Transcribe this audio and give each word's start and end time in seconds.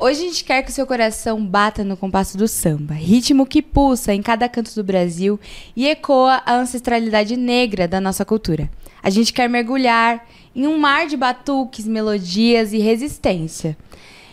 Hoje 0.00 0.20
a 0.20 0.28
gente 0.28 0.44
quer 0.44 0.62
que 0.62 0.70
o 0.70 0.72
seu 0.72 0.86
coração 0.86 1.44
bata 1.44 1.82
no 1.82 1.96
compasso 1.96 2.38
do 2.38 2.46
samba, 2.46 2.94
ritmo 2.94 3.44
que 3.44 3.60
pulsa 3.60 4.14
em 4.14 4.22
cada 4.22 4.48
canto 4.48 4.72
do 4.72 4.84
Brasil 4.84 5.40
e 5.74 5.88
ecoa 5.88 6.40
a 6.46 6.54
ancestralidade 6.54 7.36
negra 7.36 7.88
da 7.88 8.00
nossa 8.00 8.24
cultura. 8.24 8.70
A 9.02 9.10
gente 9.10 9.32
quer 9.32 9.48
mergulhar 9.48 10.24
em 10.54 10.68
um 10.68 10.78
mar 10.78 11.08
de 11.08 11.16
batuques, 11.16 11.84
melodias 11.84 12.72
e 12.72 12.78
resistência. 12.78 13.76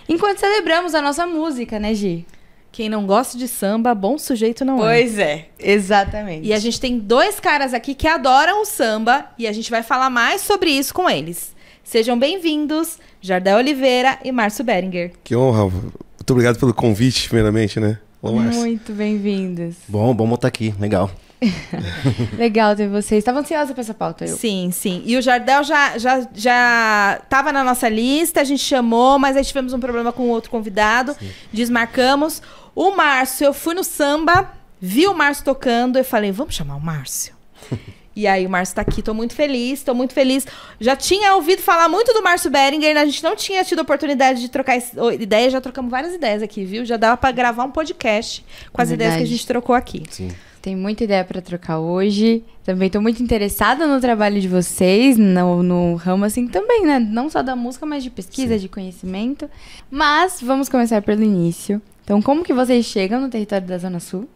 Enquanto 0.08 0.38
celebramos 0.38 0.94
a 0.94 1.02
nossa 1.02 1.26
música, 1.26 1.80
né, 1.80 1.96
Gi? 1.96 2.28
Quem 2.72 2.88
não 2.88 3.08
gosta 3.08 3.36
de 3.36 3.48
samba, 3.48 3.96
bom 3.96 4.20
sujeito 4.20 4.64
não 4.64 4.78
pois 4.78 5.18
é. 5.18 5.48
Pois 5.58 5.68
é, 5.68 5.74
exatamente. 5.74 6.48
E 6.48 6.54
a 6.54 6.60
gente 6.60 6.80
tem 6.80 7.00
dois 7.00 7.40
caras 7.40 7.74
aqui 7.74 7.96
que 7.96 8.08
adoram 8.08 8.62
o 8.62 8.66
samba 8.66 9.32
e 9.36 9.48
a 9.48 9.52
gente 9.52 9.72
vai 9.72 9.82
falar 9.82 10.12
mais 10.12 10.42
sobre 10.42 10.70
isso 10.70 10.94
com 10.94 11.10
eles. 11.10 11.55
Sejam 11.86 12.18
bem-vindos, 12.18 12.98
Jardel 13.22 13.58
Oliveira 13.58 14.18
e 14.24 14.32
Márcio 14.32 14.66
Beringer. 14.66 15.14
Que 15.24 15.36
honra. 15.36 15.66
Muito 15.70 16.32
obrigado 16.32 16.58
pelo 16.58 16.74
convite, 16.74 17.30
primeiramente, 17.30 17.80
né? 17.80 18.00
Olá, 18.20 18.42
Muito 18.42 18.92
bem-vindos. 18.92 19.76
Bom, 19.88 20.12
bom 20.16 20.34
estar 20.34 20.48
aqui. 20.48 20.74
Legal. 20.80 21.12
Legal 22.40 22.76
ter 22.76 22.90
vocês. 22.90 23.20
Estava 23.20 23.40
ansiosa 23.40 23.72
para 23.72 23.82
essa 23.82 23.94
pauta, 23.94 24.26
eu. 24.26 24.36
Sim, 24.36 24.72
sim. 24.74 25.04
E 25.06 25.16
o 25.16 25.22
Jardel 25.22 25.64
já 25.64 25.96
já 26.00 26.28
já 26.34 27.20
estava 27.24 27.52
na 27.52 27.64
nossa 27.64 27.88
lista, 27.88 28.42
a 28.42 28.44
gente 28.44 28.64
chamou, 28.64 29.20
mas 29.20 29.38
aí 29.38 29.46
tivemos 29.46 29.72
um 29.72 29.80
problema 29.80 30.12
com 30.12 30.28
outro 30.30 30.50
convidado, 30.50 31.14
sim. 31.14 31.30
desmarcamos. 31.54 32.42
O 32.74 32.96
Márcio, 32.96 33.46
eu 33.46 33.54
fui 33.54 33.76
no 33.76 33.84
samba, 33.84 34.52
vi 34.82 35.06
o 35.06 35.14
Márcio 35.14 35.46
tocando, 35.46 36.00
eu 36.00 36.04
falei, 36.04 36.32
vamos 36.32 36.56
chamar 36.56 36.78
o 36.78 36.82
Márcio. 36.82 37.36
E 38.16 38.26
aí 38.26 38.46
o 38.46 38.50
Márcio 38.50 38.76
tá 38.76 38.82
aqui, 38.82 39.02
tô 39.02 39.14
muito 39.14 39.34
feliz, 39.34 39.84
tô 39.84 39.94
muito 39.94 40.14
feliz. 40.14 40.48
Já 40.80 40.96
tinha 40.96 41.36
ouvido 41.36 41.62
falar 41.62 41.90
muito 41.90 42.14
do 42.14 42.24
Márcio 42.24 42.50
Beringer, 42.50 42.96
a 42.96 43.06
gente 43.06 43.22
não 43.22 43.36
tinha 43.36 43.64
tido 43.64 43.80
oportunidade 43.80 44.40
de 44.40 44.50
trocar 44.50 44.78
ideias, 45.20 45.52
já 45.52 45.60
trocamos 45.60 45.92
várias 45.92 46.14
ideias 46.14 46.42
aqui, 46.42 46.64
viu? 46.64 46.86
Já 46.86 46.96
dava 46.96 47.18
para 47.18 47.32
gravar 47.32 47.66
um 47.66 47.72
podcast 47.72 48.46
com 48.72 48.82
as 48.82 48.90
ideias 48.90 49.18
que 49.18 49.24
a 49.24 49.28
gente 49.28 49.46
trocou 49.46 49.76
aqui. 49.76 50.04
Sim. 50.10 50.30
Tem 50.62 50.76
muita 50.76 51.04
ideia 51.04 51.24
para 51.24 51.42
trocar 51.42 51.78
hoje. 51.78 52.44
Também 52.64 52.90
tô 52.90 53.00
muito 53.00 53.22
interessada 53.22 53.86
no 53.86 54.02
trabalho 54.02 54.42
de 54.42 54.48
vocês, 54.48 55.16
no, 55.16 55.62
no 55.62 55.94
ramo 55.94 56.26
assim 56.26 56.48
também, 56.48 56.84
né? 56.84 56.98
Não 56.98 57.30
só 57.30 57.44
da 57.44 57.56
música, 57.56 57.86
mas 57.86 58.04
de 58.04 58.10
pesquisa, 58.10 58.56
Sim. 58.56 58.62
de 58.62 58.68
conhecimento. 58.68 59.48
Mas 59.92 60.42
vamos 60.42 60.68
começar 60.68 61.04
pelo 61.04 61.22
início. 61.22 61.80
Então, 62.04 62.20
como 62.20 62.44
que 62.44 62.52
vocês 62.52 62.84
chegam 62.84 63.22
no 63.22 63.30
território 63.30 63.68
da 63.68 63.78
Zona 63.78 64.00
Sul? 64.00 64.28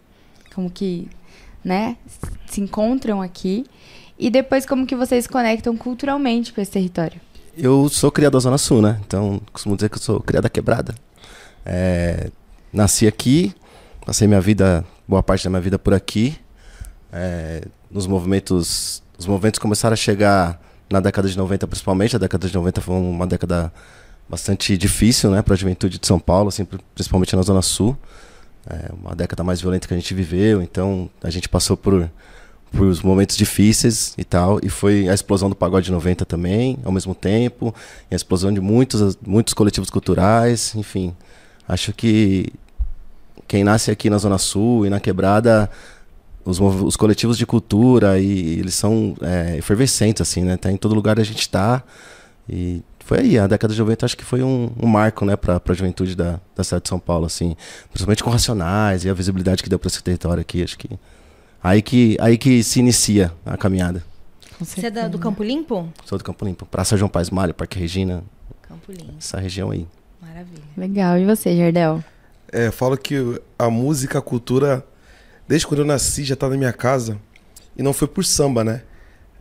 Como 0.54 0.70
que 0.70 1.08
né, 1.64 1.98
se 2.48 2.62
encontram 2.62 3.22
aqui 3.22 3.66
e 4.18 4.30
depois 4.30 4.66
como 4.66 4.86
que 4.86 4.96
vocês 4.96 5.28
conectam 5.28 5.76
culturalmente 5.78 6.52
com 6.52 6.60
esse 6.60 6.72
território? 6.72 7.20
Eu 7.58 7.88
sou 7.90 8.12
criado 8.12 8.34
da 8.34 8.40
Zona 8.40 8.58
Sul, 8.58 8.82
né? 8.82 9.00
Então, 9.06 9.42
costumo 9.52 9.76
dizer 9.76 9.90
que 9.90 9.96
eu 9.96 10.02
sou 10.02 10.24
da 10.42 10.50
quebrada. 10.50 10.94
É, 11.66 12.30
nasci 12.72 13.08
aqui, 13.08 13.54
passei 14.06 14.28
minha 14.28 14.42
vida, 14.42 14.86
boa 15.08 15.24
parte 15.24 15.44
da 15.44 15.50
minha 15.50 15.62
vida 15.62 15.80
por 15.80 15.94
aqui. 15.94 16.38
É, 17.12 17.64
nos 17.90 18.08
movimentos, 18.08 19.02
os 19.18 19.26
movimentos 19.26 19.58
começaram 19.58 19.94
a 19.94 19.98
chegar 19.98 20.62
na 20.90 21.00
década 21.00 21.28
de 21.28 21.38
90, 21.38 21.68
principalmente. 21.68 22.16
A 22.16 22.20
década 22.20 22.48
de 22.48 22.54
90 22.54 22.82
foi 22.82 22.96
uma 22.96 23.26
década 23.26 23.72
bastante 24.28 24.78
difícil, 24.78 25.32
né, 25.32 25.42
para 25.42 25.54
a 25.54 25.58
juventude 25.58 25.98
de 25.98 26.06
São 26.06 26.20
Paulo, 26.20 26.50
assim, 26.50 26.68
principalmente 26.94 27.36
na 27.36 27.42
Zona 27.42 27.62
Sul 27.62 27.98
é, 28.68 28.92
uma 28.94 29.16
década 29.16 29.44
mais 29.44 29.62
violenta 29.62 29.88
que 29.88 29.94
a 29.94 29.98
gente 29.98 30.14
viveu, 30.14 30.62
então 30.62 31.10
a 31.24 31.30
gente 31.30 31.48
passou 31.48 31.78
por, 31.78 32.10
por 32.72 32.88
os 32.88 33.02
momentos 33.02 33.36
difíceis 33.36 34.14
e 34.18 34.24
tal, 34.24 34.60
e 34.64 34.70
foi 34.70 35.08
a 35.10 35.14
explosão 35.14 35.50
do 35.50 35.56
pagode 35.56 35.92
90 35.92 36.26
também, 36.26 36.78
ao 36.84 36.92
mesmo 36.92 37.14
tempo, 37.14 37.74
e 38.10 38.14
a 38.14 38.18
explosão 38.18 38.52
de 38.54 38.62
muitos, 38.62 39.18
muitos 39.26 39.54
coletivos 39.54 39.90
culturais, 39.90 40.74
enfim. 40.76 41.16
Acho 41.68 41.94
que 41.94 42.52
quem 43.48 43.64
nasce 43.64 43.92
aqui 43.92 44.10
na 44.10 44.18
Zona 44.18 44.38
Sul 44.38 44.86
e 44.86 44.90
na 44.90 45.00
Quebrada, 45.00 45.70
os, 46.46 46.60
os 46.60 46.96
coletivos 46.96 47.38
de 47.38 47.46
cultura, 47.46 48.20
e 48.20 48.60
eles 48.60 48.76
são 48.76 49.16
é, 49.22 49.58
efervescentes, 49.58 50.22
assim, 50.22 50.44
né? 50.44 50.58
Tá 50.58 50.72
em 50.72 50.78
todo 50.78 50.96
lugar 50.96 51.20
a 51.20 51.24
gente 51.24 51.42
está, 51.42 51.84
e 52.48 52.82
foi 53.10 53.22
aí, 53.22 53.40
a 53.40 53.48
década 53.48 53.74
de 53.74 53.80
90 53.80 54.06
acho 54.06 54.16
que 54.16 54.24
foi 54.24 54.44
um, 54.44 54.72
um 54.80 54.86
marco, 54.86 55.26
né, 55.26 55.36
para 55.36 55.60
a 55.68 55.74
juventude 55.74 56.16
da, 56.16 56.40
da 56.56 56.64
cidade 56.64 56.84
de 56.84 56.90
São 56.90 57.00
Paulo, 57.00 57.26
assim, 57.26 57.56
principalmente 57.90 58.24
com 58.24 58.30
Racionais 58.30 59.04
e 59.04 59.10
a 59.10 59.14
visibilidade 59.16 59.64
que 59.64 59.70
deu 59.70 59.80
para 59.80 59.88
esse 59.88 60.04
território 60.04 60.40
aqui, 60.42 60.62
acho 60.62 60.78
que 60.78 60.88
aí 61.64 61.82
que 61.82 62.16
aí 62.20 62.38
que 62.38 62.62
se 62.62 62.80
inicia 62.80 63.34
a 63.44 63.58
caminhada. 63.58 64.04
Você 64.60 64.86
é 64.86 64.92
da, 64.92 65.08
do 65.08 65.18
Campo 65.18 65.44
Limpo? 65.44 65.92
Sou 66.06 66.20
do 66.20 66.24
Campo 66.24 66.46
Limpo, 66.46 66.68
Praça 66.68 66.96
João 66.96 67.10
Paz 67.10 67.32
Malha, 67.32 67.52
Parque 67.52 67.80
Regina. 67.80 68.24
Campo 68.62 68.92
Limpo. 68.92 69.16
Essa 69.18 69.40
região 69.40 69.72
aí. 69.72 69.88
Maravilha. 70.22 70.62
Legal. 70.78 71.18
E 71.18 71.26
você, 71.26 71.58
Jardel? 71.58 72.04
É, 72.52 72.70
falo 72.70 72.96
que 72.96 73.42
a 73.58 73.72
música, 73.72 74.20
a 74.20 74.22
cultura, 74.22 74.86
desde 75.48 75.66
quando 75.66 75.80
eu 75.80 75.86
nasci 75.86 76.24
já 76.24 76.36
tá 76.36 76.48
na 76.48 76.56
minha 76.56 76.74
casa 76.74 77.18
e 77.76 77.82
não 77.82 77.92
foi 77.92 78.08
por 78.08 78.24
samba, 78.24 78.64
né? 78.64 78.84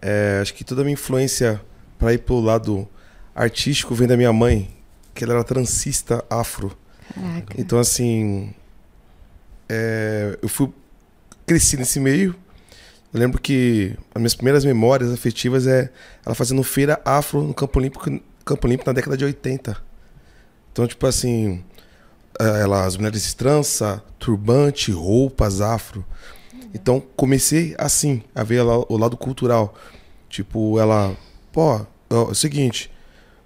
É, 0.00 0.39
acho 0.41 0.55
que 0.55 0.65
toda 0.65 0.81
a 0.81 0.85
minha 0.85 0.95
influência 0.95 1.61
para 1.99 2.15
ir 2.15 2.19
pro 2.21 2.41
lado 2.41 2.89
artístico 3.38 3.94
vem 3.94 4.09
da 4.09 4.16
minha 4.16 4.32
mãe, 4.32 4.69
que 5.15 5.22
ela 5.22 5.34
era 5.34 5.44
transista 5.44 6.25
afro. 6.28 6.76
Caraca. 7.15 7.54
Então, 7.56 7.78
assim, 7.78 8.53
é, 9.69 10.37
eu 10.43 10.49
fui 10.49 10.72
cresci 11.47 11.76
nesse 11.76 12.00
meio. 12.00 12.34
Eu 13.15 13.21
lembro 13.21 13.41
que 13.41 13.97
as 14.15 14.21
minhas 14.21 14.34
primeiras 14.34 14.65
memórias 14.65 15.12
afetivas 15.12 15.66
é 15.66 15.91
ela 16.26 16.34
fazendo 16.34 16.62
feira 16.65 17.00
afro 17.04 17.43
no 17.43 17.54
Campo 17.54 17.78
Olímpico, 17.78 18.21
Campo 18.44 18.66
Olímpico 18.66 18.91
na 18.91 18.93
década 18.93 19.16
de 19.16 19.25
80. 19.25 19.76
Então, 20.72 20.87
tipo 20.87 21.06
assim, 21.06 21.65
é, 22.41 22.62
ela, 22.62 22.84
as 22.84 22.97
mulheres 22.97 23.22
de 23.22 23.37
trança, 23.37 24.03
turbante, 24.19 24.91
roupas 24.91 25.60
afro. 25.60 26.05
Então, 26.75 27.00
comecei 27.16 27.75
assim, 27.78 28.22
a 28.34 28.43
ver 28.43 28.56
ela, 28.56 28.84
o 28.88 28.97
lado 28.99 29.16
cultural. 29.16 29.75
Tipo, 30.28 30.78
ela, 30.78 31.16
pô, 31.50 31.87
é 32.10 32.15
o 32.15 32.34
seguinte, 32.34 32.91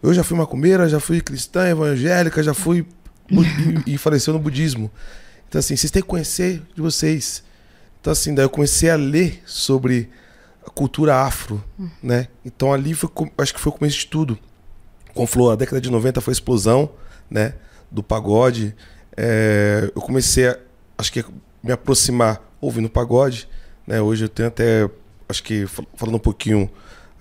eu 0.03 0.13
já 0.13 0.25
fui 0.25 0.37
macumbeira, 0.37 0.89
já 0.89 0.99
fui 0.99 1.21
cristã, 1.21 1.69
evangélica, 1.69 2.43
já 2.43 2.53
fui 2.53 2.87
e, 3.87 3.97
faleceu 3.97 4.33
no 4.33 4.41
budismo. 4.41 4.91
Então, 5.49 5.59
assim, 5.59 5.77
vocês 5.77 5.91
têm 5.91 6.03
que 6.03 6.09
conhecer 6.09 6.63
de 6.75 6.83
vocês. 6.83 7.43
Então, 8.01 8.13
assim, 8.13 8.35
daí 8.35 8.45
eu 8.45 8.51
comecei 8.51 8.91
a 8.91 8.97
ler 8.97 9.43
sobre 9.47 10.11
a 10.67 10.71
cultura 10.71 11.17
afro, 11.17 11.63
né? 12.03 12.29
Então, 12.45 12.73
ali 12.73 12.95
foi, 12.95 13.09
acho 13.39 13.55
que 13.55 13.61
foi 13.61 13.71
o 13.71 13.77
começo 13.77 13.99
de 13.99 14.07
tudo. 14.07 14.39
Como 15.15 15.27
falou, 15.27 15.53
a 15.53 15.57
década 15.57 15.81
de 15.81 15.91
90 15.91 16.21
foi 16.21 16.33
a 16.33 16.35
explosão, 16.35 16.91
né? 17.31 17.55
Do 17.91 18.03
pagode. 18.03 18.75
É, 19.17 19.91
eu 19.95 20.03
comecei 20.03 20.49
a, 20.49 20.59
acho 20.99 21.13
que, 21.13 21.25
me 21.63 21.71
aproximar 21.71 22.43
ouvindo 22.61 22.89
pagode, 22.89 23.49
né? 23.87 24.01
Hoje 24.01 24.25
eu 24.25 24.29
tenho 24.29 24.49
até, 24.49 24.89
acho 25.29 25.43
que, 25.43 25.67
falando 25.67 26.17
um 26.17 26.21
pouquinho 26.21 26.71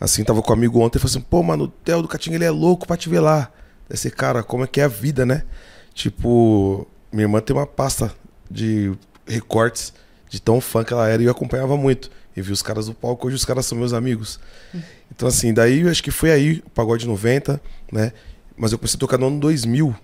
Assim, 0.02 0.24
tava 0.24 0.42
com 0.42 0.50
um 0.50 0.56
amigo 0.56 0.80
ontem 0.80 0.98
e 0.98 1.00
falou 1.00 1.12
assim, 1.12 1.22
pô, 1.22 1.44
mano, 1.44 1.66
o 1.66 1.68
Theo 1.68 2.02
do 2.02 2.08
Catinga, 2.08 2.36
ele 2.36 2.44
é 2.44 2.50
louco 2.50 2.88
pra 2.88 2.98
te 2.98 3.08
ver 3.08 3.20
lá. 3.20 3.52
Esse 3.88 4.10
cara, 4.10 4.42
como 4.42 4.64
é 4.64 4.68
que 4.68 4.82
é 4.82 4.86
a 4.86 4.88
vida, 4.88 5.28
né? 5.28 5.44
Tipo, 5.94 6.88
minha 7.12 7.26
irmã 7.26 7.40
tem 7.40 7.56
uma 7.56 7.68
pasta 7.68 8.12
de 8.50 8.92
recortes 9.28 9.94
de 10.28 10.42
tão 10.42 10.60
fã 10.60 10.84
que 10.84 10.92
ela 10.92 11.08
era 11.08 11.22
e 11.22 11.26
eu 11.26 11.32
acompanhava 11.32 11.78
muito. 11.78 12.10
E 12.36 12.42
vi 12.42 12.52
os 12.52 12.64
caras 12.64 12.88
do 12.88 12.96
palco, 12.96 13.28
hoje 13.28 13.36
os 13.36 13.46
caras 13.46 13.68
são 13.68 13.78
meus 13.78 13.94
amigos. 13.94 14.40
Então, 15.12 15.28
assim, 15.28 15.54
daí 15.54 15.82
eu 15.82 15.92
acho 15.92 16.02
que 16.02 16.10
foi 16.10 16.32
aí, 16.32 16.64
o 16.66 16.70
pagode 16.72 17.06
90, 17.06 17.62
né? 17.92 18.12
Mas 18.58 18.72
eu 18.72 18.80
comecei 18.80 18.98
a 18.98 19.00
tocar 19.00 19.20
no 19.20 19.28
ano 19.28 19.40
2000, 19.40 19.96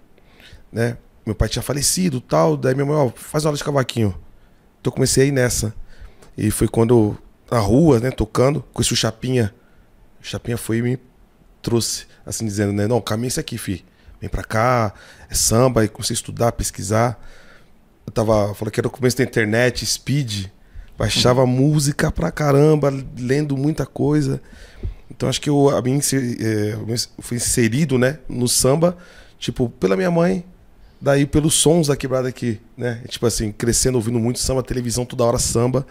né? 0.71 0.95
Meu 1.25 1.33
pai 1.33 1.49
tinha 1.49 1.63
falecido 1.63 2.21
tal, 2.21 2.55
daí 2.55 2.75
minha 2.75 2.85
mãe, 2.85 2.95
ó, 2.95 3.09
faz 3.15 3.45
uma 3.45 3.49
aula 3.49 3.57
de 3.57 3.63
cavaquinho. 3.63 4.09
Então 4.79 4.91
eu 4.91 4.91
comecei 4.91 5.23
aí 5.23 5.31
nessa. 5.31 5.73
E 6.37 6.51
foi 6.51 6.67
quando, 6.67 7.17
na 7.49 7.57
rua, 7.57 7.99
né, 7.99 8.11
tocando, 8.11 8.63
com 8.71 8.79
esse 8.79 8.95
Chapinha 8.95 9.51
Chapinha 10.27 10.57
foi 10.57 10.77
e 10.77 10.81
me 10.81 10.99
trouxe, 11.61 12.05
assim, 12.25 12.45
dizendo, 12.45 12.73
né? 12.73 12.87
Não, 12.87 13.01
caminho 13.01 13.27
esse 13.27 13.39
aqui, 13.39 13.57
fi. 13.57 13.83
Vem 14.19 14.29
pra 14.29 14.43
cá, 14.43 14.93
é 15.29 15.35
samba, 15.35 15.85
e 15.85 15.87
comecei 15.87 16.13
a 16.13 16.15
estudar, 16.15 16.51
pesquisar. 16.51 17.19
Eu 18.05 18.11
tava, 18.11 18.53
falando 18.55 18.71
que 18.71 18.79
era 18.79 18.87
o 18.87 18.91
começo 18.91 19.17
da 19.17 19.23
internet, 19.23 19.85
speed, 19.85 20.47
baixava 20.97 21.41
uhum. 21.41 21.47
música 21.47 22.11
pra 22.11 22.31
caramba, 22.31 22.91
lendo 23.17 23.55
muita 23.55 23.85
coisa. 23.85 24.41
Então 25.09 25.29
acho 25.29 25.41
que 25.41 25.49
eu, 25.49 25.69
a 25.69 25.81
mim, 25.81 25.99
é, 25.99 26.73
eu 26.73 26.95
fui 27.19 27.37
inserido, 27.37 27.97
né, 27.97 28.19
no 28.27 28.47
samba, 28.47 28.97
tipo, 29.37 29.69
pela 29.69 29.95
minha 29.95 30.11
mãe, 30.11 30.43
daí 31.01 31.25
pelos 31.25 31.53
sons 31.53 31.87
da 31.87 31.95
quebrada 31.95 32.27
aqui, 32.27 32.59
né? 32.75 33.03
Tipo 33.07 33.25
assim, 33.25 33.51
crescendo, 33.51 33.95
ouvindo 33.95 34.19
muito 34.19 34.39
samba, 34.39 34.63
televisão 34.63 35.05
toda 35.05 35.23
hora 35.23 35.37
samba. 35.37 35.85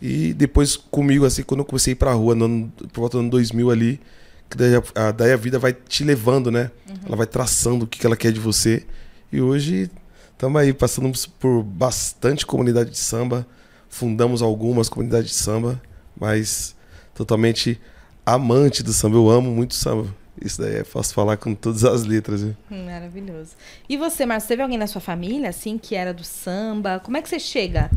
E 0.00 0.32
depois 0.32 0.76
comigo, 0.76 1.24
assim, 1.26 1.42
quando 1.42 1.60
eu 1.60 1.64
comecei 1.64 1.92
a 1.92 1.94
ir 1.94 1.96
pra 1.96 2.12
rua, 2.12 2.34
no, 2.34 2.44
ano- 2.46 2.72
por 2.92 3.00
volta 3.00 3.16
do 3.18 3.20
ano 3.20 3.30
2000 3.30 3.70
ali, 3.70 4.00
que 4.48 4.56
daí 4.56 4.72
a, 4.94 5.10
daí 5.12 5.32
a 5.32 5.36
vida 5.36 5.58
vai 5.58 5.72
te 5.72 6.02
levando, 6.04 6.50
né? 6.50 6.70
Ela 7.06 7.16
vai 7.16 7.26
traçando 7.26 7.84
o 7.84 7.88
que, 7.88 7.98
que 7.98 8.06
ela 8.06 8.16
quer 8.16 8.32
de 8.32 8.40
você. 8.40 8.84
E 9.30 9.40
hoje 9.40 9.90
estamos 10.32 10.60
aí, 10.60 10.72
passando 10.72 11.12
por 11.38 11.62
bastante 11.62 12.44
comunidade 12.46 12.90
de 12.90 12.98
samba, 12.98 13.46
fundamos 13.88 14.40
algumas 14.42 14.88
comunidades 14.88 15.30
de 15.30 15.36
samba, 15.36 15.80
mas 16.18 16.74
totalmente 17.14 17.78
amante 18.24 18.82
do 18.82 18.92
samba. 18.92 19.16
Eu 19.16 19.28
amo 19.30 19.50
muito 19.50 19.74
samba. 19.74 20.06
Isso 20.42 20.60
daí 20.62 20.76
é 20.76 20.84
fácil 20.84 21.14
falar 21.14 21.36
com 21.36 21.54
todas 21.54 21.84
as 21.84 22.04
letras. 22.04 22.42
Viu? 22.42 22.56
Hum, 22.70 22.86
Maravilhoso. 22.86 23.50
E 23.88 23.96
você, 23.98 24.24
Márcio, 24.24 24.48
teve 24.48 24.62
alguém 24.62 24.78
na 24.78 24.86
sua 24.86 25.00
família, 25.00 25.50
assim, 25.50 25.76
que 25.76 25.94
era 25.94 26.14
do 26.14 26.24
samba? 26.24 26.98
Como 27.00 27.16
é 27.18 27.22
que 27.22 27.28
você 27.28 27.38
chega? 27.38 27.90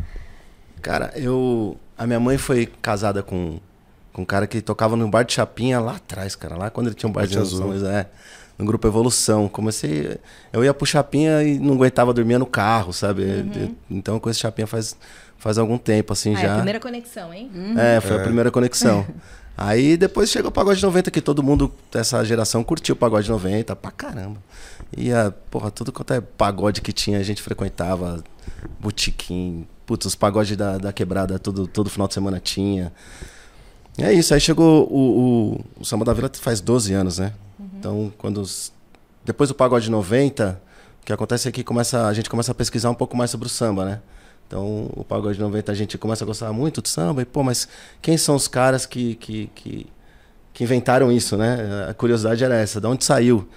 Cara, 0.84 1.10
eu. 1.16 1.76
A 1.96 2.06
minha 2.06 2.20
mãe 2.20 2.36
foi 2.36 2.66
casada 2.82 3.22
com, 3.22 3.58
com 4.12 4.22
um 4.22 4.24
cara 4.24 4.46
que 4.46 4.60
tocava 4.60 4.94
no 4.96 5.08
bar 5.08 5.22
de 5.24 5.32
Chapinha 5.32 5.80
lá 5.80 5.96
atrás, 5.96 6.36
cara. 6.36 6.56
Lá 6.56 6.68
quando 6.70 6.88
ele 6.88 6.94
tinha 6.94 7.08
um 7.08 7.12
bar 7.12 7.26
de 7.26 7.38
Azul. 7.38 7.68
Luís, 7.68 7.82
é. 7.82 8.06
No 8.58 8.64
grupo 8.66 8.86
Evolução. 8.86 9.48
Comecei. 9.48 10.18
Eu 10.52 10.62
ia 10.62 10.74
pro 10.74 10.84
Chapinha 10.86 11.42
e 11.42 11.58
não 11.58 11.74
aguentava 11.74 12.12
dormir 12.12 12.36
no 12.38 12.44
carro, 12.46 12.92
sabe? 12.92 13.22
Eu- 13.22 13.74
Então 13.90 14.14
eu 14.14 14.20
conheço 14.20 14.40
Chapinha 14.40 14.66
faz, 14.66 14.94
faz 15.38 15.56
algum 15.56 15.78
tempo, 15.78 16.12
assim, 16.12 16.34
Ah, 16.36 16.38
é 16.38 16.42
já. 16.42 16.52
a 16.52 16.56
primeira 16.56 16.80
conexão, 16.80 17.32
hein? 17.32 17.50
É, 17.78 18.00
foi 18.00 18.16
a 18.16 18.20
primeira 18.20 18.50
conexão. 18.50 19.06
Aí 19.56 19.96
depois 19.96 20.28
chegou 20.30 20.48
o 20.50 20.52
Pagode 20.52 20.82
90, 20.82 21.10
que 21.12 21.20
todo 21.20 21.40
mundo 21.42 21.72
dessa 21.90 22.22
geração 22.24 22.62
curtiu 22.64 22.94
o 22.94 22.98
Pagode 22.98 23.30
90 23.30 23.74
pra 23.76 23.90
caramba. 23.92 24.38
E 24.96 25.12
a, 25.12 25.32
porra, 25.50 25.70
tudo 25.70 25.92
quanto 25.92 26.12
é 26.12 26.20
pagode 26.20 26.80
que 26.82 26.92
tinha, 26.92 27.18
a 27.18 27.22
gente 27.22 27.40
frequentava, 27.40 28.22
botiquim, 28.80 29.66
putz, 29.86 30.06
os 30.06 30.14
pagodes 30.14 30.56
da, 30.56 30.78
da 30.78 30.92
quebrada, 30.92 31.38
todo, 31.38 31.66
todo 31.66 31.90
final 31.90 32.08
de 32.08 32.14
semana 32.14 32.40
tinha. 32.40 32.92
E 33.98 34.02
é 34.02 34.12
isso, 34.12 34.34
aí 34.34 34.40
chegou 34.40 34.88
o, 34.90 35.56
o, 35.78 35.80
o 35.80 35.84
Samba 35.84 36.04
da 36.04 36.12
Vila 36.12 36.30
faz 36.34 36.60
12 36.60 36.92
anos, 36.94 37.18
né? 37.18 37.32
Então, 37.78 38.12
quando 38.18 38.38
os- 38.40 38.72
depois 39.24 39.48
do 39.48 39.54
Pagode 39.54 39.90
90, 39.90 40.60
o 41.02 41.04
que 41.06 41.12
acontece 41.12 41.48
é 41.48 41.52
que 41.52 41.62
começa, 41.62 42.06
a 42.06 42.12
gente 42.12 42.28
começa 42.28 42.50
a 42.52 42.54
pesquisar 42.54 42.90
um 42.90 42.94
pouco 42.94 43.16
mais 43.16 43.30
sobre 43.30 43.46
o 43.46 43.50
samba, 43.50 43.84
né? 43.84 44.00
Então, 44.46 44.90
o 44.94 45.04
Pagode 45.04 45.38
90 45.38 45.70
a 45.72 45.74
gente 45.74 45.96
começa 45.96 46.24
a 46.24 46.26
gostar 46.26 46.52
muito 46.52 46.82
do 46.82 46.88
samba, 46.88 47.22
e 47.22 47.24
pô, 47.24 47.42
mas 47.42 47.68
quem 48.02 48.16
são 48.16 48.34
os 48.34 48.48
caras 48.48 48.84
que, 48.86 49.14
que, 49.14 49.50
que, 49.54 49.86
que 50.52 50.64
inventaram 50.64 51.10
isso, 51.12 51.36
né? 51.36 51.86
A 51.88 51.94
curiosidade 51.94 52.42
era 52.42 52.54
essa, 52.56 52.80
de 52.80 52.86
onde 52.86 53.04
saiu? 53.04 53.48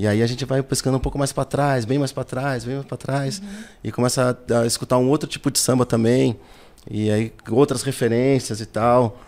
E 0.00 0.06
aí 0.06 0.22
a 0.22 0.26
gente 0.26 0.46
vai 0.46 0.62
pescando 0.62 0.96
um 0.96 1.00
pouco 1.00 1.18
mais 1.18 1.30
para 1.30 1.44
trás, 1.44 1.84
bem 1.84 1.98
mais 1.98 2.10
para 2.10 2.24
trás, 2.24 2.64
bem 2.64 2.76
mais 2.76 2.86
para 2.86 2.96
trás, 2.96 3.42
e 3.84 3.92
começa 3.92 4.38
a, 4.50 4.60
a 4.60 4.66
escutar 4.66 4.96
um 4.96 5.08
outro 5.10 5.28
tipo 5.28 5.50
de 5.50 5.58
samba 5.58 5.84
também, 5.84 6.38
e 6.90 7.10
aí 7.10 7.30
outras 7.50 7.82
referências 7.82 8.62
e 8.62 8.66
tal. 8.66 9.20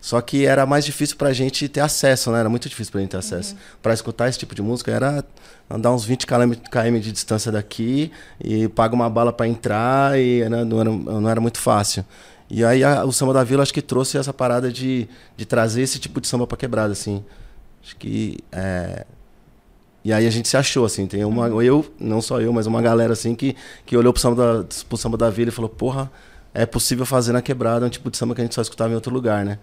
Só 0.00 0.20
que 0.20 0.46
era 0.46 0.64
mais 0.64 0.84
difícil 0.84 1.16
pra 1.16 1.32
gente 1.32 1.68
ter 1.68 1.80
acesso, 1.80 2.30
né? 2.30 2.38
Era 2.40 2.48
muito 2.48 2.68
difícil 2.68 2.92
pra 2.92 3.00
gente 3.00 3.10
ter 3.10 3.16
acesso. 3.16 3.56
Pra 3.82 3.92
escutar 3.94 4.28
esse 4.28 4.38
tipo 4.38 4.54
de 4.54 4.62
música 4.62 4.90
era 4.92 5.24
andar 5.70 5.92
uns 5.92 6.04
20 6.04 6.24
km, 6.26 7.00
de 7.00 7.10
distância 7.12 7.50
daqui 7.52 8.10
e 8.42 8.68
paga 8.68 8.94
uma 8.94 9.08
bala 9.10 9.32
pra 9.32 9.46
entrar 9.48 10.18
e 10.18 10.40
era- 10.42 10.64
não, 10.64 10.80
era, 10.80 10.90
não 10.90 11.28
era 11.28 11.40
muito 11.40 11.58
fácil. 11.58 12.04
E 12.50 12.64
aí 12.64 12.82
a- 12.84 13.04
o 13.04 13.12
Samba 13.12 13.32
da 13.32 13.44
Vila 13.44 13.62
acho 13.62 13.72
que 13.74 13.82
trouxe 13.82 14.18
essa 14.18 14.32
parada 14.32 14.70
de, 14.72 15.08
de 15.36 15.44
trazer 15.46 15.82
esse 15.82 15.98
tipo 16.00 16.20
de 16.20 16.26
samba 16.28 16.46
pra 16.46 16.56
quebrada, 16.56 16.92
assim. 16.92 17.24
Acho 17.82 17.96
que... 17.96 18.38
é, 18.52 19.04
E 20.04 20.12
aí 20.12 20.26
a 20.26 20.30
gente 20.30 20.48
se 20.48 20.56
achou, 20.56 20.84
assim. 20.84 21.06
Tem 21.06 21.24
uma... 21.24 21.48
Eu, 21.48 21.86
não 21.98 22.20
só 22.20 22.40
eu, 22.40 22.52
mas 22.52 22.66
uma 22.66 22.82
galera, 22.82 23.12
assim, 23.12 23.34
que, 23.34 23.56
que 23.86 23.96
olhou 23.96 24.12
pro 24.12 24.20
samba, 24.20 24.62
da, 24.62 24.68
pro 24.88 24.96
samba 24.96 25.16
da 25.16 25.30
Vila 25.30 25.48
e 25.50 25.52
falou, 25.52 25.68
porra, 25.68 26.10
é 26.52 26.66
possível 26.66 27.06
fazer 27.06 27.32
na 27.32 27.40
quebrada 27.40 27.86
um 27.86 27.88
tipo 27.88 28.10
de 28.10 28.16
samba 28.16 28.34
que 28.34 28.40
a 28.40 28.44
gente 28.44 28.54
só 28.54 28.62
escutava 28.62 28.90
em 28.92 28.94
outro 28.94 29.12
lugar, 29.12 29.44
né? 29.44 29.58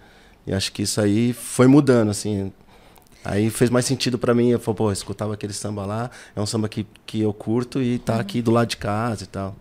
E 0.46 0.52
acho 0.52 0.72
que 0.72 0.82
isso 0.82 1.00
aí 1.00 1.32
foi 1.32 1.66
mudando, 1.66 2.10
assim. 2.10 2.52
Aí 3.24 3.50
fez 3.50 3.70
mais 3.70 3.84
sentido 3.84 4.18
pra 4.18 4.34
mim. 4.34 4.48
Eu 4.48 4.58
falei, 4.58 4.76
pô, 4.76 4.88
eu 4.88 4.92
escutava 4.92 5.34
aquele 5.34 5.52
samba 5.52 5.84
lá, 5.84 6.10
é 6.34 6.40
um 6.40 6.46
samba 6.46 6.68
que, 6.68 6.86
que 7.04 7.20
eu 7.20 7.32
curto 7.32 7.82
e 7.82 7.98
tá 7.98 8.18
aqui 8.18 8.40
do 8.40 8.50
lado 8.50 8.68
de 8.68 8.76
casa 8.76 9.24
e 9.24 9.26
tal. 9.26 9.54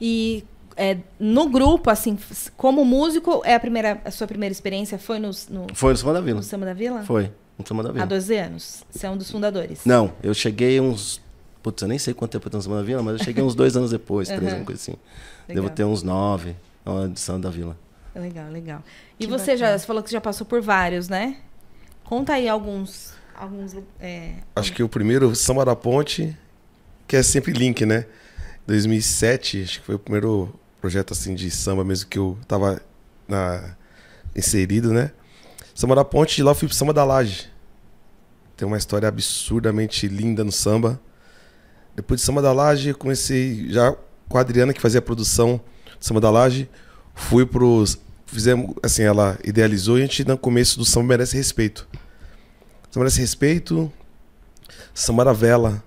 E 0.00 0.44
é, 0.76 0.98
no 1.18 1.48
grupo, 1.48 1.90
assim, 1.90 2.18
como 2.56 2.84
músico, 2.84 3.42
é 3.44 3.54
a 3.54 3.60
primeira, 3.60 4.00
a 4.04 4.10
sua 4.10 4.26
primeira 4.26 4.52
experiência 4.52 4.98
foi 4.98 5.18
no, 5.18 5.30
no, 5.50 5.66
Foi 5.74 5.92
no 5.92 5.98
Samba 5.98 6.14
da 6.14 6.20
Vila. 6.20 6.36
no 6.38 6.42
Samba 6.42 6.66
da 6.66 6.74
Vila? 6.74 7.02
Foi, 7.04 7.30
no 7.58 7.66
Samba 7.66 7.82
da 7.82 7.88
Há 7.90 7.92
Vila. 7.92 8.06
12 8.06 8.36
anos. 8.36 8.84
Você 8.90 9.06
é 9.06 9.10
um 9.10 9.16
dos 9.16 9.30
fundadores. 9.30 9.80
Não, 9.84 10.12
eu 10.22 10.34
cheguei 10.34 10.80
uns. 10.80 11.20
Putz, 11.62 11.80
eu 11.82 11.88
nem 11.88 11.98
sei 11.98 12.12
quanto 12.12 12.32
tempo 12.32 12.46
eu 12.46 12.50
tô 12.50 12.56
no 12.56 12.62
Samba 12.62 12.76
da 12.76 12.82
Vila, 12.82 13.02
mas 13.02 13.18
eu 13.18 13.24
cheguei 13.24 13.42
uns 13.42 13.54
dois 13.54 13.76
anos 13.76 13.90
depois, 13.90 14.28
três, 14.28 14.42
Aham. 14.42 14.56
uma 14.56 14.64
coisa 14.64 14.80
assim. 14.80 14.94
Legal. 15.48 15.62
Devo 15.64 15.74
ter 15.74 15.84
uns 15.84 16.02
nove 16.02 16.56
na 16.84 17.04
edição 17.04 17.40
da 17.40 17.50
Vila. 17.50 17.76
Legal, 18.14 18.50
legal. 18.50 18.82
E 19.18 19.24
Que 19.24 19.30
você 19.30 19.56
já 19.56 19.66
bacana. 19.66 19.78
você 19.78 19.86
falou 19.86 20.02
que 20.02 20.10
já 20.10 20.20
passou 20.20 20.46
por 20.46 20.60
vários, 20.60 21.08
né? 21.08 21.36
Conta 22.04 22.34
aí 22.34 22.48
alguns. 22.48 23.14
alguns 23.34 23.76
é, 24.00 24.34
Acho 24.56 24.72
que 24.72 24.82
o 24.82 24.88
primeiro, 24.88 25.34
Samba 25.34 25.64
da 25.64 25.74
Ponte, 25.76 26.36
que 27.06 27.16
é 27.16 27.22
sempre 27.22 27.52
link, 27.52 27.86
né? 27.86 28.06
2007, 28.66 29.62
acho 29.62 29.80
que 29.80 29.86
foi 29.86 29.94
o 29.94 29.98
primeiro 29.98 30.52
projeto 30.80 31.12
assim 31.12 31.34
de 31.34 31.50
samba 31.50 31.84
mesmo 31.84 32.08
que 32.08 32.18
eu 32.18 32.36
tava 32.46 32.80
na, 33.26 33.76
inserido, 34.34 34.92
né? 34.92 35.10
Samba 35.74 35.94
da 35.94 36.04
Ponte, 36.04 36.36
de 36.36 36.42
lá 36.42 36.50
eu 36.50 36.54
fui 36.54 36.68
pro 36.68 36.76
Samba 36.76 36.92
da 36.92 37.04
Laje. 37.04 37.50
Tem 38.56 38.66
uma 38.66 38.76
história 38.76 39.08
absurdamente 39.08 40.06
linda 40.06 40.44
no 40.44 40.52
samba. 40.52 41.00
Depois 41.96 42.20
de 42.20 42.26
Samba 42.26 42.40
da 42.40 42.52
Laje, 42.52 42.94
comecei 42.94 43.68
já 43.70 43.94
com 44.28 44.38
a 44.38 44.40
Adriana, 44.40 44.72
que 44.72 44.80
fazia 44.80 44.98
a 44.98 45.02
produção 45.02 45.60
do 45.98 46.04
Samba 46.04 46.20
da 46.20 46.30
Laje. 46.30 46.68
Fui 47.14 47.44
pros. 47.44 47.98
Fizemos, 48.26 48.74
assim, 48.82 49.02
ela 49.02 49.38
idealizou 49.44 49.98
e 49.98 50.02
a 50.02 50.04
gente, 50.06 50.26
no 50.26 50.38
começo 50.38 50.78
do 50.78 50.86
samba, 50.86 51.08
merece 51.08 51.36
respeito. 51.36 51.86
Samba 52.90 53.04
merece 53.04 53.20
respeito. 53.20 53.92
Samba 54.94 55.24
da 55.24 55.32
Vela. 55.32 55.82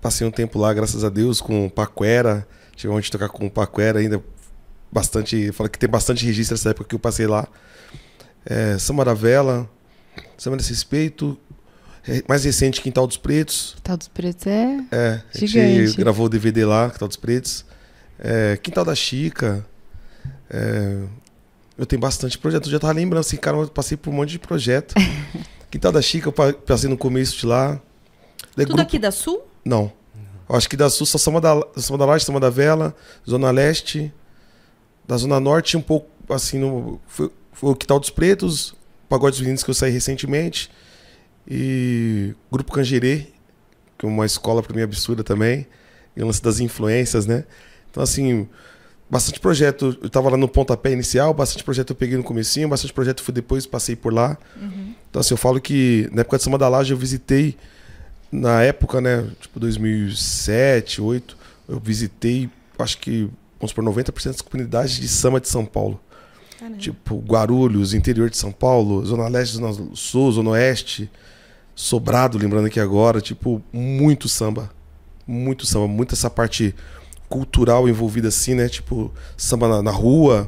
Passei 0.00 0.26
um 0.26 0.30
tempo 0.30 0.58
lá, 0.58 0.74
graças 0.74 1.04
a 1.04 1.08
Deus, 1.08 1.40
com 1.40 1.68
Paquera. 1.68 2.46
Tive 2.74 2.92
onde 2.92 3.10
tocar 3.10 3.28
com 3.28 3.46
o 3.46 3.50
Paquera 3.50 4.00
ainda. 4.00 4.20
Bastante. 4.90 5.52
Fala 5.52 5.68
que 5.68 5.78
tem 5.78 5.88
bastante 5.88 6.26
registro 6.26 6.56
dessa 6.56 6.70
época 6.70 6.88
que 6.88 6.94
eu 6.94 6.98
passei 6.98 7.26
lá. 7.26 7.46
É, 8.44 8.78
Samba 8.78 9.04
da 9.04 9.14
Vela. 9.14 9.68
Samba 10.36 10.56
desse 10.56 10.70
respeito. 10.70 11.38
É, 12.06 12.22
Mais 12.28 12.44
recente, 12.44 12.80
Quintal 12.80 13.06
dos 13.06 13.16
Pretos. 13.16 13.76
Tal 13.82 13.96
dos 13.96 14.08
Pretos 14.08 14.46
é. 14.46 14.80
É, 14.90 15.22
a 15.34 15.38
gente 15.38 15.46
Gigante. 15.52 15.96
gravou 15.96 16.26
o 16.26 16.28
DVD 16.28 16.64
lá, 16.64 16.90
Quintal 16.90 17.08
dos 17.08 17.16
Pretos. 17.16 17.64
É, 18.18 18.56
Quintal 18.56 18.84
da 18.84 18.94
Chica. 18.94 19.64
É, 20.50 21.04
eu 21.78 21.86
tenho 21.86 22.00
bastante 22.00 22.36
projeto. 22.38 22.66
Eu 22.66 22.72
já 22.72 22.78
tava 22.78 22.92
lembrando 22.92 23.20
assim, 23.20 23.36
cara, 23.36 23.56
eu 23.56 23.68
passei 23.68 23.96
por 23.96 24.10
um 24.10 24.14
monte 24.14 24.30
de 24.30 24.38
projeto. 24.38 24.94
Quintal 25.70 25.92
da 25.92 26.02
Chica, 26.02 26.28
eu 26.28 26.32
pa- 26.32 26.52
passei 26.52 26.90
no 26.90 26.96
começo 26.98 27.36
de 27.38 27.46
lá. 27.46 27.80
Tudo 28.54 28.66
grupo- 28.66 28.82
aqui 28.82 28.98
da 28.98 29.10
Sul? 29.10 29.42
Não. 29.64 29.90
Eu 30.48 30.56
acho 30.56 30.68
que 30.68 30.76
da 30.76 30.90
Sul 30.90 31.06
só 31.06 31.16
Samba 31.16 31.40
da, 31.40 31.54
Samba 31.76 31.98
da 31.98 32.04
Laje, 32.04 32.24
Samba 32.26 32.40
da 32.40 32.50
Vela, 32.50 32.94
Zona 33.28 33.50
Leste. 33.50 34.12
Da 35.06 35.16
Zona 35.16 35.40
Norte, 35.40 35.76
um 35.76 35.80
pouco 35.80 36.08
assim, 36.32 36.58
no, 36.58 37.00
foi, 37.06 37.30
foi 37.62 37.70
o 37.70 37.76
Quintal 37.76 38.00
dos 38.00 38.10
Pretos, 38.10 38.74
Pagode 39.08 39.34
dos 39.34 39.40
Meninos 39.40 39.62
que 39.62 39.70
eu 39.70 39.74
saí 39.74 39.92
recentemente. 39.92 40.68
E 41.46 42.34
Grupo 42.50 42.72
Cangerê, 42.72 43.28
que 43.96 44.04
é 44.04 44.08
uma 44.08 44.26
escola 44.26 44.60
para 44.60 44.74
mim 44.74 44.82
absurda 44.82 45.22
também. 45.22 45.68
E 46.16 46.22
o 46.22 46.26
lance 46.26 46.42
das 46.42 46.58
influências, 46.58 47.24
né? 47.24 47.44
Então, 47.88 48.02
assim, 48.02 48.48
bastante 49.08 49.38
projeto. 49.38 49.96
Eu 50.02 50.10
tava 50.10 50.28
lá 50.28 50.36
no 50.36 50.48
pontapé 50.48 50.90
inicial, 50.90 51.32
bastante 51.32 51.62
projeto 51.62 51.90
eu 51.90 51.94
peguei 51.94 52.16
no 52.16 52.24
comecinho, 52.24 52.68
bastante 52.68 52.92
projeto 52.92 53.22
fui 53.22 53.32
depois, 53.32 53.64
passei 53.64 53.94
por 53.94 54.12
lá. 54.12 54.36
Então, 55.08 55.20
assim, 55.20 55.34
eu 55.34 55.38
falo 55.38 55.60
que 55.60 56.08
na 56.10 56.22
época 56.22 56.38
de 56.38 56.42
Samba 56.42 56.58
da 56.58 56.68
Laje 56.68 56.92
eu 56.92 56.98
visitei, 56.98 57.56
na 58.32 58.60
época, 58.64 59.00
né, 59.00 59.24
tipo 59.40 59.60
2007, 59.60 61.00
2008, 61.00 61.36
eu 61.68 61.78
visitei, 61.78 62.50
acho 62.76 62.98
que, 62.98 63.30
vamos 63.60 63.72
por 63.72 63.84
90% 63.84 64.24
das 64.32 64.40
comunidades 64.40 64.96
de 64.96 65.06
samba 65.06 65.40
de 65.40 65.48
São 65.48 65.64
Paulo. 65.64 66.00
Caramba. 66.62 66.78
Tipo, 66.78 67.16
Guarulhos, 67.18 67.92
interior 67.92 68.30
de 68.30 68.36
São 68.36 68.52
Paulo, 68.52 69.04
Zona 69.04 69.26
Leste, 69.26 69.56
Zona 69.56 69.72
Sul, 69.94 70.30
Zona 70.30 70.50
Oeste, 70.50 71.10
Sobrado, 71.74 72.38
lembrando 72.38 72.66
aqui 72.66 72.78
agora, 72.78 73.20
tipo, 73.20 73.60
muito 73.72 74.28
samba. 74.28 74.70
Muito 75.26 75.66
samba, 75.66 75.88
muito 75.88 76.14
essa 76.14 76.30
parte 76.30 76.72
cultural 77.28 77.88
envolvida 77.88 78.28
assim, 78.28 78.54
né? 78.54 78.68
Tipo, 78.68 79.12
samba 79.36 79.66
na, 79.66 79.82
na 79.82 79.90
rua, 79.90 80.46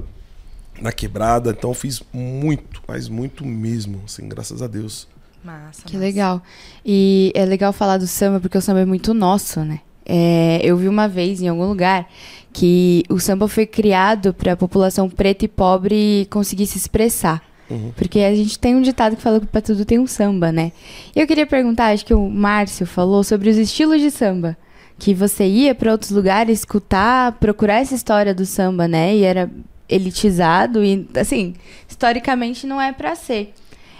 na 0.80 0.92
quebrada. 0.92 1.50
Então 1.50 1.70
eu 1.70 1.74
fiz 1.74 2.00
muito, 2.12 2.80
mas 2.86 3.08
muito 3.08 3.44
mesmo, 3.44 4.02
assim, 4.04 4.28
graças 4.28 4.62
a 4.62 4.68
Deus. 4.68 5.08
Massa. 5.42 5.82
Que 5.82 5.94
massa. 5.94 5.98
legal. 5.98 6.42
E 6.84 7.32
é 7.34 7.44
legal 7.44 7.72
falar 7.72 7.98
do 7.98 8.06
samba 8.06 8.38
porque 8.38 8.56
o 8.56 8.60
samba 8.60 8.80
é 8.80 8.84
muito 8.84 9.12
nosso, 9.12 9.64
né? 9.64 9.80
É, 10.06 10.60
eu 10.62 10.76
vi 10.76 10.88
uma 10.88 11.08
vez 11.08 11.40
em 11.40 11.48
algum 11.48 11.66
lugar 11.66 12.08
que 12.52 13.02
o 13.08 13.18
samba 13.18 13.48
foi 13.48 13.66
criado 13.66 14.32
para 14.32 14.52
a 14.52 14.56
população 14.56 15.08
preta 15.08 15.44
e 15.44 15.48
pobre 15.48 16.26
conseguir 16.30 16.66
se 16.66 16.78
expressar. 16.78 17.42
Uhum. 17.68 17.92
Porque 17.96 18.20
a 18.20 18.34
gente 18.34 18.58
tem 18.58 18.76
um 18.76 18.82
ditado 18.82 19.16
que 19.16 19.22
fala 19.22 19.40
que 19.40 19.46
pra 19.46 19.60
tudo 19.60 19.84
tem 19.84 19.98
um 19.98 20.06
samba, 20.06 20.52
né? 20.52 20.72
E 21.14 21.20
eu 21.20 21.26
queria 21.26 21.46
perguntar, 21.46 21.92
acho 21.92 22.04
que 22.04 22.14
o 22.14 22.28
Márcio 22.28 22.86
falou 22.86 23.24
sobre 23.24 23.48
os 23.48 23.56
estilos 23.56 24.00
de 24.00 24.10
samba. 24.10 24.56
Que 24.98 25.12
você 25.12 25.46
ia 25.46 25.74
para 25.74 25.90
outros 25.90 26.12
lugares 26.12 26.60
escutar, 26.60 27.32
procurar 27.32 27.80
essa 27.80 27.94
história 27.94 28.32
do 28.32 28.46
samba, 28.46 28.86
né? 28.86 29.16
E 29.16 29.24
era 29.24 29.50
elitizado 29.88 30.84
e, 30.84 31.08
assim, 31.16 31.54
historicamente 31.88 32.66
não 32.66 32.80
é 32.80 32.92
pra 32.92 33.16
ser. 33.16 33.52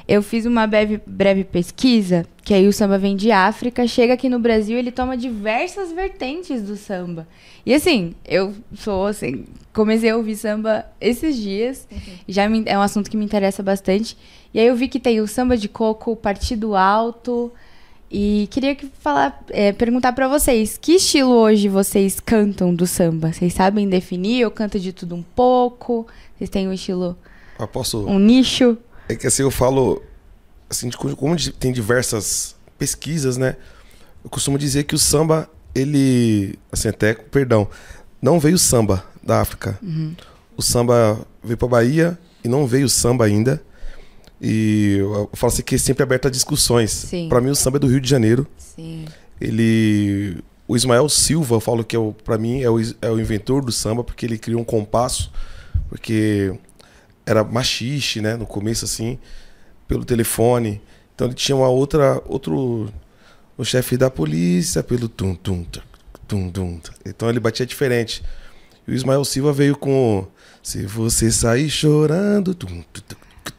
Eu 0.07 0.23
fiz 0.23 0.45
uma 0.45 0.67
breve, 0.67 1.01
breve 1.07 1.45
pesquisa, 1.45 2.27
que 2.45 2.53
aí 2.53 2.69
o 2.69 2.73
samba 2.75 2.99
vem 2.99 3.17
de 3.17 3.31
África, 3.31 3.87
chega 3.87 4.13
aqui 4.13 4.29
no 4.29 4.39
Brasil, 4.39 4.77
ele 4.79 4.93
toma 4.93 5.17
diversas 5.17 5.93
vertentes 5.93 6.63
do 6.63 6.77
samba. 6.77 7.27
E 7.65 7.73
assim, 7.73 8.15
eu 8.27 8.53
sou 8.75 9.07
assim, 9.07 9.45
comecei 9.73 10.11
a 10.11 10.17
ouvir 10.17 10.37
samba 10.37 10.85
esses 11.01 11.37
dias, 11.37 11.89
já 12.29 12.47
me- 12.51 12.65
é 12.67 12.77
um 12.79 12.83
assunto 12.83 13.11
que 13.11 13.17
me 13.17 13.25
interessa 13.25 13.63
bastante. 13.63 14.15
E 14.53 14.61
aí 14.61 14.67
eu 14.67 14.77
vi 14.77 14.89
que 14.89 15.01
tem 15.01 15.21
o 15.23 15.27
samba 15.27 15.57
de 15.57 15.69
coco, 15.71 16.13
o 16.13 16.17
partido 16.17 16.77
alto, 16.77 17.51
e 18.13 18.47
queria 18.51 18.75
que 18.75 18.87
falar, 19.01 19.43
é, 19.49 19.73
perguntar 19.73 20.13
pra 20.13 20.29
vocês, 20.29 20.77
que 20.77 20.97
estilo 20.97 21.33
hoje 21.33 21.67
vocês 21.69 22.21
cantam 22.21 22.75
do 22.75 22.87
samba? 22.87 23.33
Vocês 23.33 23.55
sabem 23.55 23.89
definir? 23.89 24.41
Eu 24.43 24.51
canto 24.51 24.79
de 24.79 24.93
tudo 24.93 25.15
um 25.15 25.23
pouco? 25.23 26.07
Vocês 26.37 26.51
têm 26.51 26.69
um 26.69 26.73
estilo, 26.75 27.17
Eu 27.59 27.67
posso. 27.67 28.07
um 28.07 28.19
nicho? 28.19 28.77
É 29.09 29.15
que 29.15 29.27
assim, 29.27 29.43
eu 29.43 29.51
falo. 29.51 30.03
Assim, 30.69 30.89
de 30.89 30.97
como 30.97 31.37
tem 31.59 31.73
diversas 31.73 32.57
pesquisas, 32.79 33.37
né? 33.37 33.57
Eu 34.23 34.31
costumo 34.31 34.59
dizer 34.59 34.85
que 34.85 34.95
o 34.95 34.99
samba, 34.99 35.49
ele. 35.75 36.59
Assim, 36.73 36.89
até, 36.89 37.15
perdão. 37.15 37.69
Não 38.21 38.41
veio 38.41 38.55
o 38.55 38.59
samba 38.59 39.05
da 39.23 39.41
África. 39.41 39.79
O 40.57 40.63
samba 40.63 41.27
veio 41.43 41.57
pra 41.59 41.69
Bahia 41.69 42.19
e 42.43 42.49
não 42.49 42.67
veio 42.67 42.87
o 42.87 42.89
samba 42.89 43.25
ainda. 43.27 43.63
E 44.41 44.97
eu 44.99 45.31
falo 45.35 45.53
assim 45.53 45.63
que 45.63 45.75
é 45.75 45.79
sempre 45.79 46.03
aberto 46.03 46.29
a 46.29 46.31
discussões. 46.31 47.07
Pra 47.29 47.41
mim, 47.41 47.51
o 47.51 47.55
samba 47.55 47.77
é 47.77 47.81
do 47.81 47.87
Rio 47.87 48.01
de 48.01 48.09
Janeiro. 48.09 48.47
Sim. 48.57 49.05
Ele. 49.41 50.39
O 50.67 50.75
Ismael 50.75 51.09
Silva, 51.11 51.57
eu 51.57 51.61
falo 51.61 51.85
que 51.85 51.95
é 51.95 51.99
o, 51.99 52.15
pra 52.25 52.39
mim 52.39 52.63
é 52.63 52.71
o, 52.71 52.81
é 53.03 53.11
o 53.11 53.21
inventor 53.21 53.63
do 53.63 53.71
samba, 53.71 54.03
porque 54.03 54.25
ele 54.25 54.39
criou 54.39 54.63
um 54.63 54.65
compasso, 54.65 55.31
porque 55.91 56.59
era 57.27 57.43
machixe, 57.45 58.21
né? 58.21 58.37
No 58.37 58.47
começo, 58.47 58.85
assim, 58.85 59.19
pelo 59.89 60.05
telefone. 60.05 60.81
Então 61.15 61.27
ele 61.27 61.35
tinha 61.35 61.57
uma 61.57 61.69
outra. 61.69 62.23
Outro. 62.27 62.93
O 63.57 63.65
chefe 63.65 63.97
da 63.97 64.11
polícia, 64.11 64.83
pelo 64.83 65.09
tum 65.09 65.35
tum 65.35 65.65
tum 66.27 66.51
tum. 66.51 66.81
Então 67.07 67.29
ele 67.29 67.39
batia 67.39 67.65
diferente. 67.65 68.23
E 68.87 68.91
o 68.91 68.95
Ismael 68.95 69.25
Silva 69.25 69.53
veio 69.53 69.77
com. 69.77 70.27
Se 70.63 70.85
você 70.87 71.31
sair 71.31 71.71
chorando. 71.71 72.55
Tum, 72.55 72.83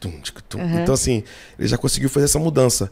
tum, 0.00 0.20
tum. 0.48 0.60
Então, 0.82 0.94
assim, 0.94 1.22
ele 1.58 1.68
já 1.68 1.78
conseguiu 1.78 2.08
fazer 2.08 2.26
essa 2.26 2.38
mudança. 2.38 2.90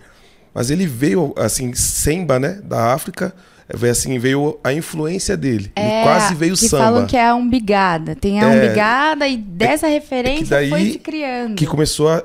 Mas 0.52 0.70
ele 0.70 0.86
veio, 0.86 1.34
assim, 1.36 1.74
Semba, 1.74 2.38
né? 2.38 2.60
Da 2.64 2.94
África. 2.94 3.34
Veio 3.76 3.92
assim, 3.92 4.18
veio 4.18 4.58
a 4.62 4.72
influência 4.72 5.36
dele. 5.36 5.72
ele 5.76 6.02
quase 6.02 6.34
veio 6.34 6.52
É, 6.54 6.56
que 6.56 6.68
samba. 6.68 6.84
falam 6.84 7.06
que 7.06 7.16
é 7.16 7.26
a 7.26 7.34
umbigada. 7.34 8.14
Tem 8.14 8.40
a 8.40 8.44
É, 8.52 8.56
umbigada 8.66 9.26
e 9.28 9.36
dessa 9.36 9.86
referência 9.88 10.46
daí 10.46 10.68
foi 10.70 10.92
se 10.92 10.98
criando. 10.98 11.54
Que 11.54 11.66
começou 11.66 12.08
a, 12.08 12.22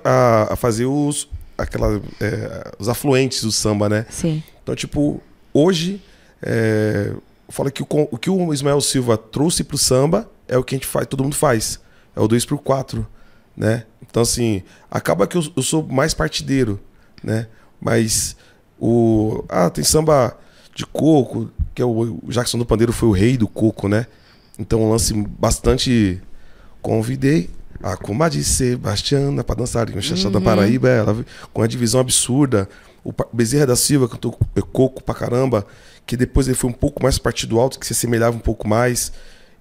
a- 0.52 0.56
fazer 0.56 0.86
os, 0.86 1.28
aquela, 1.58 2.02
é, 2.22 2.72
os 2.78 2.88
afluentes 2.90 3.44
do 3.44 3.52
samba, 3.52 3.88
né? 3.90 4.06
Sim. 4.10 4.44
Então, 4.64 4.76
tipo, 4.76 5.22
hoje, 5.54 6.02
é, 6.42 7.12
eu 7.12 7.22
falo 7.50 7.72
que 7.72 7.82
o, 7.82 7.88
o 8.12 8.18
que 8.18 8.30
o 8.30 8.54
Ismael 8.54 8.80
Silva 8.82 9.18
trouxe 9.18 9.64
pro 9.64 9.78
samba 9.78 10.30
é 10.48 10.58
o 10.58 10.64
que 10.64 10.76
a 10.76 10.78
gente 10.78 10.88
faz, 10.88 11.08
todo 11.08 11.24
mundo 11.24 11.36
faz. 11.36 11.80
É 12.16 12.20
o 12.20 12.28
2 12.28 12.46
por 12.46 12.58
4 12.60 13.06
né? 13.56 13.84
Então, 14.10 14.24
assim, 14.24 14.64
acaba 14.90 15.28
que 15.28 15.36
eu, 15.38 15.44
eu 15.56 15.62
sou 15.62 15.84
mais 15.86 16.14
partideiro, 16.14 16.80
né? 17.24 17.48
Mas 17.82 18.36
o... 18.80 19.44
Ah, 19.50 19.70
tem 19.70 19.84
samba 19.84 20.38
de 20.80 20.86
coco, 20.86 21.52
que 21.76 21.82
é 21.82 21.86
o, 21.86 22.22
o 22.24 22.32
Jackson 22.32 22.58
do 22.58 22.66
Pandeiro 22.66 22.94
foi 22.94 23.10
o 23.10 23.12
rei 23.12 23.36
do 23.36 23.50
coco, 23.50 23.90
né? 23.90 24.08
Então, 24.58 24.82
um 24.82 24.90
lance 24.90 25.14
bastante... 25.14 26.22
Convidei 26.82 27.50
a 27.84 27.98
comadre 27.98 28.42
Sebastiana 28.42 29.44
pra 29.44 29.54
dançar 29.54 29.90
em 29.90 29.98
um 29.98 30.02
Xaxá 30.02 30.30
da 30.30 30.40
Paraíba, 30.40 30.88
ela 30.88 31.26
com 31.52 31.62
a 31.62 31.68
divisão 31.68 32.00
absurda. 32.00 32.70
O 33.04 33.14
Bezerra 33.34 33.68
da 33.68 33.76
Silva 33.76 34.08
cantou 34.08 34.40
é, 34.56 34.62
coco 34.62 35.04
pra 35.04 35.14
caramba, 35.14 35.68
que 36.06 36.16
depois 36.16 36.48
ele 36.48 36.56
foi 36.56 36.70
um 36.70 36.74
pouco 36.74 37.04
mais 37.04 37.18
partido 37.18 37.60
alto, 37.60 37.78
que 37.78 37.86
se 37.86 37.92
assemelhava 37.92 38.38
um 38.38 38.40
pouco 38.40 38.66
mais. 38.66 39.12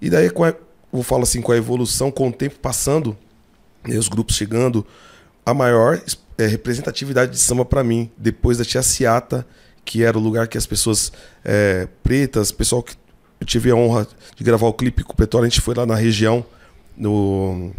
E 0.01 0.09
daí, 0.09 0.29
com 0.29 0.45
a, 0.45 0.53
eu 0.93 1.03
falo 1.03 1.23
assim, 1.23 1.41
com 1.41 1.51
a 1.51 1.57
evolução, 1.57 2.09
com 2.09 2.29
o 2.29 2.31
tempo 2.31 2.57
passando, 2.59 3.17
e 3.85 3.97
os 3.97 4.07
grupos 4.07 4.37
chegando, 4.37 4.87
a 5.45 5.53
maior 5.53 6.01
é, 6.37 6.47
representatividade 6.47 7.33
de 7.33 7.37
samba 7.37 7.65
pra 7.65 7.83
mim, 7.83 8.09
depois 8.17 8.57
da 8.57 8.63
Tia 8.63 8.81
Ciata, 8.81 9.45
que 9.89 10.03
era 10.03 10.15
o 10.15 10.21
lugar 10.21 10.47
que 10.47 10.55
as 10.55 10.67
pessoas 10.67 11.11
é, 11.43 11.87
pretas, 12.03 12.51
pessoal 12.51 12.83
que 12.83 12.93
eu 13.41 13.47
tive 13.47 13.71
a 13.71 13.75
honra 13.75 14.07
de 14.35 14.43
gravar 14.43 14.67
o 14.67 14.73
clipe 14.73 15.03
com 15.03 15.13
o 15.13 15.15
Petróleo, 15.15 15.47
a 15.47 15.49
gente 15.49 15.61
foi 15.61 15.73
lá 15.73 15.83
na 15.83 15.95
região, 15.95 16.45
no. 16.95 17.71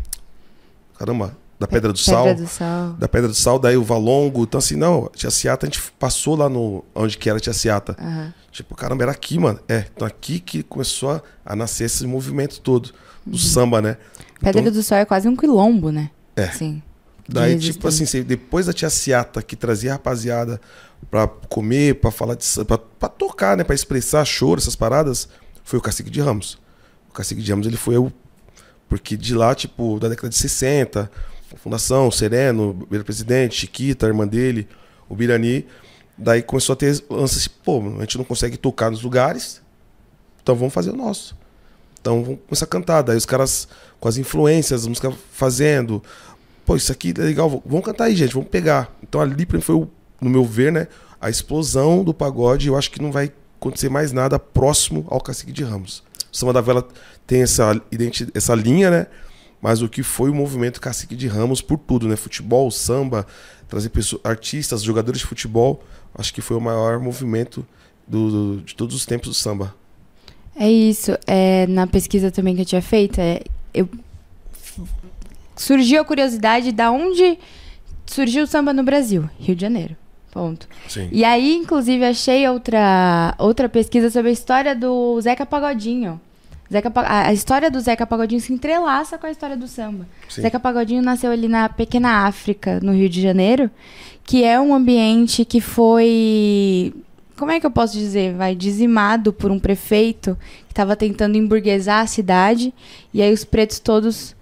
Caramba, 0.98 1.36
da 1.58 1.68
Pedra 1.68 1.92
do 1.92 1.98
Sal 1.98 2.24
Pedra 2.24 2.42
do 2.42 2.48
Sal. 2.48 2.92
da 2.94 3.06
Pedra 3.08 3.28
do 3.28 3.34
Sal, 3.34 3.60
daí 3.60 3.76
o 3.76 3.84
Valongo. 3.84 4.42
Então, 4.42 4.58
assim, 4.58 4.74
não, 4.74 5.08
Tia 5.14 5.30
Ciata, 5.30 5.66
a 5.66 5.68
gente 5.68 5.80
passou 6.00 6.34
lá 6.34 6.48
no. 6.48 6.84
onde 6.96 7.16
que 7.16 7.30
era 7.30 7.38
Tia 7.38 7.52
Ciata. 7.52 7.96
Aham. 8.00 8.34
Tipo, 8.50 8.74
caramba, 8.74 9.04
era 9.04 9.12
aqui, 9.12 9.38
mano. 9.38 9.60
É, 9.68 9.84
então 9.94 10.04
aqui 10.04 10.40
que 10.40 10.64
começou 10.64 11.10
a, 11.12 11.22
a 11.46 11.54
nascer 11.54 11.84
esse 11.84 12.04
movimento 12.08 12.60
todo 12.60 12.90
do 13.24 13.32
Uhum. 13.34 13.38
samba, 13.38 13.80
né? 13.80 13.96
Pedra 14.40 14.60
Então- 14.62 14.72
do 14.72 14.82
Sal 14.82 14.98
é 14.98 15.04
quase 15.04 15.28
um 15.28 15.36
quilombo, 15.36 15.92
né? 15.92 16.10
É. 16.34 16.48
Sim. 16.48 16.82
Daí, 17.28 17.56
tipo 17.56 17.86
assim, 17.86 18.04
depois 18.24 18.66
da 18.66 18.72
Tia 18.72 18.90
Ciata, 18.90 19.40
que 19.40 19.54
trazia 19.54 19.90
a 19.90 19.92
rapaziada 19.92 20.60
pra 21.10 21.28
comer, 21.28 21.96
pra 22.00 22.10
falar 22.10 22.34
de 22.34 22.44
pra 22.98 23.08
tocar, 23.08 23.56
né? 23.56 23.64
Pra 23.64 23.74
expressar 23.74 24.24
choro, 24.24 24.60
essas 24.60 24.74
paradas, 24.76 25.28
foi 25.64 25.78
o 25.78 25.82
Cacique 25.82 26.10
de 26.10 26.20
Ramos. 26.20 26.58
O 27.08 27.12
Cacique 27.12 27.42
de 27.42 27.50
Ramos, 27.50 27.66
ele 27.66 27.76
foi 27.76 27.96
o. 27.96 28.12
Porque 28.88 29.16
de 29.16 29.34
lá, 29.34 29.54
tipo, 29.54 29.98
da 30.00 30.08
década 30.08 30.28
de 30.28 30.36
60, 30.36 31.10
a 31.52 31.56
Fundação, 31.56 32.10
Sereno, 32.10 32.74
primeiro 32.74 33.04
presidente, 33.04 33.56
Chiquita, 33.60 34.06
a 34.06 34.08
irmã 34.08 34.26
dele, 34.26 34.68
o 35.08 35.14
Birani. 35.14 35.64
Daí 36.18 36.42
começou 36.42 36.72
a 36.74 36.76
ter 36.76 37.02
lances, 37.08 37.46
pô, 37.48 37.80
a 37.98 38.00
gente 38.00 38.18
não 38.18 38.24
consegue 38.24 38.56
tocar 38.56 38.90
nos 38.90 39.02
lugares, 39.02 39.62
então 40.42 40.54
vamos 40.54 40.74
fazer 40.74 40.90
o 40.90 40.96
nosso. 40.96 41.36
Então 42.00 42.22
vamos 42.22 42.40
começar 42.46 42.64
a 42.64 42.68
cantar. 42.68 43.02
Daí 43.02 43.16
os 43.16 43.24
caras 43.26 43.68
com 43.98 44.08
as 44.08 44.16
influências, 44.16 44.84
a 44.84 44.88
música 44.88 45.12
fazendo. 45.32 46.02
Pô, 46.66 46.76
isso 46.76 46.90
aqui 46.92 47.14
é 47.16 47.22
legal, 47.22 47.62
vamos 47.64 47.84
cantar 47.84 48.04
aí, 48.04 48.16
gente, 48.16 48.34
vamos 48.34 48.48
pegar. 48.50 48.94
Então 49.02 49.20
ali 49.20 49.46
pra 49.46 49.56
mim 49.56 49.62
foi, 49.62 49.76
o- 49.76 49.88
no 50.20 50.28
meu 50.30 50.44
ver, 50.44 50.70
né, 50.72 50.88
a 51.20 51.28
explosão 51.30 52.02
do 52.04 52.12
pagode. 52.14 52.68
Eu 52.68 52.76
acho 52.76 52.90
que 52.90 53.00
não 53.00 53.10
vai 53.12 53.32
acontecer 53.60 53.88
mais 53.88 54.12
nada 54.12 54.38
próximo 54.38 55.04
ao 55.08 55.20
Cacique 55.20 55.52
de 55.52 55.62
Ramos. 55.64 56.02
O 56.32 56.36
Samba 56.36 56.52
da 56.52 56.60
Vela 56.60 56.86
tem 57.26 57.42
essa, 57.42 57.80
essa 58.34 58.54
linha, 58.54 58.90
né? 58.90 59.06
Mas 59.60 59.82
o 59.82 59.88
que 59.88 60.02
foi 60.02 60.30
o 60.30 60.34
movimento 60.34 60.80
Cacique 60.80 61.14
de 61.14 61.26
Ramos 61.28 61.60
por 61.60 61.78
tudo, 61.78 62.08
né? 62.08 62.16
Futebol, 62.16 62.70
samba, 62.70 63.26
trazer 63.68 63.90
pessoas, 63.90 64.22
artistas, 64.24 64.82
jogadores 64.82 65.20
de 65.20 65.26
futebol. 65.26 65.82
Acho 66.14 66.32
que 66.32 66.40
foi 66.40 66.56
o 66.56 66.60
maior 66.60 66.98
movimento 66.98 67.66
do- 68.08 68.30
do- 68.56 68.62
de 68.62 68.74
todos 68.74 68.96
os 68.96 69.04
tempos 69.04 69.28
do 69.28 69.34
samba. 69.34 69.74
É 70.56 70.70
isso. 70.70 71.12
É, 71.26 71.66
na 71.66 71.86
pesquisa 71.86 72.30
também 72.30 72.54
que 72.56 72.62
eu 72.62 72.66
tinha 72.66 72.82
feito, 72.82 73.20
é, 73.20 73.42
eu 73.74 73.88
surgiu 75.56 76.00
a 76.00 76.04
curiosidade 76.04 76.72
da 76.72 76.90
onde 76.90 77.38
surgiu 78.06 78.44
o 78.44 78.46
samba 78.46 78.72
no 78.72 78.82
Brasil, 78.82 79.28
Rio 79.38 79.54
de 79.54 79.60
Janeiro. 79.62 79.96
Ponto. 80.30 80.68
Sim. 80.88 81.08
E 81.10 81.24
aí, 81.24 81.56
inclusive, 81.56 82.04
achei 82.04 82.48
outra, 82.48 83.34
outra 83.38 83.68
pesquisa 83.68 84.10
sobre 84.10 84.30
a 84.30 84.32
história 84.32 84.74
do 84.76 85.20
Zeca 85.20 85.44
Pagodinho. 85.44 86.20
Zeca, 86.72 86.92
a 86.94 87.32
história 87.32 87.68
do 87.68 87.80
Zeca 87.80 88.06
Pagodinho 88.06 88.40
se 88.40 88.52
entrelaça 88.52 89.18
com 89.18 89.26
a 89.26 89.30
história 89.30 89.56
do 89.56 89.66
samba. 89.66 90.06
Sim. 90.28 90.42
Zeca 90.42 90.60
Pagodinho 90.60 91.02
nasceu 91.02 91.32
ali 91.32 91.48
na 91.48 91.68
pequena 91.68 92.26
África, 92.26 92.78
no 92.80 92.92
Rio 92.92 93.08
de 93.08 93.20
Janeiro, 93.20 93.68
que 94.24 94.44
é 94.44 94.60
um 94.60 94.72
ambiente 94.72 95.44
que 95.44 95.60
foi. 95.60 96.94
Como 97.36 97.50
é 97.50 97.58
que 97.58 97.66
eu 97.66 97.70
posso 97.70 97.94
dizer? 97.94 98.34
Vai 98.34 98.54
dizimado 98.54 99.32
por 99.32 99.50
um 99.50 99.58
prefeito 99.58 100.38
que 100.66 100.72
estava 100.72 100.94
tentando 100.94 101.36
emburguesar 101.36 102.02
a 102.02 102.06
cidade. 102.06 102.72
E 103.12 103.20
aí 103.20 103.32
os 103.32 103.44
pretos 103.44 103.80
todos 103.80 104.36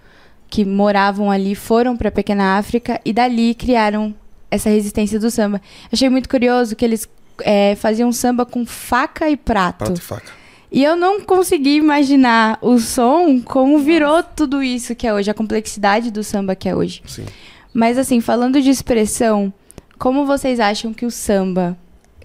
que 0.50 0.64
moravam 0.66 1.30
ali 1.30 1.54
foram 1.54 1.96
para 1.96 2.08
a 2.08 2.12
pequena 2.12 2.58
África 2.58 3.00
e 3.04 3.12
dali 3.12 3.54
criaram 3.54 4.14
essa 4.50 4.70
resistência 4.70 5.18
do 5.18 5.30
samba. 5.30 5.60
Achei 5.92 6.08
muito 6.08 6.28
curioso 6.28 6.74
que 6.76 6.84
eles 6.84 7.08
eh, 7.42 7.74
faziam 7.76 8.10
samba 8.12 8.44
com 8.46 8.64
faca 8.66 9.28
e 9.28 9.36
prato. 9.36 9.78
Prato 9.84 9.98
e 9.98 10.00
faca. 10.02 10.32
E 10.70 10.84
eu 10.84 10.94
não 10.96 11.20
consegui 11.22 11.76
imaginar 11.76 12.58
o 12.60 12.78
som 12.78 13.40
como 13.40 13.78
virou 13.78 14.22
tudo 14.22 14.62
isso 14.62 14.94
que 14.94 15.06
é 15.06 15.14
hoje, 15.14 15.30
a 15.30 15.34
complexidade 15.34 16.10
do 16.10 16.22
samba 16.22 16.54
que 16.54 16.68
é 16.68 16.74
hoje. 16.76 17.02
Sim. 17.06 17.24
Mas 17.72 17.96
assim, 17.96 18.20
falando 18.20 18.60
de 18.60 18.68
expressão, 18.68 19.52
como 19.98 20.26
vocês 20.26 20.60
acham 20.60 20.92
que 20.92 21.06
o 21.06 21.10
samba 21.10 21.76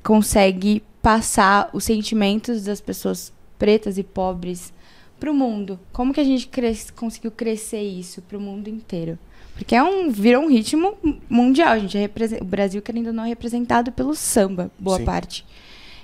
consegue 0.03 0.84
passar 1.01 1.70
os 1.74 1.84
sentimentos 1.86 2.63
das 2.63 2.82
pessoas 2.82 3.32
pretas 3.58 3.98
e 3.98 4.03
pobres 4.03 4.74
pro 5.20 5.34
mundo? 5.34 5.80
Como 5.94 6.13
que 6.13 6.20
a 6.20 6.24
gente 6.24 6.48
cres- 6.48 6.92
conseguiu 6.92 7.32
crescer 7.32 7.82
isso 7.82 8.22
pro 8.22 8.39
mundo 8.39 8.68
inteiro? 8.68 9.18
Porque 9.55 9.75
é 9.75 9.83
um 9.83 10.10
virou 10.12 10.43
um 10.43 10.50
ritmo 10.50 10.98
mundial, 11.29 11.79
gente 11.79 11.98
é 11.98 12.10
o 12.41 12.45
Brasil 12.45 12.81
querendo 12.81 13.07
ou 13.07 13.13
não 13.13 13.24
é 13.25 13.29
representado 13.29 13.91
pelo 13.91 14.15
samba, 14.15 14.72
boa 14.79 14.98
Sim. 14.98 15.05
parte. 15.05 15.45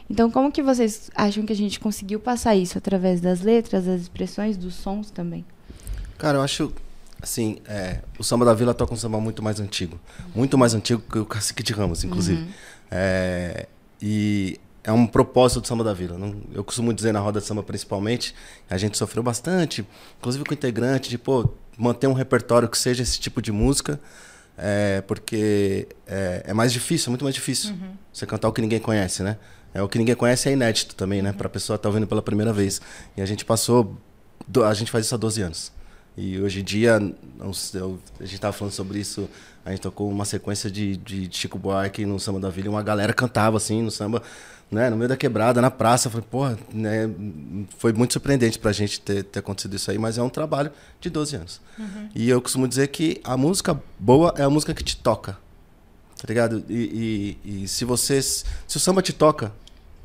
Então, 0.10 0.30
como 0.32 0.52
que 0.52 0.62
vocês 0.62 1.10
acham 1.16 1.46
que 1.46 1.54
a 1.54 1.56
gente 1.56 1.80
conseguiu 1.80 2.20
passar 2.20 2.56
isso 2.56 2.78
através 2.78 3.22
das 3.22 3.42
letras, 3.42 3.86
das 3.86 4.02
expressões, 4.02 4.58
dos 4.58 4.74
sons 4.76 5.12
também? 5.12 5.46
Cara, 6.18 6.38
eu 6.40 6.42
acho 6.42 6.74
Assim, 7.22 7.58
é, 7.68 8.00
o 8.18 8.24
samba 8.24 8.46
da 8.46 8.54
vila 8.54 8.74
toca 8.74 8.94
um 8.94 8.98
samba 8.98 9.20
muito 9.20 9.44
mais 9.44 9.60
antigo. 9.60 10.00
Muito 10.34 10.58
mais 10.58 10.74
antigo 10.74 11.02
que 11.02 11.20
o 11.20 11.26
Cacique 11.26 11.62
de 11.62 11.74
Ramos, 11.74 12.04
inclusive. 12.04 12.48
É, 12.90 13.68
e 14.02 14.58
é 14.86 14.92
um 14.92 15.06
propósito 15.06 15.60
do 15.60 15.68
samba 15.68 15.84
da 15.84 15.94
vila. 15.94 16.18
Não- 16.18 16.36
eu 16.54 16.64
costumo 16.64 16.94
dizer 16.94 17.12
na 17.12 17.20
roda 17.20 17.42
de 17.42 17.46
samba, 17.46 17.62
principalmente, 17.62 18.34
a 18.70 18.78
gente 18.78 18.98
sofreu 18.98 19.22
bastante, 19.22 19.86
inclusive 20.18 20.46
com 20.46 20.52
o 20.52 20.54
integrante, 20.54 21.10
de 21.10 21.18
pô, 21.18 21.50
manter 21.80 22.08
um 22.08 22.14
repertório 22.14 22.68
que 22.68 22.78
seja 22.78 23.02
esse 23.02 23.20
tipo 23.20 23.42
de 23.42 23.52
música, 23.52 24.00
é, 24.58 25.02
porque 25.08 25.88
é, 26.06 26.44
é 26.48 26.54
mais 26.54 26.74
difícil, 26.74 27.08
é 27.08 27.12
muito 27.12 27.24
mais 27.24 27.34
difícil 27.34 27.74
você 28.12 28.26
cantar 28.26 28.50
o 28.50 28.52
que 28.52 28.62
ninguém 28.62 28.80
conhece, 28.80 29.24
né? 29.24 29.38
É, 29.74 29.82
o 29.82 29.88
que 29.88 29.98
ninguém 29.98 30.16
conhece 30.16 30.50
é 30.50 30.52
inédito 30.52 30.96
também, 30.96 31.22
né? 31.22 31.32
Pra 31.32 31.48
pessoa 31.48 31.76
estar 31.76 31.88
ouvindo 31.88 32.08
pela 32.08 32.22
primeira 32.22 32.52
vez. 32.52 32.82
E 33.16 33.22
a 33.22 33.26
gente 33.26 33.46
passou. 33.46 33.98
A 34.66 34.74
gente 34.74 34.92
faz 34.92 35.06
isso 35.06 35.16
há 35.16 35.18
12 35.18 35.42
anos. 35.42 35.72
E 36.18 36.40
hoje 36.40 36.60
em 36.62 36.64
dia, 36.64 37.00
eu- 37.74 38.00
a 38.20 38.24
gente 38.24 38.36
estava 38.36 38.52
falando 38.54 38.74
sobre 38.74 39.00
isso, 39.00 39.30
a 39.66 39.72
gente 39.72 39.82
tocou 39.82 40.10
uma 40.10 40.26
sequência 40.26 40.70
de, 40.70 40.98
de 40.98 41.30
Chico 41.32 41.58
Buarque 41.58 42.06
no 42.06 42.20
Samba 42.20 42.40
da 42.40 42.50
Vila, 42.50 42.68
e 42.68 42.70
uma 42.70 42.84
galera 42.84 43.14
cantava 43.14 43.56
assim 43.58 43.82
no 43.82 43.90
samba, 43.92 44.22
né, 44.70 44.90
no 44.90 44.98
meio 44.98 45.08
da 45.08 45.16
quebrada, 45.16 45.62
na 45.62 45.72
praça. 45.72 46.08
Eu 46.08 46.12
falei, 46.12 46.28
porra, 46.30 46.60
né, 46.74 47.10
foi 47.78 47.94
muito 47.94 48.14
surpreendente 48.14 48.60
pra 48.60 48.72
gente 48.74 49.00
ter, 49.00 49.24
ter 49.24 49.40
acontecido 49.40 49.76
isso 49.76 49.90
aí, 49.90 49.98
mas 49.98 50.18
é 50.18 50.22
um 50.24 50.30
trabalho 50.30 50.72
de 51.00 51.10
12 51.10 51.36
anos. 51.38 51.62
E 52.14 52.30
eu 52.30 52.42
costumo 52.42 52.68
dizer 52.68 52.88
que 52.90 53.22
a 53.24 53.38
música 53.38 53.80
boa 53.98 54.34
é 54.38 54.44
a 54.44 54.50
música 54.50 54.74
que 54.74 54.84
te 54.84 54.98
toca. 54.98 55.38
Tá 56.18 56.26
ligado? 56.28 56.66
E, 56.70 57.38
e- 57.46 57.64
e 57.64 57.68
se 57.70 57.86
você. 57.86 58.22
Se 58.22 58.44
o 58.76 58.80
samba 58.80 59.02
te 59.02 59.14
toca, 59.14 59.54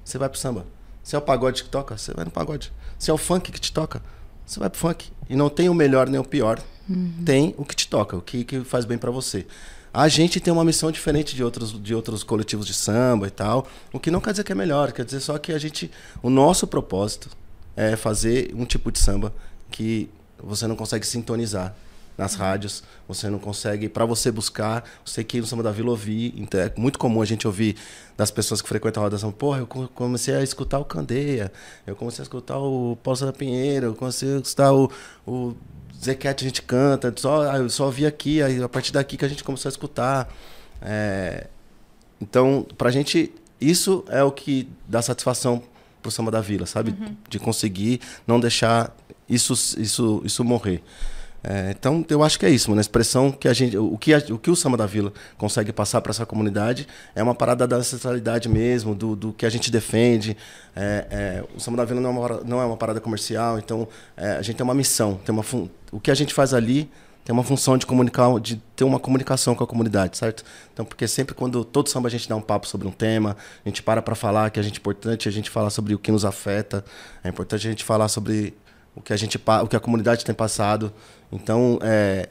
você 0.05 0.17
vai 0.17 0.29
pro 0.29 0.39
samba. 0.39 0.65
Se 1.03 1.17
é 1.17 1.19
o 1.19 1.23
pagode 1.23 1.65
que 1.65 1.69
toca, 1.69 1.99
você 1.99 2.15
vai 2.15 2.25
no 2.25 2.31
pagode. 2.31 2.73
Se 3.01 3.11
é 3.11 3.13
o 3.13 3.19
funk 3.19 3.51
que 3.51 3.61
te 3.61 3.73
toca, 3.73 4.01
você 4.47 4.61
vai 4.61 4.71
pro 4.71 4.79
funk. 4.79 5.11
E 5.29 5.37
não 5.37 5.49
tem 5.49 5.69
o 5.69 5.75
melhor 5.75 6.09
nem 6.09 6.21
o 6.21 6.25
pior. 6.25 6.61
Tem 7.25 7.55
o 7.57 7.65
que 7.65 7.75
te 7.75 7.89
toca, 7.89 8.17
o 8.17 8.21
que, 8.21 8.45
que 8.45 8.61
faz 8.63 8.85
bem 8.85 8.99
pra 8.99 9.11
você. 9.11 9.47
A 9.93 10.09
gente 10.09 10.41
tem 10.41 10.53
uma 10.53 10.65
missão 10.65 10.91
diferente 10.91 11.35
de 11.35 11.43
outros, 11.43 11.81
de 11.83 11.95
outros 11.95 12.23
coletivos 12.23 12.67
de 12.67 12.75
samba 12.75 13.27
e 13.27 13.31
tal. 13.31 13.67
O 13.93 13.99
que 13.99 14.11
não 14.11 14.21
quer 14.21 14.33
dizer 14.33 14.45
que 14.45 14.53
é 14.53 14.55
melhor, 14.55 14.93
quer 14.93 15.05
dizer 15.05 15.21
só 15.21 15.39
que 15.39 15.53
a 15.53 15.59
gente. 15.59 15.91
O 16.23 16.29
nosso 16.29 16.67
propósito 16.67 17.31
é 17.77 17.97
fazer 17.97 18.53
um 18.55 18.65
tipo 18.65 18.93
de 18.93 18.99
samba 18.99 19.33
que 19.71 20.11
você 20.43 20.67
não 20.67 20.77
consegue 20.77 21.07
sintonizar 21.07 21.75
nas 22.17 22.35
rádios, 22.35 22.83
você 23.09 23.29
não 23.29 23.39
consegue, 23.39 23.89
para 23.89 24.05
você 24.05 24.31
buscar, 24.31 24.85
você 25.05 25.25
que 25.25 25.41
no 25.41 25.47
Samba 25.47 25.63
da 25.65 25.73
Vila 25.73 25.91
ouvir, 25.91 26.33
então 26.37 26.61
é 26.61 26.73
muito 26.77 26.99
comum 26.99 27.21
a 27.21 27.25
gente 27.25 27.47
ouvir 27.47 27.77
das 28.17 28.31
pessoas 28.31 28.63
que 28.63 28.69
frequentam 28.69 29.03
a 29.03 29.07
roda 29.07 29.19
samba, 29.19 29.33
porra, 29.33 29.59
eu 29.59 29.67
co- 29.67 29.89
comecei 29.89 30.35
a 30.35 30.43
escutar 30.43 30.79
o 30.79 30.85
Candeia, 30.85 31.51
eu 31.87 31.97
comecei 31.97 32.23
a 32.23 32.25
escutar 32.25 32.59
o 32.59 32.97
Paulo 33.03 33.17
César 33.17 33.33
Pinheiro, 33.33 33.87
eu 33.87 33.95
comecei 33.95 34.33
a 34.35 34.39
escutar 34.39 34.73
o, 34.73 34.91
o 35.27 35.57
Zequete 36.03 36.45
a 36.45 36.49
gente 36.49 36.63
canta, 36.63 37.13
só, 37.17 37.51
ah, 37.51 37.59
eu 37.59 37.69
só 37.71 37.91
vi 37.91 38.07
aqui, 38.07 38.41
aí 38.43 38.63
a 38.63 38.69
partir 38.69 38.93
daqui 38.93 39.17
que 39.17 39.25
a 39.25 39.29
gente 39.29 39.43
começou 39.43 39.69
a 39.69 39.73
escutar. 39.73 40.33
É, 40.83 41.47
então, 42.21 42.67
pra 42.79 42.91
gente, 42.91 43.33
isso 43.61 44.05
é 44.09 44.23
o 44.23 44.31
que 44.31 44.69
dá 44.89 45.01
satisfação 45.03 45.63
pro 46.03 46.11
samba 46.11 46.31
da 46.31 46.41
vila, 46.41 46.67
sabe? 46.67 46.95
De 47.29 47.39
conseguir 47.39 48.01
não 48.27 48.39
deixar 48.39 48.95
isso, 49.29 49.55
isso, 49.81 50.21
isso 50.25 50.45
morrer. 50.45 50.83
É, 51.47 51.73
então, 51.79 52.03
eu 52.09 52.23
acho 52.25 52.39
que 52.39 52.47
é 52.47 52.51
isso, 52.51 52.71
mano. 52.71 52.81
A 52.81 52.83
expressão 52.83 53.31
que 53.31 53.47
a 53.47 53.53
gente. 53.53 53.77
O 53.77 53.99
que, 53.99 54.15
a- 54.15 54.25
o, 54.31 54.39
que 54.39 54.51
o 54.51 54.57
samba 54.57 54.79
da 54.79 54.87
vila 54.87 55.13
consegue 55.37 55.73
passar 55.75 56.01
para 56.01 56.11
essa 56.11 56.25
comunidade 56.25 56.89
é 57.15 57.23
uma 57.23 57.35
parada 57.35 57.67
da 57.69 57.77
ancestralidade 57.77 58.49
mesmo, 58.49 58.95
do, 58.95 59.15
do 59.15 59.33
que 59.33 59.45
a 59.45 59.51
gente 59.51 59.71
defende. 59.71 60.37
É, 60.75 61.07
é, 61.11 61.45
o 61.55 61.61
samba 61.61 61.77
da 61.79 61.85
vila 61.85 62.01
não 62.01 62.09
é 62.09 62.13
uma, 62.13 62.21
parada- 62.23 62.45
não 62.47 62.61
é 62.63 62.65
uma 62.65 62.77
parada 62.79 63.01
comercial, 63.01 63.59
então 63.59 63.87
é, 64.17 64.33
a 64.37 64.43
gente 64.43 64.57
tem 64.57 64.65
uma 64.65 64.75
missão. 64.75 65.21
Tem 65.25 65.35
uma 65.35 65.45
o 65.93 66.01
que 66.01 66.11
a 66.11 66.15
gente 66.15 66.33
faz 66.33 66.55
ali 66.55 66.91
tem 67.25 67.33
uma 67.33 67.43
função 67.43 67.79
de 67.79 67.87
comunicar, 67.87 68.39
de 68.39 68.57
ter 68.77 68.85
uma 68.85 69.01
comunicação 69.01 69.55
com 69.55 69.65
a 69.65 69.67
comunidade, 69.67 70.19
certo? 70.19 70.45
Então, 70.75 70.85
porque 70.85 71.09
sempre 71.09 71.35
quando 71.35 71.65
todo 71.65 71.89
samba 71.89 72.07
a 72.09 72.11
gente 72.11 72.29
dá 72.29 72.37
um 72.37 72.41
papo 72.43 72.69
sobre 72.69 72.87
um 72.87 72.91
tema, 72.91 73.35
a 73.65 73.69
gente 73.69 73.83
para 73.83 74.03
para 74.03 74.15
falar 74.15 74.51
que 74.51 74.61
a 74.61 74.63
gente 74.63 74.75
é 74.77 74.79
importante, 74.79 75.27
a 75.27 75.33
gente 75.33 75.49
fala 75.49 75.71
sobre 75.71 75.95
o 75.95 75.99
que 75.99 76.13
nos 76.13 76.27
afeta, 76.27 76.85
é 77.23 77.31
importante 77.31 77.67
a 77.67 77.71
gente 77.71 77.83
falar 77.83 78.09
sobre 78.09 78.53
o 78.95 79.01
que 79.01 79.13
a 79.13 79.17
gente 79.17 79.39
pa- 79.39 79.63
o 79.63 79.69
que 79.69 79.77
a 79.77 79.81
comunidade 79.81 80.25
tem 80.25 80.35
passado. 80.35 80.93
Então, 81.33 81.79
é, 81.83 82.29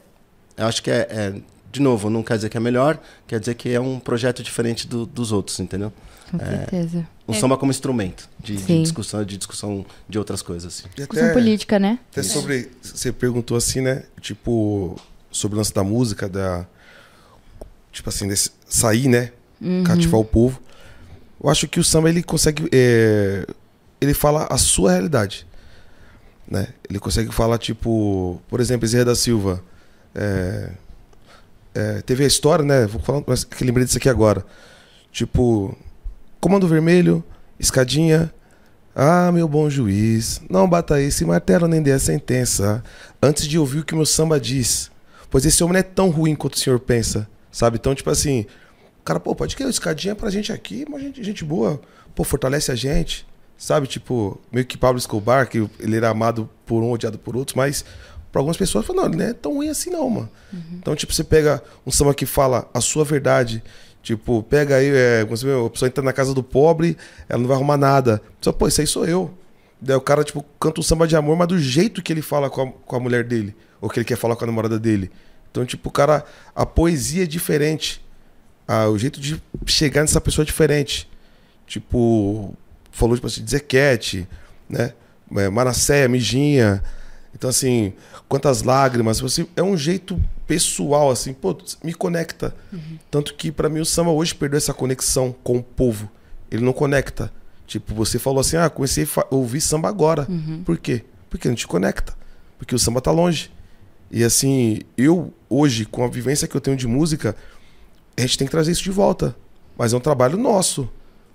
eu 0.58 0.66
acho 0.66 0.82
que 0.84 0.90
é, 0.92 1.08
é, 1.10 1.34
de 1.72 1.82
novo, 1.82 2.10
não 2.10 2.24
quer 2.24 2.36
dizer 2.36 2.50
que 2.50 2.58
é 2.58 2.60
melhor, 2.60 3.00
quer 3.28 3.40
dizer 3.40 3.56
que 3.56 3.70
é 3.70 3.80
um 3.80 4.00
projeto 4.00 4.42
diferente 4.44 4.88
do- 4.88 5.06
dos 5.06 5.32
outros, 5.32 5.60
entendeu? 5.60 5.92
Com 6.32 6.40
certeza. 6.40 7.08
Um 7.28 7.34
samba 7.34 7.58
como 7.58 7.72
instrumento 7.72 8.28
de, 8.40 8.56
de 8.58 8.82
discussão, 8.82 9.24
de 9.24 9.38
discussão 9.38 9.86
de 10.10 10.18
outras 10.18 10.42
coisas. 10.42 10.74
Assim. 10.74 10.90
Discussão 10.96 11.26
política, 11.34 11.78
né? 11.80 12.00
Até 12.12 12.24
sobre. 12.24 12.72
Você 12.82 13.12
perguntou 13.12 13.56
assim, 13.56 13.82
né? 13.82 14.04
Tipo, 14.20 14.96
sobre 15.32 15.56
o 15.56 15.58
lance 15.60 15.74
da 15.74 15.84
música, 15.84 16.28
da. 16.28 16.66
Tipo 17.92 18.10
assim, 18.10 18.28
desse, 18.28 18.50
sair, 18.68 19.08
né? 19.08 19.32
Cativar 19.86 20.20
o 20.20 20.26
povo. 20.26 20.60
Eu 21.42 21.50
acho 21.50 21.68
que 21.68 21.80
o 21.80 21.84
samba 21.84 22.10
ele 22.10 22.24
consegue. 22.24 22.68
é, 22.74 23.46
ele 24.02 24.14
fala 24.14 24.48
a 24.50 24.58
sua 24.58 24.92
realidade. 24.94 25.46
Né? 26.54 26.68
Ele 26.88 27.00
consegue 27.00 27.34
falar, 27.34 27.58
tipo. 27.58 28.40
Por 28.48 28.60
exemplo, 28.60 28.88
Zé 28.88 29.04
da 29.04 29.16
Silva. 29.16 29.64
é, 30.14 30.70
é, 31.74 32.02
teve 32.04 32.24
a 32.24 32.28
história, 32.28 32.64
né? 32.64 32.86
Vou 32.86 33.02
falar, 33.02 33.24
mas 33.26 33.44
que 33.44 33.64
lembrei 33.64 33.84
disso 33.84 33.98
aqui 33.98 34.08
agora. 34.08 34.46
Tipo, 35.12 35.76
Comando 36.40 36.68
Vermelho, 36.68 37.24
Escadinha. 37.60 38.32
Ah, 38.96 39.32
meu 39.32 39.48
bom 39.48 39.68
juiz, 39.72 40.40
não 40.48 40.70
bata 40.70 41.02
esse 41.02 41.26
martelo 41.26 41.68
nem 41.68 41.82
dê 41.82 41.92
a 41.92 41.98
sentença, 41.98 42.84
antes 43.20 43.48
de 43.48 43.58
ouvir 43.58 43.80
o 43.80 43.84
que 43.84 43.96
meu 43.96 44.06
samba 44.06 44.40
diz. 44.40 44.92
Pois 45.32 45.48
esse 45.48 45.64
homem 45.64 45.74
não 45.74 45.80
é 45.80 45.84
tão 45.84 46.12
ruim 46.12 46.36
quanto 46.36 46.54
o 46.54 46.60
senhor 46.60 46.80
pensa, 46.80 47.28
sabe? 47.52 47.78
Então, 47.78 47.96
tipo 47.96 48.12
assim, 48.12 48.46
cara, 49.04 49.20
pô, 49.20 49.34
pode 49.34 49.56
querer 49.56 49.72
escadinha 49.72 50.14
pra 50.14 50.30
gente 50.30 50.54
aqui, 50.54 50.86
mas 50.88 51.02
gente, 51.02 51.24
gente 51.24 51.44
boa, 51.44 51.82
pô, 52.14 52.24
fortalece 52.24 52.72
a 52.72 52.76
gente, 52.76 53.26
sabe? 53.64 53.88
Tipo, 53.88 54.40
meio 54.52 54.66
que 54.66 54.78
Pablo 54.78 54.98
Escobar, 54.98 55.48
que 55.48 55.70
ele 55.80 55.96
era 55.96 56.10
amado 56.10 56.50
por 56.66 56.84
um, 56.84 56.92
odiado 56.92 57.18
por 57.18 57.38
outros, 57.38 57.56
mas 57.56 57.86
pra 58.32 58.40
algumas 58.40 58.58
pessoas, 58.58 58.86
fala, 58.86 59.04
não, 59.04 59.08
ele 59.08 59.18
não 59.18 59.26
é 59.26 59.34
tão 59.34 59.54
ruim 59.54 59.70
assim 59.70 59.90
não, 59.90 60.10
mano. 60.10 60.30
Então, 60.74 60.96
tipo, 60.96 61.14
você 61.14 61.24
pega 61.24 61.64
um 61.86 61.92
samba 61.92 62.14
que 62.14 62.26
fala 62.26 62.70
a 62.74 62.82
sua 62.82 63.06
verdade, 63.06 63.64
Tipo, 64.02 64.44
pega 64.44 64.76
aí, 64.76 64.90
é, 64.90 65.24
você 65.24 65.46
vê, 65.46 65.54
a 65.54 65.70
pessoa 65.70 65.88
entra 65.88 66.04
na 66.04 66.12
casa 66.12 66.34
do 66.34 66.44
pobre, 66.44 66.98
ela 67.30 67.40
não 67.40 67.48
vai 67.48 67.56
arrumar 67.56 67.78
nada. 67.78 68.22
Só, 68.42 68.52
pô, 68.52 68.68
isso 68.68 68.82
aí 68.82 68.86
sou 68.86 69.06
eu. 69.06 69.34
Daí 69.80 69.96
o 69.96 70.02
cara, 70.02 70.26
tipo, 70.26 70.46
canta 70.60 70.82
um 70.82 70.84
samba 70.84 71.08
de 71.08 71.16
amor, 71.16 71.38
mas 71.38 71.48
do 71.48 71.58
jeito 71.58 72.02
que 72.02 72.12
ele 72.12 72.22
fala 72.22 72.50
com 72.50 72.64
a, 72.64 72.70
com 72.70 72.96
a 72.98 73.00
mulher 73.00 73.24
dele. 73.24 73.56
Ou 73.80 73.90
que 73.90 73.98
ele 73.98 74.06
quer 74.06 74.18
falar 74.18 74.36
com 74.36 74.44
a 74.44 74.48
namorada 74.48 74.78
dele. 74.78 75.10
Então, 75.50 75.66
tipo, 75.66 75.88
o 75.88 75.92
cara, 75.92 76.26
a 76.54 76.66
poesia 76.66 77.24
é 77.24 77.26
diferente. 77.26 78.04
Ah, 78.68 78.90
o 78.90 78.98
jeito 78.98 79.22
de 79.22 79.42
chegar 79.66 80.02
nessa 80.02 80.20
pessoa 80.20 80.44
é 80.44 80.48
diferente. 80.48 81.10
Tipo, 81.66 82.54
falou, 82.94 83.16
tipo 83.16 83.28
assim, 83.28 83.44
de 83.44 83.52
Zequete, 83.52 84.28
né? 84.70 84.94
É, 85.36 85.50
Manasséia, 85.50 86.08
Mijinha. 86.08 86.82
Então, 87.36 87.50
assim, 87.50 87.94
quantas 88.30 88.62
lágrimas. 88.62 89.22
Assim, 89.22 89.48
é 89.56 89.64
um 89.64 89.76
jeito 89.76 90.22
pessoal, 90.48 91.10
assim, 91.10 91.34
pô, 91.34 91.58
me 91.84 91.94
conecta. 91.94 92.56
Tanto 93.10 93.34
que, 93.34 93.52
pra 93.52 93.68
mim, 93.68 93.80
o 93.80 93.86
samba 93.86 94.12
hoje 94.12 94.36
perdeu 94.36 94.58
essa 94.58 94.74
conexão 94.74 95.36
com 95.44 95.58
o 95.58 95.64
povo. 95.64 96.10
Ele 96.52 96.64
não 96.64 96.74
conecta. 96.74 97.32
Tipo, 97.66 97.96
você 97.96 98.20
falou 98.20 98.40
assim, 98.42 98.58
ah, 98.58 98.70
comecei 98.70 99.08
a 99.18 99.26
ouvir 99.36 99.62
samba 99.62 99.90
agora. 99.90 100.28
Por 100.64 100.78
quê? 100.78 101.04
Porque 101.30 101.48
não 101.48 101.56
te 101.56 101.66
conecta. 101.66 102.14
Porque 102.60 102.76
o 102.76 102.80
samba 102.80 103.02
tá 103.02 103.12
longe. 103.12 103.52
E 104.12 104.24
assim, 104.24 104.82
eu 104.96 105.34
hoje, 105.50 105.86
com 105.86 106.04
a 106.04 106.08
vivência 106.08 106.48
que 106.48 106.56
eu 106.56 106.62
tenho 106.62 106.78
de 106.78 106.88
música, 106.88 107.36
a 108.16 108.22
gente 108.22 108.38
tem 108.38 108.46
que 108.46 108.52
trazer 108.52 108.72
isso 108.72 108.84
de 108.84 108.92
volta. 108.92 109.36
Mas 109.76 109.92
é 109.94 109.98
um 109.98 110.00
trabalho 110.00 110.38
nosso. 110.38 110.88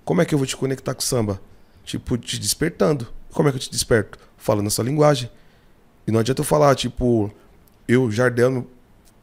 Como 0.03 0.21
é 0.21 0.25
que 0.25 0.33
eu 0.33 0.37
vou 0.37 0.47
te 0.47 0.57
conectar 0.57 0.93
com 0.93 1.01
o 1.01 1.03
samba? 1.03 1.41
Tipo, 1.83 2.17
te 2.17 2.39
despertando. 2.39 3.07
Como 3.31 3.47
é 3.47 3.51
que 3.51 3.57
eu 3.57 3.61
te 3.61 3.71
desperto? 3.71 4.17
Falando 4.37 4.69
sua 4.69 4.83
linguagem. 4.83 5.29
E 6.07 6.11
não 6.11 6.19
adianta 6.19 6.41
eu 6.41 6.45
falar, 6.45 6.75
tipo, 6.75 7.31
eu, 7.87 8.09
Jardel, 8.11 8.67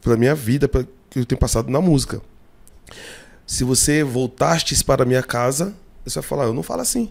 pela 0.01 0.15
minha 0.15 0.35
vida, 0.35 0.67
pelo 0.67 0.87
que 1.09 1.19
eu 1.19 1.25
tenho 1.25 1.39
passado 1.39 1.69
na 1.69 1.81
música. 1.81 2.21
Se 3.45 3.63
você 3.63 4.03
voltastes 4.03 4.81
para 4.81 5.03
a 5.03 5.05
minha 5.05 5.23
casa, 5.23 5.73
você 6.05 6.19
vai 6.19 6.27
falar, 6.27 6.43
eu 6.45 6.53
não 6.53 6.63
falo 6.63 6.81
assim. 6.81 7.09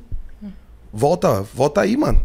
Volta, 0.92 1.42
volta 1.42 1.80
aí, 1.80 1.96
mano. 1.96 2.24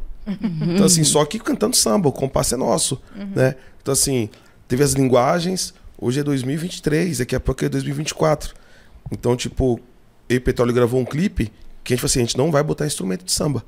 Então, 0.61 0.85
assim, 0.85 1.03
só 1.03 1.25
que 1.25 1.39
cantando 1.39 1.75
samba, 1.75 2.07
o 2.07 2.11
compasso 2.11 2.53
é 2.53 2.57
nosso, 2.57 3.01
né? 3.35 3.55
Então, 3.81 3.91
assim, 3.91 4.29
teve 4.67 4.83
as 4.83 4.93
linguagens, 4.93 5.73
hoje 5.97 6.19
é 6.19 6.23
2023, 6.23 7.17
daqui 7.17 7.35
a 7.35 7.39
pouco 7.39 7.65
é 7.65 7.69
2024. 7.69 8.53
Então, 9.11 9.35
tipo, 9.35 9.79
eu 10.29 10.37
e 10.37 10.39
Petróleo 10.39 10.73
gravou 10.73 10.99
um 10.99 11.05
clipe 11.05 11.51
que 11.83 11.93
a 11.93 11.95
gente 11.95 12.01
falou 12.01 12.11
assim, 12.11 12.19
a 12.19 12.23
gente 12.23 12.37
não 12.37 12.51
vai 12.51 12.63
botar 12.63 12.85
instrumento 12.85 13.23
de 13.25 13.31
samba. 13.31 13.63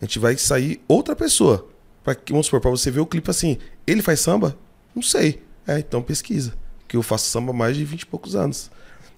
A 0.00 0.04
gente 0.04 0.18
vai 0.18 0.36
sair 0.36 0.80
outra 0.88 1.14
pessoa. 1.16 1.66
Pra, 2.04 2.14
que- 2.14 2.32
vamos 2.32 2.46
supor, 2.46 2.60
pra 2.60 2.70
você 2.70 2.90
ver 2.90 3.00
o 3.00 3.06
clipe 3.06 3.30
assim, 3.30 3.58
ele 3.86 4.02
faz 4.02 4.20
samba? 4.20 4.56
Não 4.94 5.02
sei. 5.02 5.42
É, 5.66 5.78
então 5.78 6.02
pesquisa. 6.02 6.54
Que 6.88 6.96
eu 6.96 7.02
faço 7.02 7.26
samba 7.30 7.50
há 7.50 7.54
mais 7.54 7.76
de 7.76 7.84
20 7.84 8.02
e 8.02 8.06
poucos 8.06 8.34
anos. 8.34 8.70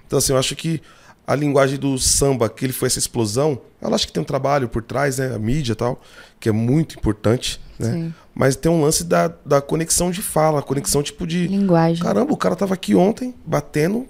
Então, 0.07 0.19
assim, 0.19 0.33
eu 0.33 0.39
acho 0.39 0.55
que 0.57 0.81
a 1.27 1.35
linguagem 1.35 1.79
do 1.79 1.97
samba, 1.99 2.49
que 2.49 2.65
ele 2.65 2.73
foi 2.73 2.87
essa 2.89 2.99
explosão, 2.99 3.61
ela 3.81 3.95
acho 3.95 4.07
que 4.07 4.13
tem 4.13 4.21
um 4.23 4.27
trabalho 4.27 4.69
por 4.69 4.83
trás, 4.83 5.19
né? 5.19 5.35
A 5.35 5.39
mídia 5.39 5.73
e 5.73 5.77
tal, 5.77 6.01
que 6.41 6.49
é 6.49 6.53
muito 6.53 6.97
importante, 6.99 7.61
né? 7.79 7.93
Sim. 7.93 8.15
Mas 8.35 8.57
tem 8.57 8.71
um 8.71 8.83
lance 8.83 9.05
da, 9.05 9.29
da 9.47 9.61
conexão 9.61 10.11
de 10.11 10.21
fala, 10.21 10.61
conexão 10.63 11.03
tipo 11.03 11.27
de. 11.27 11.47
Linguagem. 11.47 12.03
Caramba, 12.03 12.33
o 12.33 12.37
cara 12.37 12.57
tava 12.57 12.75
aqui 12.75 12.95
ontem, 12.95 13.35
batendo 13.47 14.07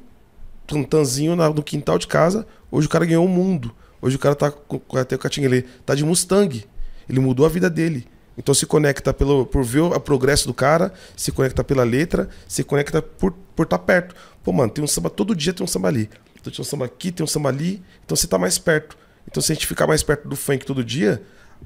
tantanzinho 0.66 1.35
na- 1.37 1.51
no 1.51 1.62
quintal 1.62 1.98
de 1.98 2.07
casa. 2.07 2.46
Hoje 2.70 2.87
o 2.87 2.90
cara 2.90 3.05
ganhou 3.05 3.25
o 3.25 3.29
mundo. 3.29 3.75
Hoje 4.01 4.16
o 4.16 4.18
cara 4.18 4.35
tá 4.35 4.53
até 4.98 5.16
o 5.16 5.18
Catinguele, 5.18 5.62
tá 5.87 5.94
de 5.94 6.05
Mustang. 6.05 6.64
Ele 7.09 7.20
mudou 7.20 7.46
a 7.46 7.48
vida 7.48 7.68
dele. 7.70 8.07
Então 8.37 8.55
se 8.55 8.64
conecta 8.66 9.12
pelo, 9.12 9.44
por 9.44 9.62
ver 9.62 9.81
o 9.81 10.01
progresso 10.01 10.46
do 10.46 10.55
cara, 10.55 10.92
se 11.16 11.31
conecta 11.31 11.62
pela 11.62 11.85
letra, 11.85 12.29
se 12.48 12.64
conecta 12.64 13.03
por 13.03 13.35
estar 13.61 13.79
perto. 13.79 14.14
Pô, 14.42 14.53
mano, 14.53 14.72
tem 14.72 14.83
um 14.83 14.87
samba 14.87 15.11
todo 15.11 15.35
dia, 15.37 15.53
tem 15.53 15.62
um 15.62 15.66
samba 15.68 15.88
ali. 15.88 16.09
Então 16.40 16.51
tem 16.53 16.61
um 16.61 16.64
samba 16.64 16.87
aqui, 16.87 17.12
tem 17.12 17.22
um 17.22 17.27
samba 17.27 17.51
ali. 17.51 17.83
Então 18.05 18.16
você 18.16 18.27
tá 18.27 18.38
mais 18.38 18.59
perto. 18.59 18.96
Então 19.31 19.42
se 19.42 19.53
a 19.53 19.55
gente 19.55 19.66
ficar 19.66 19.87
mais 19.87 20.03
perto 20.03 20.27
do 20.27 20.35
funk 20.35 20.64
todo 20.64 20.83
dia, 20.83 21.22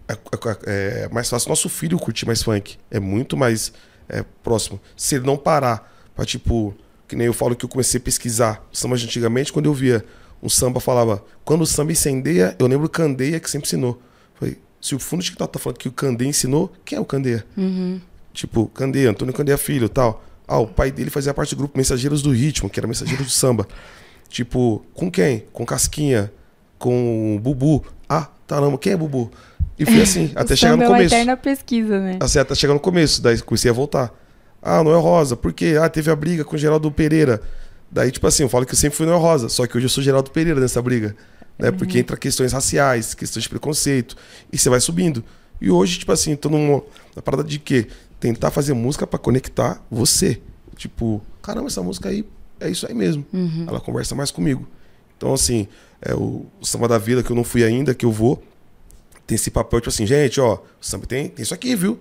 é, 0.09 0.12
é- 0.12 1.04
é 1.04 1.09
mais 1.09 1.30
fácil 1.30 1.48
nosso 1.48 1.68
filho 1.68 1.98
curtir 1.98 2.26
mais 2.26 2.42
funk. 2.42 2.76
É 2.90 2.98
muito 3.00 3.37
mais 3.37 3.72
é, 4.09 4.24
próximo. 4.42 4.80
Se 4.96 5.14
ele 5.16 5.24
não 5.26 5.37
parar 5.37 5.92
pra, 6.14 6.24
tipo, 6.24 6.74
que 7.09 7.16
nem 7.16 7.27
eu 7.27 7.33
falo 7.33 7.55
que 7.55 7.64
eu 7.64 7.69
comecei 7.69 7.99
a 7.99 8.03
pesquisar 8.03 8.66
samba 8.73 8.97
de 8.97 9.05
antigamente, 9.05 9.53
quando 9.53 9.66
eu 9.66 9.75
via 9.75 10.05
um 10.42 10.49
samba 10.49 10.81
falava, 10.81 11.25
quando 11.45 11.62
o 11.62 11.66
samba 11.66 11.92
incendeia, 11.92 12.55
eu 12.59 12.66
lembro 12.66 12.87
o 12.87 12.90
Candeia 12.90 13.40
que 13.40 13.51
sempre 13.51 13.66
ensinou. 13.66 14.01
Falei, 14.35 14.59
se 14.81 14.95
o 14.95 14.99
fundo 14.99 15.21
de 15.21 15.27
TikTok 15.27 15.53
tá 15.53 15.59
falando 15.59 15.79
que 15.79 15.88
o 15.88 15.92
Candeia 15.92 16.29
ensinou, 16.29 16.73
quem 16.85 16.99
é 16.99 17.01
o 17.01 17.05
Candeia? 17.05 17.45
Tipo, 18.33 18.66
Candeia, 18.69 19.11
Antônio 19.11 19.33
Candeia 19.33 19.57
Filho 19.57 19.88
tal. 19.88 20.23
Ah, 20.47 20.59
o 20.59 20.66
pai 20.66 20.92
dele 20.92 21.11
fazia 21.11 21.35
parte 21.35 21.55
do 21.55 21.59
grupo 21.59 21.77
Mensageiros 21.77 22.23
do 22.23 22.31
Ritmo, 22.31 22.71
que 22.71 22.79
era 22.79 22.87
Mensageiros 22.87 23.27
do 23.27 23.33
Samba. 23.33 23.66
Tipo, 24.29 24.85
com 24.95 25.11
quem? 25.11 25.45
Com 25.53 25.64
Casquinha, 25.64 26.31
com 26.79 27.40
Bubu. 27.42 27.85
Ah, 28.09 28.29
caramba, 28.47 28.79
quem 28.79 28.92
é 28.92 28.97
Bubu? 28.97 29.31
E 29.79 29.85
foi 29.85 30.03
assim, 30.03 30.31
até 30.37 30.55
chegar 30.55 30.77
no 30.77 30.85
é 30.85 30.87
uma 30.88 30.97
começo. 30.97 31.14
eterna 31.14 31.37
pesquisa, 31.37 31.99
né? 31.99 32.19
Assim, 32.21 32.38
até 32.38 32.55
chegar 32.55 32.75
no 32.75 32.81
começo, 32.81 33.21
daí 33.21 33.40
comecei 33.40 33.71
a 33.71 33.75
voltar. 33.75 34.14
Ah, 34.68 34.83
Noel 34.83 35.00
Rosa, 35.00 35.37
por 35.37 35.52
quê? 35.52 35.76
Ah, 35.81 35.88
teve 35.88 36.11
a 36.11 36.16
briga 36.16 36.44
com 36.44 36.57
o 36.57 36.59
Geraldo 36.59 36.90
Pereira. 36.90 37.40
Daí, 37.88 38.11
tipo 38.11 38.26
assim, 38.26 38.42
eu 38.42 38.48
falo 38.48 38.66
que 38.66 38.72
eu 38.72 38.76
sempre 38.76 38.96
fui 38.96 39.07
Noel 39.07 39.20
Rosa, 39.20 39.48
só 39.48 39.64
que 39.64 39.76
hoje 39.76 39.87
eu 39.87 39.90
sou 39.90 40.02
Geraldo 40.02 40.29
Pereira 40.33 40.59
nessa 40.59 40.83
briga. 40.83 41.14
Né? 41.57 41.70
Porque 41.70 42.00
entra 42.00 42.16
questões 42.16 42.52
raciais, 42.52 43.14
questões 43.14 43.44
de 43.44 43.48
preconceito, 43.48 44.16
e 44.52 44.59
você 44.59 44.68
vai 44.68 44.81
subindo. 44.81 45.22
E 45.61 45.70
hoje, 45.70 46.00
tipo 46.00 46.11
assim, 46.11 46.35
tô 46.35 46.48
numa 46.48 46.83
na 47.14 47.22
parada 47.22 47.44
de 47.44 47.61
quê? 47.61 47.87
Tentar 48.18 48.50
fazer 48.50 48.74
música 48.74 49.07
pra 49.07 49.20
conectar 49.20 49.81
você. 49.88 50.40
Tipo, 50.74 51.22
caramba, 51.40 51.68
essa 51.68 51.81
música 51.81 52.09
aí 52.09 52.26
é 52.59 52.68
isso 52.68 52.88
aí 52.88 52.94
mesmo. 52.94 53.24
Ela 53.68 53.79
conversa 53.79 54.16
mais 54.16 54.33
comigo. 54.33 54.66
Então, 55.16 55.33
assim, 55.33 55.68
é 56.02 56.12
o, 56.12 56.44
o 56.61 56.66
Samba 56.66 56.88
da 56.88 56.98
Vila, 56.98 57.22
que 57.22 57.31
eu 57.31 57.37
não 57.37 57.44
fui 57.44 57.62
ainda, 57.62 57.94
que 57.94 58.05
eu 58.05 58.11
vou, 58.11 58.42
tem 59.26 59.37
esse 59.37 59.50
papel, 59.50 59.81
tipo 59.81 59.90
assim, 59.90 60.07
gente, 60.07 60.40
ó, 60.40 60.55
o 60.55 60.61
samba 60.81 61.07
tem, 61.07 61.29
tem 61.29 61.42
isso 61.42 61.55
aqui, 61.55 61.74
viu? 61.74 61.98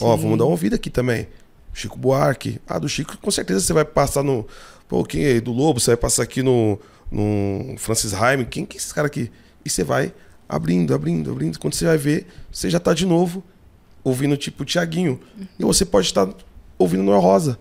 Ó, 0.00 0.16
vamos 0.16 0.38
dar 0.38 0.44
uma 0.44 0.50
ouvida 0.50 0.76
aqui 0.76 0.90
também. 0.90 1.28
Chico 1.74 1.98
Buarque. 1.98 2.60
Ah, 2.66 2.78
do 2.78 2.88
Chico, 2.88 3.18
com 3.18 3.30
certeza 3.30 3.60
você 3.60 3.72
vai 3.72 3.84
passar 3.84 4.22
no. 4.22 4.46
Pô, 4.88 5.04
quem 5.04 5.24
é? 5.24 5.40
Do 5.40 5.52
Lobo, 5.52 5.80
você 5.80 5.90
vai 5.90 5.96
passar 5.96 6.22
aqui 6.22 6.42
no. 6.42 6.78
no 7.10 7.74
Francis 7.76 8.14
Haim. 8.14 8.44
Quem 8.44 8.64
que 8.64 8.76
é 8.76 8.80
esse 8.80 8.94
cara 8.94 9.08
aqui? 9.08 9.30
E 9.64 9.68
você 9.68 9.82
vai 9.82 10.14
abrindo, 10.48 10.94
abrindo, 10.94 11.30
abrindo. 11.30 11.58
Quando 11.58 11.74
você 11.74 11.84
vai 11.84 11.98
ver, 11.98 12.26
você 12.50 12.70
já 12.70 12.78
tá 12.78 12.94
de 12.94 13.04
novo 13.04 13.42
ouvindo, 14.04 14.36
tipo, 14.36 14.62
o 14.62 14.66
Tiaguinho. 14.66 15.20
E 15.58 15.64
você 15.64 15.84
pode 15.84 16.06
estar 16.06 16.28
ouvindo 16.78 17.02
Noel 17.02 17.20
Rosa. 17.20 17.58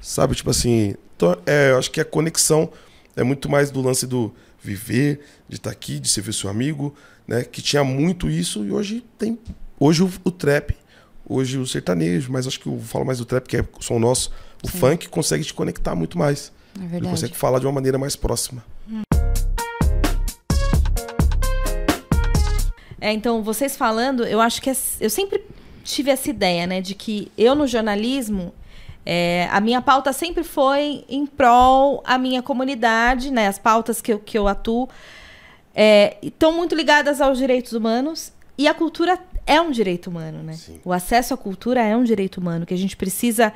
Sabe? 0.00 0.34
Tipo 0.34 0.50
assim. 0.50 0.94
Então, 1.16 1.36
é, 1.44 1.72
eu 1.72 1.78
acho 1.78 1.90
que 1.90 2.00
a 2.00 2.04
conexão 2.04 2.70
é 3.16 3.22
muito 3.22 3.48
mais 3.48 3.70
do 3.70 3.82
lance 3.82 4.06
do 4.06 4.32
viver, 4.62 5.20
de 5.48 5.56
estar 5.56 5.70
aqui, 5.70 5.98
de 5.98 6.08
ser 6.08 6.30
seu 6.32 6.48
amigo, 6.48 6.94
né? 7.26 7.42
Que 7.44 7.60
tinha 7.60 7.82
muito 7.82 8.30
isso 8.30 8.64
e 8.64 8.70
hoje 8.70 9.04
tem. 9.18 9.38
Hoje 9.78 10.02
o, 10.02 10.10
o 10.24 10.30
trap, 10.30 10.76
hoje 11.30 11.58
o 11.58 11.66
sertanejo, 11.66 12.32
mas 12.32 12.46
acho 12.46 12.58
que 12.58 12.66
eu 12.66 12.78
falo 12.80 13.04
mais 13.04 13.18
do 13.18 13.24
trap, 13.24 13.46
que 13.46 13.56
é 13.56 13.60
o 13.60 13.82
som 13.82 13.98
nosso. 14.00 14.32
O 14.62 14.68
funk 14.68 15.08
consegue 15.08 15.44
te 15.44 15.54
conectar 15.54 15.94
muito 15.94 16.18
mais. 16.18 16.52
É 16.76 16.80
Ele 16.80 16.88
verdade. 16.88 17.10
consegue 17.12 17.36
falar 17.36 17.60
de 17.60 17.66
uma 17.66 17.72
maneira 17.72 17.96
mais 17.98 18.16
próxima. 18.16 18.64
É, 23.00 23.12
então, 23.12 23.42
vocês 23.42 23.76
falando, 23.76 24.26
eu 24.26 24.40
acho 24.40 24.60
que 24.60 24.68
é- 24.68 24.76
eu 25.00 25.08
sempre 25.08 25.42
tive 25.84 26.10
essa 26.10 26.28
ideia, 26.28 26.66
né, 26.66 26.80
de 26.82 26.94
que 26.94 27.32
eu 27.38 27.54
no 27.54 27.66
jornalismo, 27.66 28.52
é, 29.06 29.48
a 29.50 29.60
minha 29.60 29.80
pauta 29.80 30.12
sempre 30.12 30.44
foi 30.44 31.04
em 31.08 31.24
prol 31.24 32.02
à 32.04 32.18
minha 32.18 32.42
comunidade, 32.42 33.30
né, 33.30 33.48
as 33.48 33.58
pautas 33.58 34.02
que 34.02 34.12
eu, 34.12 34.18
que 34.18 34.36
eu 34.36 34.46
atuo 34.46 34.88
é, 35.74 36.16
estão 36.20 36.52
muito 36.52 36.74
ligadas 36.74 37.20
aos 37.20 37.38
direitos 37.38 37.72
humanos 37.72 38.32
e 38.58 38.66
a 38.68 38.74
cultura 38.74 39.18
é 39.52 39.60
um 39.60 39.70
direito 39.70 40.08
humano, 40.08 40.42
né? 40.42 40.52
Sim. 40.54 40.78
O 40.84 40.92
acesso 40.92 41.34
à 41.34 41.36
cultura 41.36 41.82
é 41.82 41.96
um 41.96 42.04
direito 42.04 42.38
humano 42.38 42.64
que 42.66 42.74
a 42.74 42.78
gente 42.78 42.96
precisa 42.96 43.52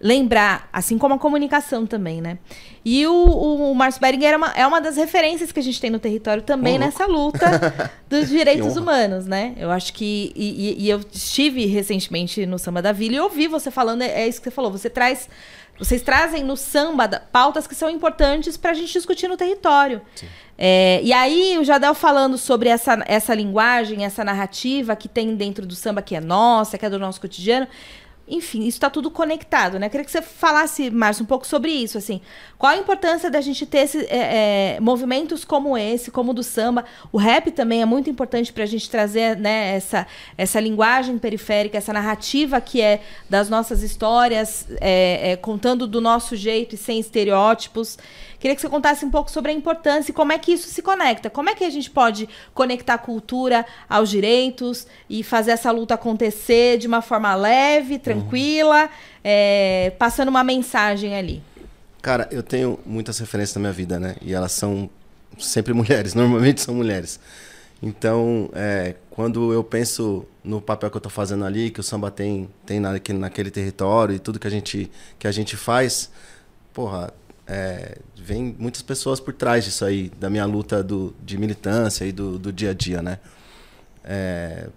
lembrar, 0.00 0.68
assim 0.72 0.96
como 0.96 1.14
a 1.14 1.18
comunicação 1.18 1.84
também, 1.84 2.20
né? 2.20 2.38
E 2.84 3.04
o, 3.06 3.12
o, 3.12 3.72
o 3.72 3.74
Márcio 3.74 4.00
Beringer 4.00 4.32
é 4.32 4.36
uma, 4.36 4.52
é 4.52 4.64
uma 4.66 4.80
das 4.80 4.96
referências 4.96 5.50
que 5.50 5.58
a 5.58 5.62
gente 5.62 5.80
tem 5.80 5.90
no 5.90 5.98
território 5.98 6.40
também 6.42 6.78
nessa 6.78 7.04
luta 7.06 7.46
dos 8.08 8.28
direitos 8.28 8.76
humanos, 8.76 9.26
né? 9.26 9.54
Eu 9.58 9.70
acho 9.72 9.92
que. 9.92 10.32
E, 10.36 10.68
e- 10.68 10.84
e 10.84 10.90
eu 10.90 11.00
estive 11.12 11.66
recentemente 11.66 12.46
no 12.46 12.58
Samba 12.60 12.80
da 12.80 12.92
Vila 12.92 13.16
e 13.16 13.20
ouvi 13.20 13.48
você 13.48 13.70
falando, 13.72 14.02
é, 14.02 14.22
é 14.22 14.28
isso 14.28 14.38
que 14.40 14.44
você 14.44 14.54
falou. 14.54 14.70
Você 14.70 14.88
traz. 14.88 15.28
Vocês 15.78 16.02
trazem 16.02 16.42
no 16.42 16.56
samba 16.56 17.08
pautas 17.30 17.66
que 17.66 17.74
são 17.74 17.88
importantes 17.88 18.56
para 18.56 18.72
a 18.72 18.74
gente 18.74 18.92
discutir 18.92 19.28
no 19.28 19.36
território. 19.36 20.02
É, 20.56 21.00
e 21.04 21.12
aí, 21.12 21.56
o 21.58 21.64
Jadel 21.64 21.94
falando 21.94 22.36
sobre 22.36 22.68
essa, 22.68 23.02
essa 23.06 23.32
linguagem, 23.32 24.04
essa 24.04 24.24
narrativa 24.24 24.96
que 24.96 25.08
tem 25.08 25.36
dentro 25.36 25.64
do 25.64 25.76
samba 25.76 26.02
que 26.02 26.16
é 26.16 26.20
nossa, 26.20 26.76
que 26.76 26.84
é 26.84 26.90
do 26.90 26.98
nosso 26.98 27.20
cotidiano. 27.20 27.68
Enfim, 28.30 28.60
isso 28.60 28.76
está 28.76 28.90
tudo 28.90 29.10
conectado, 29.10 29.78
né? 29.78 29.86
Eu 29.86 29.90
queria 29.90 30.04
que 30.04 30.10
você 30.10 30.20
falasse, 30.20 30.90
Márcio, 30.90 31.22
um 31.22 31.26
pouco 31.26 31.46
sobre 31.46 31.70
isso, 31.70 31.96
assim. 31.96 32.20
Qual 32.58 32.72
a 32.72 32.76
importância 32.76 33.30
da 33.30 33.40
gente 33.40 33.64
ter 33.64 33.78
esse, 33.78 34.04
é, 34.06 34.76
é, 34.76 34.80
movimentos 34.80 35.44
como 35.44 35.76
esse, 35.76 36.10
como 36.10 36.32
o 36.32 36.34
do 36.34 36.42
samba? 36.42 36.84
O 37.10 37.18
rap 37.18 37.50
também 37.50 37.82
é 37.82 37.84
muito 37.86 38.10
importante 38.10 38.52
para 38.52 38.64
a 38.64 38.66
gente 38.66 38.90
trazer 38.90 39.36
né, 39.36 39.76
essa, 39.76 40.06
essa 40.36 40.60
linguagem 40.60 41.18
periférica, 41.18 41.78
essa 41.78 41.92
narrativa 41.92 42.60
que 42.60 42.80
é 42.80 43.00
das 43.30 43.48
nossas 43.48 43.82
histórias, 43.82 44.66
é, 44.80 45.32
é, 45.32 45.36
contando 45.36 45.86
do 45.86 46.00
nosso 46.00 46.36
jeito 46.36 46.74
e 46.74 46.78
sem 46.78 46.98
estereótipos. 46.98 47.96
Queria 48.38 48.54
que 48.54 48.60
você 48.60 48.68
contasse 48.68 49.04
um 49.04 49.10
pouco 49.10 49.30
sobre 49.30 49.50
a 49.50 49.54
importância 49.54 50.12
e 50.12 50.14
como 50.14 50.32
é 50.32 50.38
que 50.38 50.52
isso 50.52 50.68
se 50.68 50.80
conecta. 50.80 51.28
Como 51.28 51.50
é 51.50 51.54
que 51.54 51.64
a 51.64 51.70
gente 51.70 51.90
pode 51.90 52.28
conectar 52.54 52.94
a 52.94 52.98
cultura 52.98 53.66
aos 53.88 54.08
direitos 54.08 54.86
e 55.10 55.22
fazer 55.24 55.50
essa 55.50 55.70
luta 55.70 55.94
acontecer 55.94 56.78
de 56.78 56.86
uma 56.86 57.02
forma 57.02 57.34
leve, 57.34 57.98
tranquila, 57.98 58.88
é, 59.24 59.92
passando 59.98 60.28
uma 60.28 60.44
mensagem 60.44 61.16
ali. 61.16 61.42
Cara, 62.00 62.28
eu 62.30 62.42
tenho 62.42 62.78
muitas 62.86 63.18
referências 63.18 63.56
na 63.56 63.60
minha 63.60 63.72
vida, 63.72 63.98
né? 63.98 64.14
E 64.22 64.32
elas 64.32 64.52
são 64.52 64.88
sempre 65.38 65.72
mulheres, 65.74 66.14
normalmente 66.14 66.60
são 66.60 66.74
mulheres. 66.74 67.18
Então, 67.82 68.50
é, 68.54 68.94
quando 69.10 69.52
eu 69.52 69.62
penso 69.62 70.24
no 70.42 70.60
papel 70.60 70.90
que 70.90 70.96
eu 70.96 71.00
tô 71.00 71.10
fazendo 71.10 71.44
ali, 71.44 71.70
que 71.70 71.80
o 71.80 71.82
samba 71.82 72.10
tem, 72.10 72.48
tem 72.64 72.80
naquele, 72.80 73.18
naquele 73.18 73.50
território 73.50 74.14
e 74.14 74.18
tudo 74.18 74.38
que 74.38 74.46
a 74.46 74.50
gente, 74.50 74.90
que 75.18 75.28
a 75.28 75.32
gente 75.32 75.56
faz, 75.56 76.10
porra, 76.72 77.12
é, 77.48 77.96
vem 78.14 78.54
muitas 78.58 78.82
pessoas 78.82 79.18
por 79.18 79.32
trás 79.32 79.64
disso 79.64 79.84
aí, 79.84 80.10
da 80.20 80.28
minha 80.28 80.44
luta 80.44 80.82
do, 80.82 81.14
de 81.24 81.38
militância 81.38 82.04
e 82.04 82.12
do, 82.12 82.38
do 82.38 82.52
dia 82.52 82.70
a 82.70 82.74
dia, 82.74 83.00
né? 83.00 83.18
É, 84.04 84.68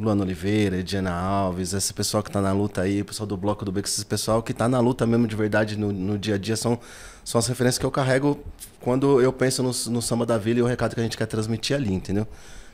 Luana 0.00 0.22
Oliveira, 0.22 0.82
Diana 0.82 1.12
Alves, 1.12 1.74
esse 1.74 1.92
pessoal 1.92 2.22
que 2.22 2.30
está 2.30 2.40
na 2.40 2.52
luta 2.52 2.80
aí, 2.80 3.02
o 3.02 3.04
pessoal 3.04 3.26
do 3.26 3.36
Bloco 3.36 3.64
do 3.64 3.70
Beco, 3.70 3.86
esse 3.88 4.04
pessoal 4.06 4.42
que 4.42 4.52
está 4.52 4.68
na 4.68 4.80
luta 4.80 5.06
mesmo 5.06 5.26
de 5.26 5.36
verdade 5.36 5.76
no, 5.76 5.92
no 5.92 6.18
dia 6.18 6.36
a 6.36 6.38
dia, 6.38 6.56
são, 6.56 6.78
são 7.22 7.38
as 7.38 7.46
referências 7.46 7.78
que 7.78 7.84
eu 7.84 7.90
carrego 7.90 8.42
quando 8.80 9.20
eu 9.20 9.32
penso 9.32 9.62
no, 9.62 9.70
no 9.92 10.00
Samba 10.00 10.24
da 10.24 10.38
Vila 10.38 10.60
e 10.60 10.62
o 10.62 10.66
recado 10.66 10.94
que 10.94 11.00
a 11.00 11.02
gente 11.02 11.16
quer 11.16 11.26
transmitir 11.26 11.76
ali, 11.76 11.92
entendeu? 11.92 12.26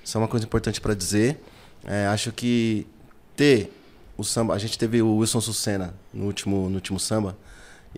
Isso 0.05 0.17
é 0.17 0.21
uma 0.21 0.29
coisa 0.29 0.47
importante 0.47 0.81
para 0.81 0.95
dizer. 0.95 1.41
É, 1.85 2.07
acho 2.07 2.31
que 2.31 2.87
ter 3.35 3.73
o 4.17 4.23
samba, 4.23 4.55
a 4.55 4.59
gente 4.59 4.79
teve 4.79 5.03
o 5.03 5.17
Wilson 5.17 5.41
Sucena 5.41 5.95
no 6.13 6.27
último, 6.27 6.69
no 6.69 6.77
último 6.77 7.01
samba, 7.01 7.37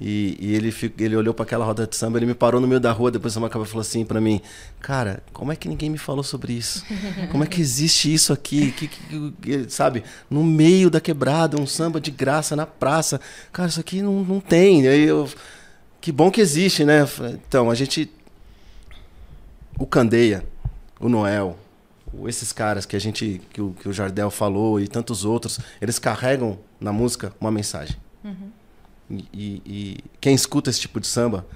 e, 0.00 0.37
e 0.40 0.54
ele, 0.54 0.74
ele 0.98 1.16
olhou 1.16 1.32
para 1.32 1.44
aquela 1.44 1.64
roda 1.64 1.87
de 1.87 1.96
samba, 1.96 2.18
ele 2.18 2.26
me 2.26 2.35
parou 2.35 2.61
no 2.61 2.66
meio 2.66 2.80
da 2.80 2.92
rua, 2.92 3.11
depois 3.11 3.37
acabou 3.37 3.64
e 3.64 3.68
falou 3.68 3.80
assim 3.80 4.04
para 4.04 4.20
mim: 4.20 4.40
Cara, 4.80 5.22
como 5.32 5.50
é 5.52 5.56
que 5.56 5.68
ninguém 5.68 5.88
me 5.88 5.98
falou 5.98 6.22
sobre 6.22 6.52
isso? 6.52 6.85
Como 7.30 7.42
é 7.42 7.46
que 7.46 7.61
existe 7.61 8.12
isso 8.12 8.32
aqui? 8.32 8.72
Que, 8.72 8.88
que- 8.88 9.32
que- 9.40 9.70
sabe? 9.70 10.02
No 10.28 10.44
meio 10.44 10.90
da 10.90 11.00
quebrada, 11.00 11.61
um 11.61 11.66
samba 11.66 12.00
de 12.00 12.11
graça 12.11 12.54
na 12.54 12.66
praça. 12.66 13.20
Cara, 13.52 13.68
isso 13.68 13.80
aqui 13.80 14.02
não, 14.02 14.22
não 14.22 14.40
tem. 14.40 14.87
Aí 14.87 15.02
eu, 15.04 15.28
que 16.00 16.12
bom 16.12 16.30
que 16.30 16.40
existe, 16.40 16.85
né? 16.85 17.09
Então, 17.48 17.70
a 17.70 17.74
gente. 17.74 18.11
O 19.78 19.87
Candeia, 19.87 20.44
o 21.00 21.09
Noel, 21.09 21.59
o- 22.12 22.28
esses 22.28 22.52
caras 22.52 22.85
que 22.87 22.96
a 22.96 22.98
gente. 22.98 23.40
Que 23.52 23.61
o, 23.61 23.74
que 23.80 23.88
o 23.88 23.92
Jardel 23.92 24.30
falou 24.30 24.78
e 24.80 24.87
tantos 24.88 25.24
outros, 25.24 25.59
eles 25.80 25.98
carregam 25.98 26.59
na 26.80 26.92
música 26.92 27.32
uma 27.40 27.50
mensagem. 27.50 27.96
E, 29.11 29.25
e- 29.33 29.62
e 29.66 29.97
quem 30.21 30.35
escuta 30.35 30.71
esse 30.71 30.81
tipo 30.81 30.99
de 31.01 31.07
samba 31.07 31.47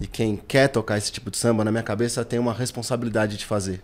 E 0.00 0.06
quem 0.06 0.36
quer 0.36 0.68
tocar 0.68 0.98
esse 0.98 1.10
tipo 1.12 1.30
de 1.30 1.38
samba, 1.38 1.64
na 1.64 1.70
minha 1.70 1.82
cabeça, 1.82 2.24
tem 2.24 2.38
uma 2.38 2.52
responsabilidade 2.52 3.36
de 3.36 3.46
fazer. 3.46 3.80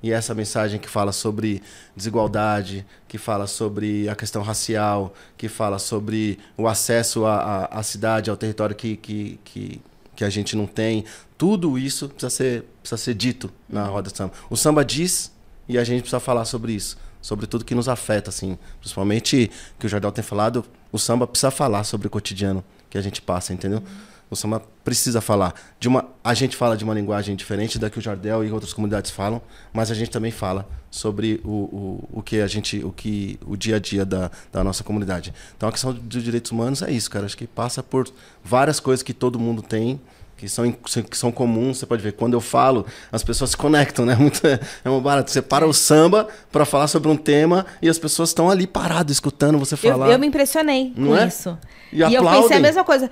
E 0.00 0.12
essa 0.12 0.32
mensagem 0.34 0.78
que 0.78 0.88
fala 0.88 1.10
sobre 1.10 1.60
desigualdade, 1.96 2.86
que 3.08 3.18
fala 3.18 3.48
sobre 3.48 4.08
a 4.08 4.14
questão 4.14 4.42
racial, 4.42 5.12
que 5.36 5.48
fala 5.48 5.78
sobre 5.80 6.38
o 6.56 6.68
acesso 6.68 7.26
à, 7.26 7.34
à, 7.64 7.80
à 7.80 7.82
cidade, 7.82 8.30
ao 8.30 8.36
território 8.36 8.76
que, 8.76 8.96
que, 8.96 9.40
que, 9.44 9.80
que, 10.14 10.24
a 10.24 10.30
gente 10.30 10.54
não 10.56 10.66
tem, 10.68 11.04
tudo 11.36 11.76
isso 11.76 12.08
precisa 12.08 12.30
ser, 12.30 12.64
precisa 12.80 12.96
ser 12.96 13.14
dito 13.14 13.50
na 13.68 13.84
roda 13.86 14.08
de 14.10 14.16
samba. 14.16 14.32
O 14.48 14.56
samba 14.56 14.84
diz 14.84 15.32
e 15.68 15.76
a 15.76 15.82
gente 15.82 16.02
precisa 16.02 16.20
falar 16.20 16.44
sobre 16.44 16.72
isso, 16.72 16.96
sobre 17.20 17.46
tudo 17.46 17.64
que 17.64 17.74
nos 17.74 17.88
afeta, 17.88 18.30
assim. 18.30 18.58
Principalmente 18.80 19.50
que 19.78 19.86
o 19.86 19.88
Jardel 19.88 20.12
tem 20.12 20.24
falado, 20.24 20.64
o 20.92 20.98
samba 20.98 21.26
precisa 21.26 21.50
falar 21.50 21.84
sobre 21.84 22.06
o 22.06 22.10
cotidiano 22.10 22.64
que 22.88 22.98
a 22.98 23.02
gente 23.02 23.20
passa, 23.20 23.52
entendeu? 23.52 23.82
O 24.30 24.36
samba 24.36 24.62
precisa 24.84 25.20
falar 25.20 25.54
de 25.80 25.88
uma. 25.88 26.06
A 26.22 26.34
gente 26.34 26.54
fala 26.54 26.76
de 26.76 26.84
uma 26.84 26.92
linguagem 26.92 27.34
diferente 27.34 27.78
da 27.78 27.88
que 27.88 27.98
o 27.98 28.02
Jardel 28.02 28.44
e 28.44 28.52
outras 28.52 28.74
comunidades 28.74 29.10
falam, 29.10 29.40
mas 29.72 29.90
a 29.90 29.94
gente 29.94 30.10
também 30.10 30.30
fala 30.30 30.68
sobre 30.90 31.40
o, 31.44 31.48
o, 31.48 32.08
o 32.12 32.22
que 32.22 32.40
a 32.40 32.46
gente, 32.46 32.84
o 32.84 32.92
que 32.92 33.38
o 33.46 33.56
dia 33.56 33.76
a 33.76 33.78
dia 33.78 34.04
da, 34.04 34.30
da 34.52 34.62
nossa 34.62 34.84
comunidade. 34.84 35.32
Então 35.56 35.68
a 35.68 35.72
questão 35.72 35.94
dos 35.94 36.22
direitos 36.22 36.50
humanos 36.52 36.82
é 36.82 36.90
isso, 36.90 37.10
cara. 37.10 37.24
Acho 37.24 37.36
que 37.36 37.46
passa 37.46 37.82
por 37.82 38.06
várias 38.44 38.78
coisas 38.80 39.02
que 39.02 39.14
todo 39.14 39.38
mundo 39.38 39.62
tem 39.62 39.98
que 40.38 40.48
são, 40.48 40.70
que 40.72 41.18
são 41.18 41.30
comuns. 41.30 41.78
Você 41.78 41.84
pode 41.86 42.00
ver, 42.02 42.12
quando 42.12 42.32
eu 42.34 42.40
falo, 42.40 42.86
as 43.12 43.22
pessoas 43.22 43.50
se 43.50 43.56
conectam, 43.56 44.06
né? 44.06 44.14
Muito, 44.18 44.40
é 44.46 44.88
um 44.88 45.00
barato. 45.00 45.30
Você 45.30 45.42
para 45.42 45.66
o 45.66 45.74
samba 45.74 46.28
para 46.50 46.64
falar 46.64 46.86
sobre 46.88 47.08
um 47.10 47.16
tema 47.16 47.66
e 47.82 47.88
as 47.88 47.98
pessoas 47.98 48.30
estão 48.30 48.48
ali 48.48 48.66
paradas, 48.66 49.16
escutando 49.16 49.58
você 49.58 49.76
falar. 49.76 50.06
Eu, 50.06 50.12
eu 50.12 50.18
me 50.18 50.26
impressionei 50.28 50.92
Não 50.96 51.08
com 51.08 51.16
é? 51.16 51.26
isso. 51.26 51.58
E 51.92 51.96
E, 52.02 52.14
eu 52.14 52.22
pensei 52.22 52.56
a 52.56 52.60
mesma 52.60 52.84
coisa. 52.84 53.10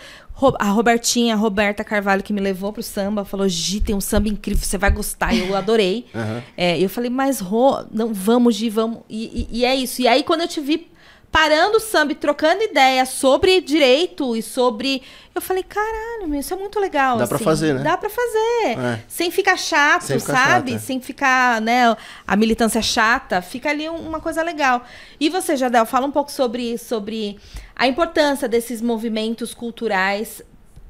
A 0.59 0.67
Robertinha, 0.67 1.35
a 1.35 1.37
Roberta 1.37 1.83
Carvalho, 1.83 2.23
que 2.23 2.33
me 2.33 2.41
levou 2.41 2.71
pro 2.73 2.83
samba, 2.83 3.25
falou: 3.25 3.49
Gi, 3.49 3.81
tem 3.81 3.95
um 3.95 4.01
samba 4.03 4.29
incrível, 4.29 4.63
você 4.65 4.77
vai 4.79 4.91
gostar. 4.91 5.35
Eu 5.35 5.57
adorei. 5.57 6.07
Aham. 6.15 6.43
É, 6.57 6.79
eu 6.79 6.89
falei, 6.91 7.09
mas 7.11 7.41
Rô, 7.41 7.83
não, 7.91 8.13
vamos, 8.13 8.55
Gi, 8.55 8.69
vamos. 8.69 8.99
E, 9.09 9.49
e- 9.51 9.61
e 9.61 9.65
é 9.65 9.75
isso. 9.75 10.03
E 10.03 10.07
aí, 10.07 10.23
quando 10.23 10.43
eu 10.43 10.49
te 10.49 10.61
vi 10.61 10.89
parando 11.31 11.77
o 11.77 11.81
samba 11.81 12.13
e 12.13 12.15
trocando 12.15 12.63
ideia 12.63 13.05
sobre 13.05 13.61
direito 13.61 14.35
e 14.37 14.43
sobre. 14.43 15.03
Eu 15.35 15.41
falei, 15.43 15.63
caralho, 15.63 16.27
meu, 16.29 16.41
isso 16.41 16.55
é 16.55 16.57
muito 16.57 16.81
legal. 16.81 17.19
Dá 17.19 17.27
pra 17.27 17.37
assim. 17.37 17.45
fazer, 17.45 17.75
né? 17.75 17.83
Dá 17.83 17.97
pra 17.97 18.09
fazer. 18.09 18.79
É. 18.79 19.03
Sem 19.07 19.31
ficar 19.31 19.59
chato, 19.59 20.05
Sem 20.07 20.19
ficar 20.19 20.35
sabe? 20.35 20.75
é. 20.75 20.79
Sem 20.79 20.99
ficar, 21.01 21.61
né, 21.61 21.95
a 22.27 22.37
militância 22.37 22.81
chata. 22.81 23.43
Fica 23.43 23.69
ali 23.69 23.89
um- 23.89 24.09
uma 24.09 24.19
coisa 24.21 24.43
legal. 24.43 24.83
E 25.21 25.29
você, 25.29 25.55
Jadel, 25.57 25.85
fala 25.85 26.07
um 26.07 26.11
pouco 26.11 26.33
sobre, 26.33 26.79
sobre 26.79 27.39
a 27.75 27.87
importância 27.87 28.49
desses 28.49 28.81
movimentos 28.81 29.53
culturais. 29.53 30.41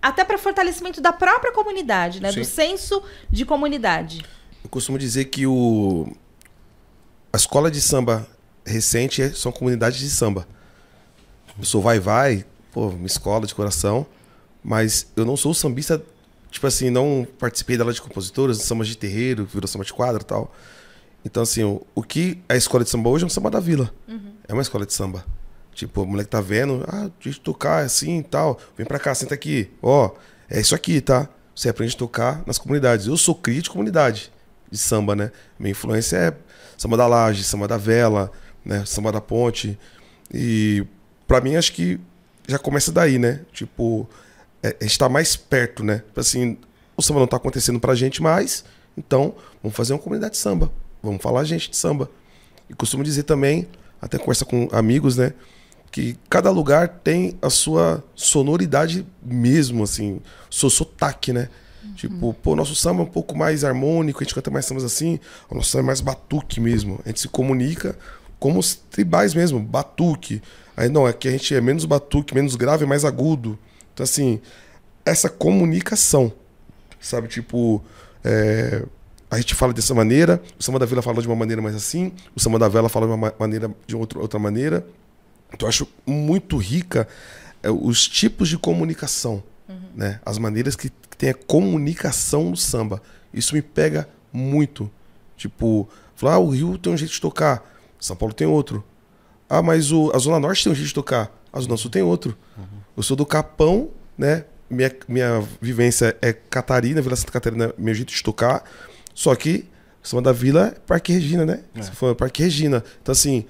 Até 0.00 0.22
para 0.24 0.38
fortalecimento 0.38 1.00
da 1.00 1.12
própria 1.12 1.50
comunidade, 1.50 2.22
né? 2.22 2.30
Sim. 2.30 2.38
Do 2.40 2.44
senso 2.44 3.02
de 3.28 3.44
comunidade. 3.44 4.24
Eu 4.62 4.70
costumo 4.70 4.96
dizer 4.98 5.24
que 5.24 5.44
o 5.46 6.06
a 7.32 7.36
escola 7.36 7.68
de 7.70 7.80
samba 7.80 8.26
recente 8.66 9.22
é- 9.22 9.30
são 9.30 9.52
comunidades 9.52 9.98
de 9.98 10.10
samba. 10.10 10.46
Eu 11.58 11.64
sou 11.64 11.80
vai-vai, 11.80 12.44
pô, 12.72 12.88
uma 12.88 13.06
escola 13.06 13.46
de 13.46 13.54
coração, 13.54 14.06
mas 14.62 15.06
eu 15.16 15.24
não 15.24 15.36
sou 15.36 15.54
sambista, 15.54 16.02
tipo 16.50 16.66
assim, 16.66 16.90
não 16.90 17.26
participei 17.38 17.78
dela 17.78 17.92
de 17.92 18.02
compositores, 18.02 18.58
samba 18.58 18.84
de 18.84 18.96
terreiro, 18.96 19.46
virou 19.46 19.66
samba 19.66 19.84
de 19.84 19.92
quadra 19.92 20.20
e 20.20 20.24
tal. 20.24 20.52
Então, 21.24 21.42
assim, 21.42 21.64
o, 21.64 21.84
o 21.94 22.02
que 22.02 22.38
a 22.48 22.54
escola 22.56 22.84
de 22.84 22.90
samba 22.90 23.08
hoje 23.08 23.24
é 23.24 23.26
um 23.26 23.30
samba 23.30 23.50
da 23.50 23.58
vila. 23.60 23.92
É 24.46 24.52
uma 24.52 24.62
escola 24.62 24.84
de 24.86 24.92
samba. 24.92 25.24
Tipo, 25.74 26.02
o 26.02 26.06
moleque 26.06 26.30
tá 26.30 26.40
vendo, 26.40 26.84
ah, 26.86 27.10
deixa 27.22 27.38
eu 27.38 27.42
tocar 27.42 27.84
assim 27.84 28.18
e 28.18 28.22
tal. 28.22 28.58
Vem 28.76 28.86
pra 28.86 28.98
cá, 28.98 29.14
senta 29.14 29.34
aqui. 29.34 29.70
Ó, 29.82 30.10
é 30.48 30.60
isso 30.60 30.74
aqui, 30.74 31.00
tá? 31.00 31.28
Você 31.54 31.68
aprende 31.68 31.94
a 31.94 31.98
tocar 31.98 32.42
nas 32.46 32.58
comunidades. 32.58 33.06
Eu 33.06 33.16
sou 33.16 33.34
cria 33.34 33.60
de 33.60 33.68
comunidade 33.68 34.30
de 34.70 34.78
samba, 34.78 35.14
né? 35.16 35.32
Minha 35.58 35.72
influência 35.72 36.16
é 36.16 36.36
samba 36.78 36.96
da 36.96 37.06
laje, 37.06 37.42
samba 37.44 37.66
da 37.66 37.76
vela, 37.76 38.30
né? 38.66 38.84
Samba 38.84 39.12
da 39.12 39.20
ponte. 39.20 39.78
E 40.34 40.84
pra 41.26 41.40
mim 41.40 41.56
acho 41.56 41.72
que 41.72 41.98
já 42.46 42.58
começa 42.58 42.92
daí, 42.92 43.18
né? 43.18 43.40
Tipo, 43.52 44.08
é, 44.62 44.76
a 44.80 44.84
gente 44.84 44.98
tá 44.98 45.08
mais 45.08 45.36
perto, 45.36 45.84
né? 45.84 46.02
Assim, 46.14 46.58
o 46.96 47.02
samba 47.02 47.20
não 47.20 47.26
tá 47.26 47.36
acontecendo 47.36 47.78
pra 47.78 47.94
gente 47.94 48.20
mais, 48.20 48.64
então 48.98 49.34
vamos 49.62 49.76
fazer 49.76 49.92
uma 49.92 49.98
comunidade 49.98 50.32
de 50.32 50.38
samba. 50.38 50.70
Vamos 51.02 51.22
falar 51.22 51.44
gente 51.44 51.70
de 51.70 51.76
samba. 51.76 52.10
E 52.68 52.74
costumo 52.74 53.04
dizer 53.04 53.22
também, 53.22 53.68
até 54.02 54.18
conversa 54.18 54.44
com 54.44 54.68
amigos, 54.72 55.16
né? 55.16 55.32
Que 55.90 56.18
cada 56.28 56.50
lugar 56.50 56.88
tem 56.88 57.38
a 57.40 57.48
sua 57.48 58.02
sonoridade 58.14 59.06
mesmo, 59.22 59.84
assim, 59.84 60.20
seu 60.50 60.68
sotaque, 60.68 61.32
né? 61.32 61.48
Tipo, 61.94 62.34
pô, 62.34 62.56
nosso 62.56 62.74
samba 62.74 63.00
é 63.00 63.04
um 63.04 63.08
pouco 63.08 63.36
mais 63.36 63.64
harmônico, 63.64 64.20
a 64.20 64.24
gente 64.24 64.34
canta 64.34 64.50
mais 64.50 64.66
sambas 64.66 64.84
assim, 64.84 65.18
o 65.48 65.54
nosso 65.54 65.70
samba 65.70 65.84
é 65.84 65.86
mais 65.86 66.00
batuque 66.00 66.60
mesmo. 66.60 67.00
A 67.04 67.08
gente 67.08 67.20
se 67.20 67.28
comunica 67.28 67.96
como 68.38 68.58
os 68.58 68.74
tribais 68.74 69.34
mesmo, 69.34 69.58
batuque. 69.60 70.42
Aí 70.76 70.88
não, 70.88 71.06
aqui 71.06 71.28
a 71.28 71.30
gente 71.30 71.54
é 71.54 71.60
menos 71.60 71.84
batuque, 71.84 72.34
menos 72.34 72.54
grave, 72.56 72.84
mais 72.84 73.04
agudo. 73.04 73.58
Então, 73.94 74.04
assim, 74.04 74.40
essa 75.04 75.28
comunicação, 75.28 76.32
sabe? 77.00 77.28
Tipo, 77.28 77.82
é, 78.22 78.82
a 79.30 79.38
gente 79.38 79.54
fala 79.54 79.72
dessa 79.72 79.94
maneira, 79.94 80.42
o 80.58 80.62
samba 80.62 80.78
da 80.78 80.86
vila 80.86 81.00
fala 81.02 81.22
de 81.22 81.28
uma 81.28 81.36
maneira 81.36 81.62
mais 81.62 81.74
assim, 81.74 82.12
o 82.34 82.40
samba 82.40 82.58
da 82.58 82.68
vela 82.68 82.88
fala 82.88 83.06
de 83.06 83.12
uma 83.12 83.16
ma- 83.16 83.34
maneira 83.38 83.70
de 83.86 83.96
outra, 83.96 84.18
outra 84.18 84.38
maneira. 84.38 84.86
Então, 85.52 85.66
eu 85.66 85.68
acho 85.68 85.88
muito 86.06 86.56
rica 86.58 87.08
é, 87.62 87.70
os 87.70 88.06
tipos 88.06 88.48
de 88.48 88.58
comunicação, 88.58 89.42
né? 89.94 90.20
As 90.26 90.36
maneiras 90.38 90.76
que, 90.76 90.90
que 90.90 91.16
tem 91.16 91.30
a 91.30 91.34
comunicação 91.34 92.50
no 92.50 92.56
samba. 92.56 93.00
Isso 93.32 93.54
me 93.54 93.62
pega 93.62 94.08
muito. 94.32 94.90
Tipo, 95.36 95.88
falar, 96.14 96.34
ah, 96.34 96.38
o 96.38 96.50
Rio 96.50 96.76
tem 96.78 96.92
um 96.92 96.96
jeito 96.96 97.12
de 97.12 97.20
tocar, 97.20 97.64
São 97.98 98.16
Paulo 98.16 98.34
tem 98.34 98.46
outro. 98.46 98.84
Ah, 99.48 99.62
mas 99.62 99.92
o, 99.92 100.10
a 100.14 100.18
Zona 100.18 100.40
Norte 100.40 100.64
tem 100.64 100.72
um 100.72 100.74
jeito 100.74 100.88
de 100.88 100.94
tocar, 100.94 101.30
a 101.52 101.60
Zona 101.60 101.76
Sul 101.76 101.90
tem 101.90 102.02
outro. 102.02 102.36
Eu 102.96 103.02
sou 103.02 103.16
do 103.16 103.26
Capão, 103.26 103.90
né? 104.16 104.44
Minha, 104.68 104.92
minha 105.06 105.44
vivência 105.60 106.16
é 106.20 106.32
Catarina, 106.32 107.00
Vila 107.00 107.14
Santa 107.14 107.30
Catarina, 107.30 107.72
meu 107.78 107.94
jeito 107.94 108.12
de 108.12 108.22
tocar. 108.22 108.64
Só 109.14 109.34
que 109.34 109.68
samba 110.02 110.22
da 110.22 110.32
Vila 110.32 110.68
é 110.68 110.70
Parque 110.86 111.12
Regina, 111.12 111.44
né? 111.44 111.60
Você 111.74 111.92
falou 111.92 112.14
Parque 112.14 112.42
Regina. 112.42 112.82
Então, 113.00 113.12
assim, 113.12 113.44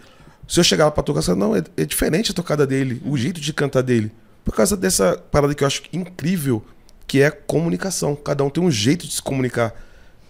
se 0.46 0.60
eu 0.60 0.64
chegar 0.64 0.86
lá 0.86 0.90
pra 0.90 1.02
tocar, 1.02 1.34
não, 1.34 1.56
é, 1.56 1.62
é 1.76 1.84
diferente 1.84 2.30
a 2.30 2.34
tocada 2.34 2.66
dele, 2.66 3.00
o 3.04 3.16
jeito 3.16 3.40
de 3.40 3.52
cantar 3.52 3.82
dele. 3.82 4.12
Por 4.44 4.54
causa 4.54 4.76
dessa 4.76 5.16
parada 5.16 5.54
que 5.54 5.64
eu 5.64 5.66
acho 5.66 5.82
incrível, 5.92 6.62
que 7.06 7.20
é 7.20 7.26
a 7.26 7.30
comunicação. 7.32 8.14
Cada 8.14 8.44
um 8.44 8.50
tem 8.50 8.62
um 8.62 8.70
jeito 8.70 9.06
de 9.06 9.12
se 9.12 9.22
comunicar. 9.22 9.74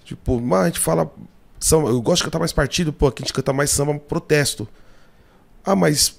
Tipo, 0.04 0.40
mas 0.40 0.60
a 0.62 0.66
gente 0.66 0.78
fala. 0.78 1.10
Samba, 1.58 1.88
eu 1.88 2.00
gosto 2.00 2.18
de 2.18 2.24
cantar 2.24 2.38
mais 2.38 2.52
partido, 2.52 2.92
pô, 2.92 3.06
aqui 3.06 3.22
a 3.22 3.24
gente 3.24 3.32
canta 3.32 3.52
mais 3.52 3.70
samba 3.70 3.98
protesto. 3.98 4.68
Ah, 5.64 5.74
mas 5.74 6.16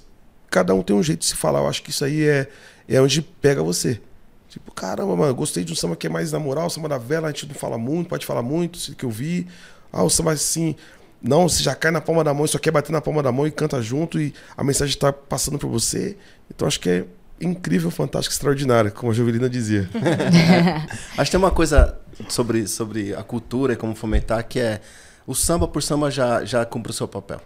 cada 0.50 0.74
um 0.74 0.82
tem 0.82 0.94
um 0.94 1.02
jeito 1.02 1.20
de 1.20 1.26
se 1.26 1.34
falar. 1.34 1.60
Eu 1.60 1.68
acho 1.68 1.82
que 1.82 1.90
isso 1.90 2.04
aí 2.04 2.24
é, 2.26 2.48
é 2.88 3.00
onde 3.00 3.22
pega 3.22 3.62
você. 3.62 4.00
Tipo, 4.48 4.72
caramba, 4.72 5.14
mano, 5.14 5.34
gostei 5.34 5.62
de 5.62 5.72
um 5.72 5.76
samba 5.76 5.94
que 5.94 6.06
é 6.06 6.10
mais 6.10 6.32
na 6.32 6.38
moral, 6.38 6.70
samba 6.70 6.88
da 6.88 6.98
vela, 6.98 7.28
a 7.28 7.30
gente 7.30 7.46
não 7.46 7.54
fala 7.54 7.76
muito, 7.76 8.08
pode 8.08 8.24
falar 8.24 8.42
muito, 8.42 8.76
isso 8.76 8.94
que 8.94 9.04
eu 9.04 9.10
vi. 9.10 9.46
Ah, 9.92 10.02
o 10.02 10.10
samba 10.10 10.32
assim. 10.32 10.74
Não, 11.20 11.48
você 11.48 11.62
já 11.62 11.74
cai 11.74 11.90
na 11.90 12.00
palma 12.00 12.22
da 12.22 12.32
mão, 12.32 12.46
só 12.46 12.58
quer 12.58 12.70
bater 12.70 12.92
na 12.92 13.00
palma 13.00 13.22
da 13.22 13.32
mão 13.32 13.46
e 13.46 13.50
canta 13.50 13.82
junto 13.82 14.20
e 14.20 14.32
a 14.56 14.62
mensagem 14.62 14.94
está 14.94 15.12
passando 15.12 15.58
por 15.58 15.68
você. 15.68 16.16
Então 16.48 16.68
acho 16.68 16.78
que 16.78 16.88
é 16.88 17.04
incrível, 17.40 17.90
fantástico, 17.90 18.32
extraordinário, 18.32 18.92
como 18.92 19.10
a 19.10 19.14
Jovelina 19.14 19.48
dizia. 19.48 19.88
Acho 21.16 21.24
que 21.24 21.30
tem 21.30 21.38
uma 21.38 21.50
coisa 21.50 21.96
sobre, 22.28 22.66
sobre 22.66 23.14
a 23.14 23.22
cultura 23.22 23.72
e 23.72 23.76
como 23.76 23.94
fomentar 23.94 24.46
que 24.46 24.58
é 24.58 24.80
o 25.28 25.34
samba 25.34 25.68
por 25.68 25.82
samba 25.82 26.10
já, 26.10 26.44
já 26.44 26.64
cumpre 26.64 26.90
o 26.90 26.94
seu 26.94 27.06
papel. 27.06 27.40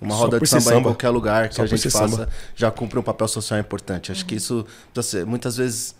Uma 0.00 0.14
Só 0.14 0.20
roda 0.22 0.40
de 0.40 0.46
ser 0.48 0.60
samba, 0.60 0.70
em 0.70 0.74
samba. 0.78 0.88
qualquer 0.90 1.10
lugar 1.10 1.48
que 1.50 1.56
Só 1.56 1.62
a 1.62 1.66
gente 1.66 1.90
faça 1.90 2.08
samba. 2.08 2.28
já 2.56 2.70
cumpre 2.70 2.98
um 2.98 3.02
papel 3.02 3.28
social 3.28 3.60
importante. 3.60 4.10
Acho 4.12 4.24
que 4.24 4.36
isso 4.36 4.64
precisa 4.94 5.18
ser, 5.18 5.26
muitas 5.26 5.56
vezes 5.58 5.94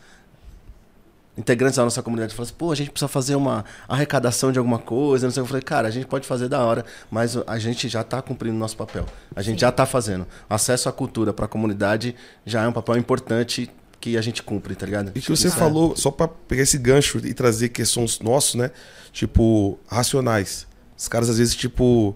integrantes 1.37 1.77
da 1.77 1.85
nossa 1.85 2.03
comunidade 2.03 2.35
falam 2.35 2.45
assim, 2.49 2.55
pô, 2.57 2.71
a 2.73 2.75
gente 2.75 2.91
precisa 2.91 3.09
fazer 3.09 3.35
uma 3.35 3.65
arrecadação 3.89 4.53
de 4.53 4.59
alguma 4.59 4.79
coisa, 4.79 5.27
não 5.27 5.33
sei 5.33 5.43
o 5.43 5.45
que. 5.45 5.49
Eu 5.49 5.51
falei, 5.51 5.63
cara, 5.63 5.89
a 5.89 5.91
gente 5.91 6.07
pode 6.07 6.27
fazer 6.27 6.49
da 6.49 6.61
hora, 6.65 6.85
mas 7.11 7.37
a 7.47 7.59
gente 7.59 7.89
já 7.89 8.01
está 8.03 8.21
cumprindo 8.21 8.57
o 8.57 8.59
nosso 8.59 8.77
papel. 8.77 9.07
A 9.35 9.43
gente 9.43 9.61
já 9.61 9.69
está 9.71 9.87
fazendo. 9.87 10.27
Acesso 10.49 10.89
à 10.89 10.93
cultura 10.93 11.33
para 11.33 11.45
a 11.47 11.49
comunidade 11.49 12.15
já 12.45 12.63
é 12.63 12.69
um 12.69 12.73
papel 12.73 12.97
importante 12.97 13.71
que 14.01 14.17
a 14.17 14.21
gente 14.23 14.43
cumpre, 14.43 14.75
tá 14.75 14.87
ligado? 14.87 15.13
E 15.15 15.21
que 15.21 15.29
você 15.31 15.49
Isso 15.49 15.57
é- 15.57 15.59
falou, 15.59 15.95
só 15.95 16.11
pra 16.11 16.27
pegar 16.27 16.63
esse 16.63 16.79
gancho 16.79 17.19
e 17.19 17.35
trazer 17.35 17.69
que 17.69 17.85
são 17.85 18.03
os 18.05 18.19
nossos, 18.21 18.55
né? 18.55 18.71
Tipo, 19.13 19.79
racionais. 19.89 20.67
Os 21.01 21.09
caras 21.09 21.31
às 21.31 21.39
vezes, 21.39 21.55
tipo, 21.55 22.15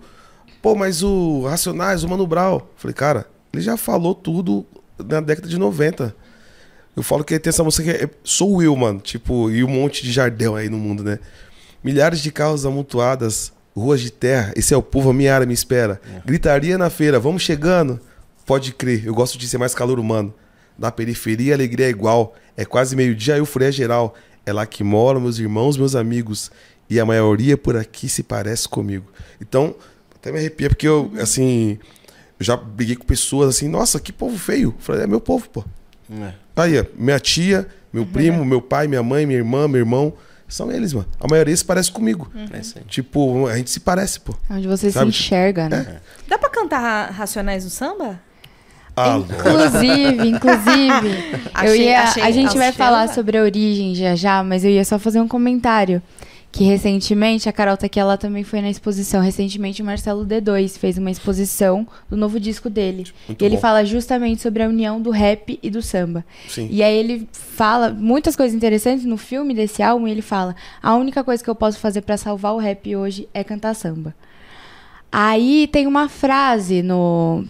pô, 0.61 0.75
mas 0.75 1.03
o 1.03 1.47
Racionais, 1.47 2.05
o 2.05 2.09
Mano 2.09 2.27
Brown. 2.27 2.61
Falei, 2.77 2.93
cara, 2.93 3.27
ele 3.51 3.63
já 3.63 3.79
falou 3.79 4.15
tudo 4.15 4.67
na 4.99 5.23
década 5.23 5.49
de 5.49 5.59
90. 5.59 6.15
Eu 6.95 7.03
falo 7.03 7.25
que 7.25 7.39
tem 7.39 7.49
essa 7.49 7.65
música 7.65 7.83
que 7.83 8.05
é 8.05 8.11
Sou 8.23 8.63
Eu, 8.63 8.77
mano. 8.77 9.01
Tipo, 9.01 9.51
e 9.51 9.65
um 9.65 9.69
monte 9.69 10.03
de 10.03 10.13
Jardel 10.13 10.55
aí 10.55 10.69
no 10.69 10.77
mundo, 10.77 11.03
né? 11.03 11.19
Milhares 11.83 12.21
de 12.21 12.31
carros 12.31 12.67
amontoadas, 12.67 13.55
ruas 13.75 14.03
de 14.03 14.13
terra, 14.13 14.53
esse 14.55 14.75
é 14.75 14.77
o 14.77 14.83
povo, 14.83 15.09
a 15.09 15.15
minha 15.15 15.35
área 15.35 15.47
me 15.47 15.55
espera. 15.55 15.99
Gritaria 16.27 16.77
na 16.77 16.91
feira, 16.91 17.19
vamos 17.19 17.43
chegando. 17.43 17.99
Pode 18.45 18.75
crer, 18.75 19.07
eu 19.07 19.15
gosto 19.15 19.39
de 19.39 19.49
ser 19.49 19.57
mais 19.57 19.75
calor 19.75 19.99
humano. 19.99 20.35
Da 20.77 20.93
periferia, 20.93 21.55
a 21.55 21.57
alegria 21.57 21.87
é 21.87 21.89
igual. 21.91 22.35
É 22.55 22.67
quase 22.67 22.95
meio-dia, 22.95 23.35
a 23.35 23.39
euforia 23.39 23.69
é 23.69 23.73
geral. 23.73 24.15
É 24.45 24.53
lá 24.53 24.67
que 24.67 24.85
moram 24.85 25.23
meus 25.23 25.39
irmãos, 25.39 25.79
meus 25.79 25.95
amigos. 25.95 26.51
E 26.89 27.01
a 27.01 27.07
maioria 27.07 27.57
por 27.57 27.77
aqui 27.77 28.09
se 28.09 28.23
parece 28.23 28.69
comigo. 28.69 29.07
Então, 29.41 29.75
até 30.15 30.31
me 30.31 30.39
arrepia, 30.39 30.69
porque 30.69 30.87
eu, 30.87 31.11
assim, 31.21 31.79
eu 32.39 32.45
já 32.45 32.57
briguei 32.57 32.97
com 32.97 33.05
pessoas 33.05 33.49
assim, 33.57 33.69
nossa, 33.69 33.99
que 33.99 34.13
povo 34.13 34.37
feio. 34.39 34.75
Eu 34.77 34.83
falei, 34.83 35.03
é 35.03 35.07
meu 35.07 35.21
povo, 35.21 35.49
pô. 35.49 35.65
É. 36.23 36.33
Aí, 36.57 36.87
minha 36.97 37.19
tia, 37.19 37.67
meu 37.93 38.05
primo, 38.07 38.45
meu 38.45 38.61
pai, 38.61 38.87
minha 38.87 39.03
mãe, 39.03 39.25
minha 39.27 39.39
irmã, 39.39 39.67
meu 39.67 39.81
irmão. 39.81 40.13
São 40.47 40.71
eles, 40.71 40.93
mano. 40.93 41.07
A 41.19 41.27
maioria 41.27 41.57
se 41.57 41.65
parece 41.65 41.91
comigo. 41.91 42.31
É 42.53 42.59
isso 42.61 42.79
aí. 42.79 42.85
Tipo, 42.85 43.47
a 43.47 43.57
gente 43.57 43.71
se 43.71 43.81
parece, 43.81 44.21
pô. 44.21 44.35
Onde 44.51 44.69
você 44.69 44.91
Sabe? 44.93 45.11
se 45.11 45.19
enxerga, 45.19 45.69
né? 45.71 46.01
Dá 46.29 46.39
pra 46.39 46.51
cantar 46.51 46.79
ra- 46.81 47.07
Racionais 47.11 47.65
no 47.65 47.71
samba? 47.71 48.21
Ah, 48.97 49.17
Inclusive, 49.19 50.29
inclusive, 50.29 51.09
eu 51.43 51.51
Achei- 51.55 51.83
ia, 51.89 52.03
achei- 52.03 52.23
a 52.23 52.31
gente 52.31 52.57
vai 52.57 52.71
falar 52.71 53.09
sobre 53.09 53.37
a 53.39 53.43
origem 53.43 53.95
já 53.95 54.15
já, 54.15 54.45
mas 54.45 54.65
eu 54.65 54.71
ia 54.71 54.85
só 54.85 54.99
fazer 54.99 55.21
um 55.21 55.27
comentário. 55.27 56.01
Que 56.55 56.63
recentemente, 56.63 57.49
a 57.49 57.53
Carol 57.53 57.77
tá 57.77 57.87
aqui, 57.87 57.99
ela 57.99 58.17
também 58.17 58.45
foi 58.45 58.61
na 58.61 58.71
exposição. 58.71 59.21
Recentemente 59.21 59.83
o 59.83 59.85
Marcelo 59.85 60.25
D2 60.25 60.79
fez 60.79 60.97
uma 60.97 61.11
exposição 61.11 61.85
do 62.09 62.17
novo 62.17 62.39
disco 62.39 62.71
dele. 62.71 63.09
Muito 63.27 63.43
e 63.43 63.45
ele 63.45 63.57
bom. 63.57 63.61
fala 63.61 63.85
justamente 63.85 64.41
sobre 64.41 64.63
a 64.63 64.69
união 64.69 65.03
do 65.03 65.11
rap 65.11 65.59
e 65.61 65.69
do 65.69 65.83
samba. 65.83 66.25
Sim. 66.47 66.69
E 66.71 66.81
aí 66.81 66.97
ele 66.97 67.29
fala 67.33 67.91
muitas 67.91 68.37
coisas 68.37 68.55
interessantes 68.55 69.05
no 69.05 69.17
filme 69.17 69.53
desse 69.53 69.83
álbum. 69.83 70.07
E 70.07 70.13
ele 70.13 70.23
fala: 70.23 70.55
a 70.81 70.95
única 70.95 71.25
coisa 71.25 71.43
que 71.43 71.51
eu 71.51 71.57
posso 71.57 71.81
fazer 71.81 72.03
pra 72.03 72.17
salvar 72.17 72.55
o 72.55 72.59
rap 72.59 72.95
hoje 72.95 73.29
é 73.35 73.43
cantar 73.43 73.75
samba. 73.75 74.15
Aí 75.11 75.69
tem 75.73 75.89
uma 75.89 76.09
frase 76.09 76.85
no, 76.85 77.45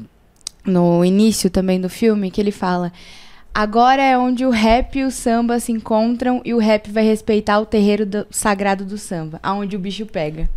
no 0.65 1.05
início 1.05 1.51
também 1.51 1.79
do 1.79 1.91
filme 1.91 2.31
que 2.31 2.41
ele 2.41 2.51
fala: 2.51 2.91
agora 3.55 4.03
é 4.03 4.19
onde 4.19 4.45
o 4.45 4.51
rap 4.51 4.99
e 4.99 5.05
o 5.05 5.11
samba 5.11 5.61
se 5.61 5.71
encontram 5.73 6.43
e 6.45 6.53
o 6.53 6.59
rap 6.59 6.91
vai 6.91 7.05
respeitar 7.05 7.59
o 7.61 7.67
terreiro 7.67 8.05
do- 8.05 8.27
sagrado 8.31 8.85
do 8.85 8.99
samba, 8.99 9.39
aonde 9.43 9.77
o 9.77 9.79
bicho 9.79 10.05
pega. 10.07 10.51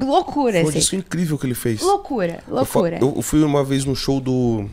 Loucura, 0.00 0.60
Foi 0.60 0.70
assim. 0.70 0.78
disco 0.78 0.94
incrível 0.96 1.36
que 1.36 1.44
ele 1.46 1.54
fez. 1.54 1.80
Loucura, 1.80 2.40
loucura. 2.48 2.98
Eu, 3.00 3.14
eu 3.16 3.22
fui 3.22 3.42
uma 3.42 3.64
vez 3.64 3.84
no 3.84 3.96
show 3.96 4.20
do 4.20 4.68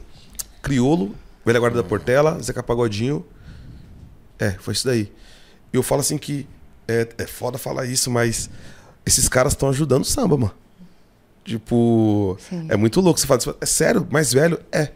Criolo, 0.61 1.15
Velha 1.43 1.59
Guarda 1.59 1.81
da 1.81 1.87
Portela, 1.87 2.39
Zeca 2.41 2.61
Pagodinho. 2.61 3.25
É, 4.37 4.51
foi 4.51 4.73
isso 4.73 4.85
daí. 4.85 5.11
E 5.73 5.77
eu 5.77 5.81
falo 5.83 6.01
assim 6.01 6.17
que 6.17 6.47
é, 6.87 7.07
é 7.17 7.25
foda 7.25 7.57
falar 7.57 7.85
isso, 7.85 8.11
mas 8.11 8.49
esses 9.05 9.27
caras 9.27 9.53
estão 9.53 9.69
ajudando 9.69 10.03
o 10.03 10.05
samba, 10.05 10.37
mano. 10.37 10.53
Tipo, 11.43 12.37
Sim. 12.39 12.67
é 12.69 12.75
muito 12.77 13.01
louco. 13.01 13.19
Você 13.19 13.25
fala, 13.27 13.39
é 13.61 13.65
sério, 13.65 14.07
mais 14.11 14.31
velho? 14.31 14.59
É. 14.71 14.91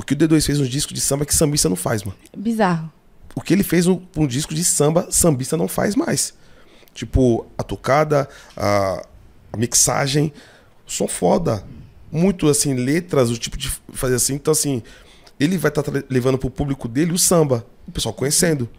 O 0.00 0.02
que 0.02 0.14
o 0.14 0.16
D2 0.16 0.46
fez 0.46 0.58
um 0.58 0.64
disco 0.64 0.94
de 0.94 1.00
samba 1.00 1.26
que 1.26 1.34
sambista 1.34 1.68
não 1.68 1.76
faz, 1.76 2.02
mano. 2.02 2.16
Bizarro. 2.34 2.90
O 3.34 3.42
que 3.42 3.52
ele 3.52 3.62
fez 3.62 3.86
um, 3.86 4.00
um 4.16 4.26
disco 4.26 4.54
de 4.54 4.64
samba, 4.64 5.06
sambista 5.10 5.58
não 5.58 5.68
faz 5.68 5.94
mais. 5.94 6.32
Tipo, 6.94 7.46
a 7.58 7.62
tocada, 7.62 8.26
a, 8.56 9.06
a 9.52 9.56
mixagem, 9.58 10.32
som 10.86 11.06
foda. 11.06 11.62
Muito, 12.10 12.48
assim, 12.48 12.72
letras, 12.72 13.28
o 13.28 13.36
tipo 13.36 13.58
de 13.58 13.70
fazer 13.92 14.14
assim. 14.14 14.36
Então, 14.36 14.52
assim, 14.52 14.82
ele 15.38 15.58
vai 15.58 15.68
estar 15.68 15.84
levando 16.08 16.38
pro 16.38 16.48
público 16.48 16.88
dele 16.88 17.12
o 17.12 17.18
samba. 17.18 17.66
O 17.86 17.92
pessoal 17.92 18.14
conhecendo. 18.14 18.70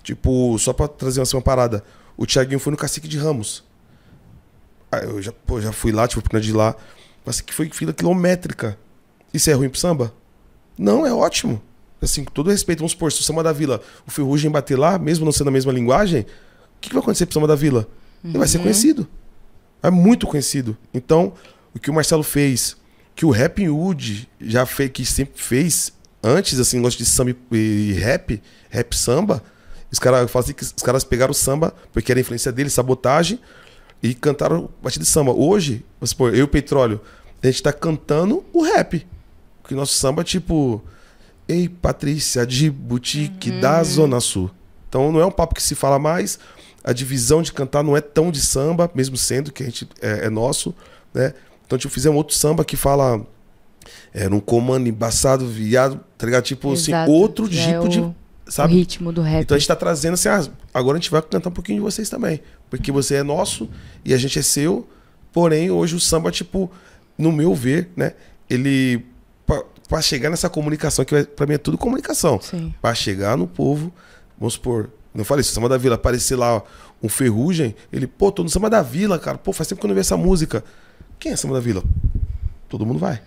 Tipo, 0.00 0.56
só 0.60 0.72
pra 0.72 0.86
trazer 0.86 1.20
assim, 1.22 1.36
uma 1.36 1.42
parada. 1.42 1.82
O 2.16 2.24
Thiaguinho 2.24 2.60
foi 2.60 2.70
no 2.70 2.76
Cacique 2.76 3.08
de 3.08 3.18
Ramos. 3.18 3.64
Aí 4.92 5.06
eu 5.06 5.20
já, 5.20 5.32
pô, 5.32 5.60
já 5.60 5.72
fui 5.72 5.90
lá, 5.90 6.04
oportunidade 6.04 6.46
de 6.46 6.52
lá. 6.52 6.76
Mas 7.26 7.40
que 7.40 7.52
foi 7.52 7.68
fila 7.70 7.92
quilométrica. 7.92 8.78
Isso 9.34 9.50
é 9.50 9.54
ruim 9.54 9.68
pro 9.68 9.80
samba? 9.80 10.21
Não, 10.82 11.06
é 11.06 11.12
ótimo. 11.12 11.62
Assim, 12.00 12.24
com 12.24 12.32
todo 12.32 12.50
respeito, 12.50 12.80
vamos 12.80 12.92
supor, 12.92 13.12
se 13.12 13.20
o 13.20 13.22
Samba 13.22 13.44
da 13.44 13.52
Vila, 13.52 13.80
o 14.04 14.10
Ferrugem 14.10 14.50
bater 14.50 14.76
lá, 14.76 14.98
mesmo 14.98 15.24
não 15.24 15.30
sendo 15.30 15.48
a 15.48 15.50
mesma 15.52 15.72
linguagem, 15.72 16.22
o 16.22 16.26
que, 16.80 16.88
que 16.88 16.94
vai 16.94 17.02
acontecer 17.02 17.26
pro 17.26 17.34
Samba 17.34 17.46
da 17.46 17.54
Vila? 17.54 17.86
Ele 18.24 18.36
vai 18.36 18.48
ser 18.48 18.58
conhecido. 18.58 19.06
É 19.80 19.90
muito 19.90 20.26
conhecido. 20.26 20.76
Então, 20.92 21.32
o 21.72 21.78
que 21.78 21.90
o 21.90 21.94
Marcelo 21.94 22.24
fez, 22.24 22.76
que 23.14 23.24
o 23.24 23.30
Rap 23.30 23.68
Hood 23.68 24.28
já 24.40 24.66
fez, 24.66 24.90
que 24.90 25.04
sempre 25.04 25.40
fez, 25.40 25.92
antes, 26.22 26.58
assim, 26.58 26.78
negócio 26.78 26.98
de 26.98 27.06
samba 27.06 27.30
e 27.52 27.56
e 27.56 27.92
rap, 27.92 28.42
rap 28.68 28.96
samba, 28.96 29.42
os 29.90 29.98
caras 29.98 30.30
falam 30.30 30.44
assim 30.44 30.54
que 30.54 30.62
os 30.62 30.82
caras 30.82 31.04
pegaram 31.04 31.30
o 31.30 31.34
samba, 31.34 31.74
porque 31.92 32.10
era 32.10 32.18
a 32.18 32.22
influência 32.22 32.50
dele, 32.50 32.70
sabotagem, 32.70 33.38
e 34.02 34.14
cantaram 34.14 34.68
batida 34.82 35.04
de 35.04 35.10
samba. 35.10 35.32
Hoje, 35.32 35.84
vamos 36.00 36.10
supor, 36.10 36.34
eu 36.34 36.40
e 36.40 36.42
o 36.42 36.48
Petróleo, 36.48 37.00
a 37.40 37.46
gente 37.46 37.62
tá 37.62 37.72
cantando 37.72 38.44
o 38.52 38.62
rap. 38.62 39.06
Porque 39.62 39.74
nosso 39.74 39.94
samba 39.94 40.22
é 40.22 40.24
tipo. 40.24 40.82
Ei, 41.48 41.68
Patrícia, 41.68 42.46
de 42.46 42.70
boutique 42.70 43.50
da 43.60 43.82
Zona 43.82 44.20
Sul. 44.20 44.50
Então 44.88 45.10
não 45.12 45.20
é 45.20 45.26
um 45.26 45.30
papo 45.30 45.54
que 45.54 45.62
se 45.62 45.74
fala 45.74 45.98
mais. 45.98 46.38
A 46.84 46.92
divisão 46.92 47.42
de 47.42 47.52
cantar 47.52 47.82
não 47.82 47.96
é 47.96 48.00
tão 48.00 48.30
de 48.30 48.40
samba, 48.40 48.90
mesmo 48.94 49.16
sendo 49.16 49.52
que 49.52 49.62
a 49.62 49.66
gente 49.66 49.88
é, 50.00 50.26
é 50.26 50.30
nosso, 50.30 50.74
né? 51.14 51.32
Então, 51.66 51.78
tipo, 51.78 51.92
fizemos 51.92 52.16
outro 52.16 52.34
samba 52.34 52.64
que 52.64 52.76
fala. 52.76 53.24
Era 54.14 54.34
um 54.34 54.40
comando 54.40 54.88
embaçado, 54.88 55.46
viado, 55.46 55.98
tá 56.16 56.26
ligado? 56.26 56.44
Tipo, 56.44 56.72
assim, 56.72 56.92
Exato. 56.92 57.10
outro 57.10 57.50
Já 57.50 57.62
é 57.62 57.72
tipo 57.74 57.88
de. 57.88 58.00
o- 58.00 58.14
Sabe? 58.46 58.74
O 58.74 58.76
ritmo 58.76 59.12
do 59.12 59.22
rap. 59.22 59.42
Então 59.42 59.54
a 59.54 59.58
gente 59.58 59.68
tá 59.68 59.76
trazendo 59.76 60.14
assim, 60.14 60.28
ah, 60.28 60.44
agora 60.74 60.98
a 60.98 61.00
gente 61.00 61.10
vai 61.10 61.22
cantar 61.22 61.48
um 61.48 61.52
pouquinho 61.52 61.78
de 61.78 61.82
vocês 61.82 62.10
também. 62.10 62.40
Porque 62.68 62.92
você 62.92 63.14
é 63.16 63.22
nosso 63.22 63.68
e 64.04 64.12
a 64.12 64.16
gente 64.18 64.38
é 64.38 64.42
seu. 64.42 64.86
Porém, 65.32 65.70
hoje 65.70 65.94
o 65.94 66.00
samba, 66.00 66.30
tipo, 66.30 66.70
no 67.16 67.32
meu 67.32 67.54
ver, 67.54 67.90
né? 67.96 68.12
Ele. 68.50 69.04
Pra, 69.46 69.62
pra 69.88 70.00
chegar 70.02 70.30
nessa 70.30 70.48
comunicação, 70.48 71.04
que 71.04 71.12
vai- 71.14 71.24
pra 71.24 71.46
mim 71.46 71.54
é 71.54 71.58
tudo 71.58 71.76
comunicação. 71.78 72.40
Sim. 72.40 72.72
Pra 72.80 72.94
chegar 72.94 73.36
no 73.36 73.46
povo, 73.46 73.92
vamos 74.38 74.54
supor, 74.54 74.90
não 75.14 75.24
falei 75.24 75.40
isso, 75.42 75.52
Samba 75.52 75.68
da 75.68 75.76
Vila, 75.76 75.96
aparecer 75.96 76.36
lá 76.36 76.62
um 77.02 77.08
ferrugem, 77.08 77.74
ele, 77.92 78.06
pô, 78.06 78.30
tô 78.30 78.42
no 78.42 78.48
Samba 78.48 78.70
da 78.70 78.80
Vila, 78.82 79.18
cara, 79.18 79.36
pô, 79.38 79.52
faz 79.52 79.68
tempo 79.68 79.80
que 79.80 79.86
eu 79.86 79.88
não 79.88 79.94
vi 79.94 80.00
essa 80.00 80.16
música. 80.16 80.64
Quem 81.18 81.32
é 81.32 81.36
Samba 81.36 81.54
da 81.54 81.60
Vila? 81.60 81.82
Todo 82.68 82.86
mundo 82.86 82.98
vai. 82.98 83.20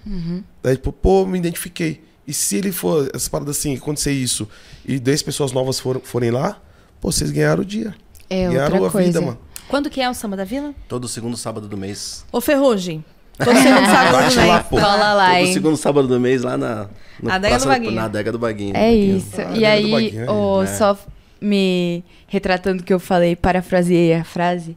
Daí, 0.64 0.76
tipo, 0.76 0.92
pô, 0.92 1.26
me 1.26 1.38
identifiquei. 1.38 2.04
E 2.28 2.34
se 2.34 2.56
ele 2.58 2.72
for, 2.72 3.10
essa 3.14 3.30
parada 3.30 3.52
assim, 3.52 3.76
acontecer 3.76 4.12
isso, 4.12 4.48
e 4.84 5.00
10 5.00 5.22
pessoas 5.22 5.52
novas 5.52 5.80
for, 5.80 6.02
forem 6.04 6.32
lá, 6.32 6.60
pô, 7.00 7.12
vocês 7.12 7.30
ganharam 7.30 7.62
o 7.62 7.66
dia. 7.66 7.94
É 8.30 8.48
ganharam 8.50 8.76
outra 8.78 8.88
a 8.88 8.92
coisa. 8.92 9.08
vida, 9.08 9.22
mano. 9.22 9.38
Quando 9.68 9.90
que 9.90 10.02
é 10.02 10.10
o 10.10 10.14
Samba 10.14 10.36
da 10.36 10.44
Vila? 10.44 10.74
Todo 10.88 11.08
segundo 11.08 11.38
sábado 11.38 11.68
do 11.68 11.78
mês. 11.78 12.26
Ô, 12.32 12.42
Ferrugem. 12.42 13.04
Todo 13.38 13.56
segundo 13.58 13.86
sábado 13.88 14.30
do 14.30 14.36
mês. 14.36 14.48
lá, 14.48 14.64
pô. 14.64 14.76
Cola 14.78 15.14
lá, 15.14 15.30
Todo 15.30 15.38
hein? 15.40 15.54
segundo 15.54 15.78
sábado 15.78 16.08
do 16.08 16.20
mês 16.20 16.42
lá 16.44 16.58
na. 16.58 16.88
no 17.22 17.32
Adega 17.32 17.58
do 17.58 17.62
Praça- 17.64 17.68
Baguinho. 17.68 17.92
Na 17.92 18.06
adega 18.06 18.32
do 18.32 18.40
Baguinho. 18.40 18.76
É 18.78 18.90
Baguinho. 18.90 19.18
isso. 19.18 19.42
Ah, 19.42 19.52
e 19.56 19.60
do 19.60 19.66
aí, 19.66 19.92
Baguinho, 19.92 20.32
o, 20.32 20.64
é. 20.64 20.68
só 20.68 20.98
me 21.42 22.04
retratando 22.28 22.82
o 22.82 22.86
que 22.86 22.94
eu 22.94 23.00
falei, 23.00 23.36
parafraseei 23.36 24.14
a 24.14 24.24
frase. 24.24 24.76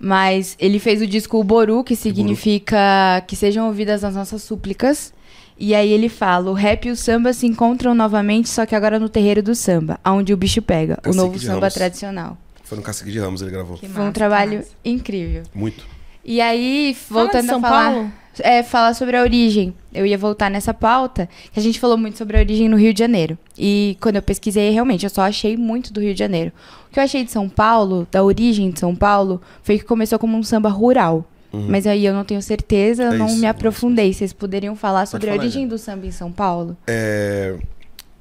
Mas 0.00 0.54
ele 0.60 0.78
fez 0.78 1.02
o 1.02 1.06
disco 1.08 1.38
Uboru, 1.40 1.82
que 1.82 1.96
significa 1.96 3.22
que 3.26 3.34
sejam 3.34 3.66
ouvidas 3.66 4.04
as 4.04 4.14
nossas 4.14 4.42
súplicas. 4.42 5.12
E 5.58 5.74
aí 5.74 5.90
ele 5.90 6.08
fala: 6.08 6.50
o 6.50 6.54
rap 6.54 6.86
e 6.86 6.90
o 6.92 6.96
samba 6.96 7.32
se 7.32 7.46
encontram 7.46 7.94
novamente, 7.94 8.48
só 8.48 8.64
que 8.64 8.76
agora 8.76 8.98
no 9.00 9.08
terreiro 9.08 9.42
do 9.42 9.56
samba, 9.56 9.98
onde 10.06 10.32
o 10.32 10.36
bicho 10.36 10.62
pega. 10.62 10.94
o 10.94 11.02
Cacique 11.02 11.16
novo 11.16 11.36
de 11.38 11.44
samba 11.46 11.60
Ramos. 11.60 11.74
tradicional. 11.74 12.38
Foi 12.62 12.76
no 12.78 12.84
Cacique 12.84 13.10
de 13.10 13.18
Ramos 13.18 13.42
ele 13.42 13.50
gravou. 13.50 13.76
Que 13.76 13.88
Foi 13.88 14.00
um 14.02 14.04
massa, 14.04 14.12
trabalho 14.14 14.50
que 14.52 14.56
massa. 14.58 14.70
incrível. 14.84 15.42
Muito. 15.54 15.84
E 16.30 16.42
aí, 16.42 16.94
Fala 16.94 17.20
de 17.20 17.32
voltando 17.32 17.46
São 17.48 17.58
a 17.58 17.60
falar. 17.62 17.90
Paulo. 17.90 18.12
É, 18.40 18.62
falar 18.62 18.92
sobre 18.94 19.16
a 19.16 19.22
origem. 19.22 19.72
Eu 19.94 20.04
ia 20.04 20.18
voltar 20.18 20.50
nessa 20.50 20.74
pauta, 20.74 21.26
que 21.50 21.58
a 21.58 21.62
gente 21.62 21.80
falou 21.80 21.96
muito 21.96 22.18
sobre 22.18 22.36
a 22.36 22.40
origem 22.40 22.68
no 22.68 22.76
Rio 22.76 22.92
de 22.92 22.98
Janeiro. 22.98 23.38
E 23.56 23.96
quando 23.98 24.16
eu 24.16 24.22
pesquisei, 24.22 24.70
realmente, 24.70 25.04
eu 25.04 25.10
só 25.10 25.22
achei 25.22 25.56
muito 25.56 25.90
do 25.90 26.02
Rio 26.02 26.12
de 26.12 26.18
Janeiro. 26.18 26.52
O 26.86 26.92
que 26.92 27.00
eu 27.00 27.02
achei 27.02 27.24
de 27.24 27.30
São 27.32 27.48
Paulo, 27.48 28.06
da 28.12 28.22
origem 28.22 28.70
de 28.70 28.78
São 28.78 28.94
Paulo, 28.94 29.40
foi 29.62 29.78
que 29.78 29.84
começou 29.86 30.18
como 30.18 30.36
um 30.36 30.42
samba 30.42 30.68
rural. 30.68 31.24
Mas 31.50 31.86
aí 31.86 32.04
eu 32.04 32.12
não 32.12 32.24
tenho 32.26 32.42
certeza, 32.42 33.04
eu 33.04 33.12
É 33.12 33.16
não 33.16 33.26
isso, 33.26 33.38
me 33.38 33.46
é 33.46 33.48
aprofundei. 33.48 34.12
Vocês 34.12 34.34
poderiam 34.34 34.76
falar 34.76 35.06
sobre 35.06 35.30
a 35.30 35.32
falar, 35.32 35.42
origem 35.42 35.62
Jana. 35.62 35.70
do 35.74 35.78
samba 35.78 36.06
em 36.06 36.10
São 36.10 36.30
Paulo? 36.30 36.76
É 36.86 37.56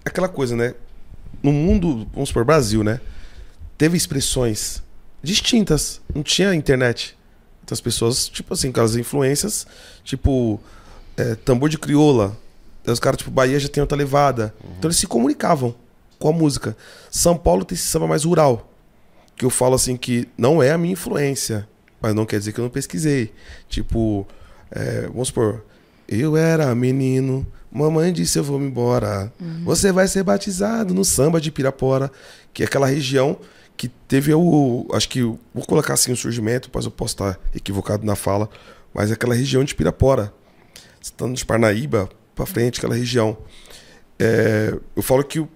aquela 0.05 0.29
coisa, 0.29 0.55
né? 0.55 0.73
No 1.43 1.51
mundo, 1.51 2.07
vamos 2.13 2.29
supor, 2.29 2.45
Brasil, 2.45 2.85
né? 2.85 3.01
Teve 3.77 3.97
expressões 3.97 4.81
distintas. 5.21 5.99
Não 6.15 6.23
tinha 6.23 6.55
internet. 6.55 7.16
Então 7.67 7.75
as 7.75 7.81
pessoas, 7.81 8.29
tipo 8.29 8.53
assim, 8.53 8.69
aquelas 8.69 8.95
influências, 8.95 9.67
tipo, 10.01 10.57
é, 11.17 11.35
tambor 11.35 11.67
de 11.67 11.77
crioula. 11.77 12.37
Os 12.85 12.97
caras, 12.97 13.17
tipo, 13.17 13.29
Bahia 13.29 13.59
já 13.59 13.67
tem 13.67 13.81
outra 13.81 13.97
levada. 13.97 14.55
Então 14.77 14.87
eles 14.87 14.95
se 14.95 15.05
comunicavam 15.05 15.75
com 16.17 16.29
a 16.29 16.31
música. 16.31 16.77
São 17.11 17.35
Paulo 17.35 17.65
tem 17.65 17.75
esse 17.75 17.83
samba 17.83 18.07
mais 18.07 18.23
rural. 18.23 18.71
Que 19.35 19.43
eu 19.43 19.49
falo 19.49 19.75
assim 19.75 19.97
que 19.97 20.29
não 20.37 20.63
é 20.63 20.71
a 20.71 20.77
minha 20.77 20.93
influência. 20.93 21.67
Mas 21.99 22.15
não 22.15 22.25
quer 22.25 22.39
dizer 22.39 22.53
que 22.53 22.59
eu 22.61 22.63
não 22.63 22.71
pesquisei. 22.71 23.33
Tipo, 23.67 24.25
é, 24.71 25.01
vamos 25.07 25.27
supor, 25.27 25.65
eu 26.07 26.37
era 26.37 26.73
menino, 26.73 27.45
mamãe 27.69 28.13
disse 28.13 28.39
eu 28.39 28.45
vou 28.45 28.57
me 28.57 28.67
embora. 28.67 29.29
Você 29.65 29.91
vai 29.91 30.07
ser 30.07 30.23
batizado 30.23 30.93
no 30.93 31.03
samba 31.03 31.41
de 31.41 31.51
Pirapora, 31.51 32.09
que 32.53 32.63
é 32.63 32.65
aquela 32.65 32.87
região 32.87 33.37
que 33.77 33.87
teve 33.87 34.33
o. 34.33 34.87
Acho 34.91 35.07
que. 35.07 35.21
Vou 35.21 35.65
colocar 35.67 35.93
assim 35.93 36.11
o 36.11 36.17
surgimento, 36.17 36.67
depois 36.67 36.83
eu 36.83 36.91
posso 36.91 37.13
estar 37.13 37.39
equivocado 37.55 38.05
na 38.05 38.15
fala, 38.15 38.49
mas 38.93 39.11
é 39.11 39.13
aquela 39.13 39.35
região 39.35 39.63
de 39.63 39.75
Pirapora. 39.75 40.33
Estando 40.99 41.35
de 41.35 41.45
Parnaíba 41.45 42.09
pra 42.35 42.45
frente, 42.45 42.79
aquela 42.79 42.95
região. 42.95 43.37
É, 44.19 44.77
eu 44.95 45.03
falo 45.03 45.23
que 45.23 45.39
o, 45.39 45.47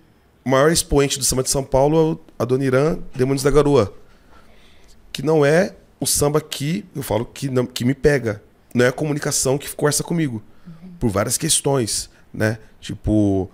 maior 0.45 0.71
expoente 0.71 1.17
do 1.17 1.25
samba 1.25 1.43
de 1.43 1.49
São 1.49 1.63
Paulo 1.63 1.97
é 1.97 2.01
o 2.13 2.19
Adoniran 2.37 2.99
Demônios 3.15 3.43
da 3.43 3.49
Garoa. 3.49 3.93
Que 5.11 5.23
não 5.23 5.43
é 5.43 5.75
o 5.99 6.05
samba 6.05 6.39
que 6.39 6.85
eu 6.95 7.03
falo 7.03 7.25
que, 7.25 7.49
não, 7.49 7.65
que 7.65 7.83
me 7.83 7.93
pega. 7.93 8.41
Não 8.73 8.85
é 8.85 8.87
a 8.87 8.93
comunicação 8.93 9.57
que 9.57 9.69
conversa 9.75 10.03
comigo. 10.03 10.41
Por 10.99 11.09
várias 11.09 11.37
questões, 11.37 12.09
né? 12.33 12.59
Tipo, 12.79 13.49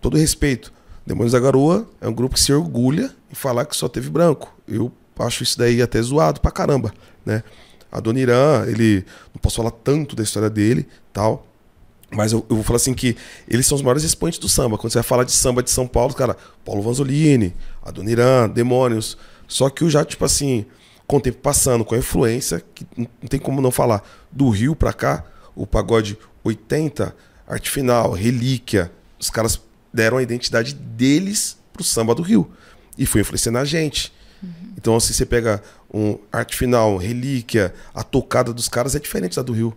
todo 0.00 0.16
respeito. 0.16 0.72
Demônios 1.06 1.32
da 1.32 1.40
Garoa 1.40 1.88
é 2.00 2.06
um 2.06 2.12
grupo 2.12 2.34
que 2.34 2.40
se 2.40 2.52
orgulha 2.52 3.10
falar 3.32 3.64
que 3.66 3.76
só 3.76 3.88
teve 3.88 4.10
branco. 4.10 4.54
Eu 4.66 4.92
acho 5.18 5.42
isso 5.42 5.58
daí 5.58 5.82
até 5.82 6.00
zoado 6.00 6.40
pra 6.40 6.50
caramba, 6.50 6.92
né? 7.24 7.42
Adoniran, 7.90 8.64
ele. 8.66 9.04
Não 9.34 9.40
posso 9.40 9.56
falar 9.56 9.70
tanto 9.70 10.16
da 10.16 10.22
história 10.22 10.48
dele, 10.48 10.86
tal. 11.12 11.46
Mas 12.10 12.32
eu, 12.32 12.44
eu 12.48 12.56
vou 12.56 12.64
falar 12.64 12.76
assim 12.76 12.94
que 12.94 13.16
eles 13.48 13.66
são 13.66 13.76
os 13.76 13.82
maiores 13.82 14.02
expoentes 14.02 14.38
do 14.38 14.48
samba. 14.48 14.76
Quando 14.76 14.92
você 14.92 14.98
vai 14.98 15.02
falar 15.02 15.24
de 15.24 15.32
samba 15.32 15.62
de 15.62 15.70
São 15.70 15.86
Paulo, 15.86 16.14
cara, 16.14 16.36
Paulo 16.64 16.82
Vanzolini, 16.82 17.54
Adoniran, 17.82 18.48
Demônios. 18.48 19.16
Só 19.48 19.68
que 19.70 19.84
o 19.84 19.90
já, 19.90 20.04
tipo 20.04 20.24
assim, 20.24 20.66
com 21.06 21.16
o 21.16 21.20
tempo 21.20 21.38
passando, 21.38 21.84
com 21.84 21.94
a 21.94 21.98
influência, 21.98 22.62
que 22.74 22.86
não 22.96 23.28
tem 23.28 23.40
como 23.40 23.60
não 23.60 23.70
falar, 23.70 24.02
do 24.30 24.48
Rio 24.50 24.74
pra 24.74 24.92
cá, 24.92 25.24
o 25.54 25.66
pagode 25.66 26.18
80, 26.44 27.14
arte 27.46 27.70
final, 27.70 28.12
relíquia, 28.12 28.90
os 29.18 29.30
caras 29.30 29.60
deram 29.92 30.18
a 30.18 30.22
identidade 30.22 30.74
deles 30.74 31.58
pro 31.72 31.84
samba 31.84 32.14
do 32.14 32.22
Rio. 32.22 32.50
E 33.02 33.06
foi 33.06 33.22
influenciando 33.22 33.58
a 33.58 33.64
gente. 33.64 34.12
Uhum. 34.40 34.48
Então, 34.78 35.00
se 35.00 35.12
você 35.12 35.26
pega 35.26 35.60
um 35.92 36.16
arte 36.30 36.56
final, 36.56 36.96
relíquia, 36.96 37.74
a 37.92 38.04
tocada 38.04 38.52
dos 38.52 38.68
caras 38.68 38.94
é 38.94 39.00
diferente 39.00 39.34
da 39.34 39.42
do 39.42 39.52
Rio. 39.52 39.76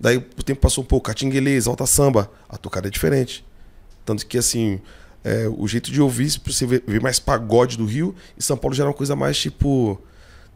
Daí 0.00 0.16
o 0.16 0.42
tempo 0.42 0.62
passou 0.62 0.82
um 0.82 0.86
pouco, 0.86 1.06
catinguelês, 1.08 1.66
alta 1.66 1.84
samba, 1.84 2.30
a 2.48 2.56
tocada 2.56 2.88
é 2.88 2.90
diferente. 2.90 3.44
Tanto 4.06 4.26
que, 4.26 4.38
assim, 4.38 4.80
é, 5.22 5.46
o 5.54 5.68
jeito 5.68 5.92
de 5.92 6.00
ouvir, 6.00 6.30
você 6.30 6.66
ver, 6.66 6.82
mais 7.02 7.18
pagode 7.18 7.76
do 7.76 7.84
Rio, 7.84 8.14
e 8.38 8.42
São 8.42 8.56
Paulo 8.56 8.74
já 8.74 8.84
era 8.84 8.88
uma 8.88 8.96
coisa 8.96 9.14
mais 9.14 9.38
tipo. 9.38 10.00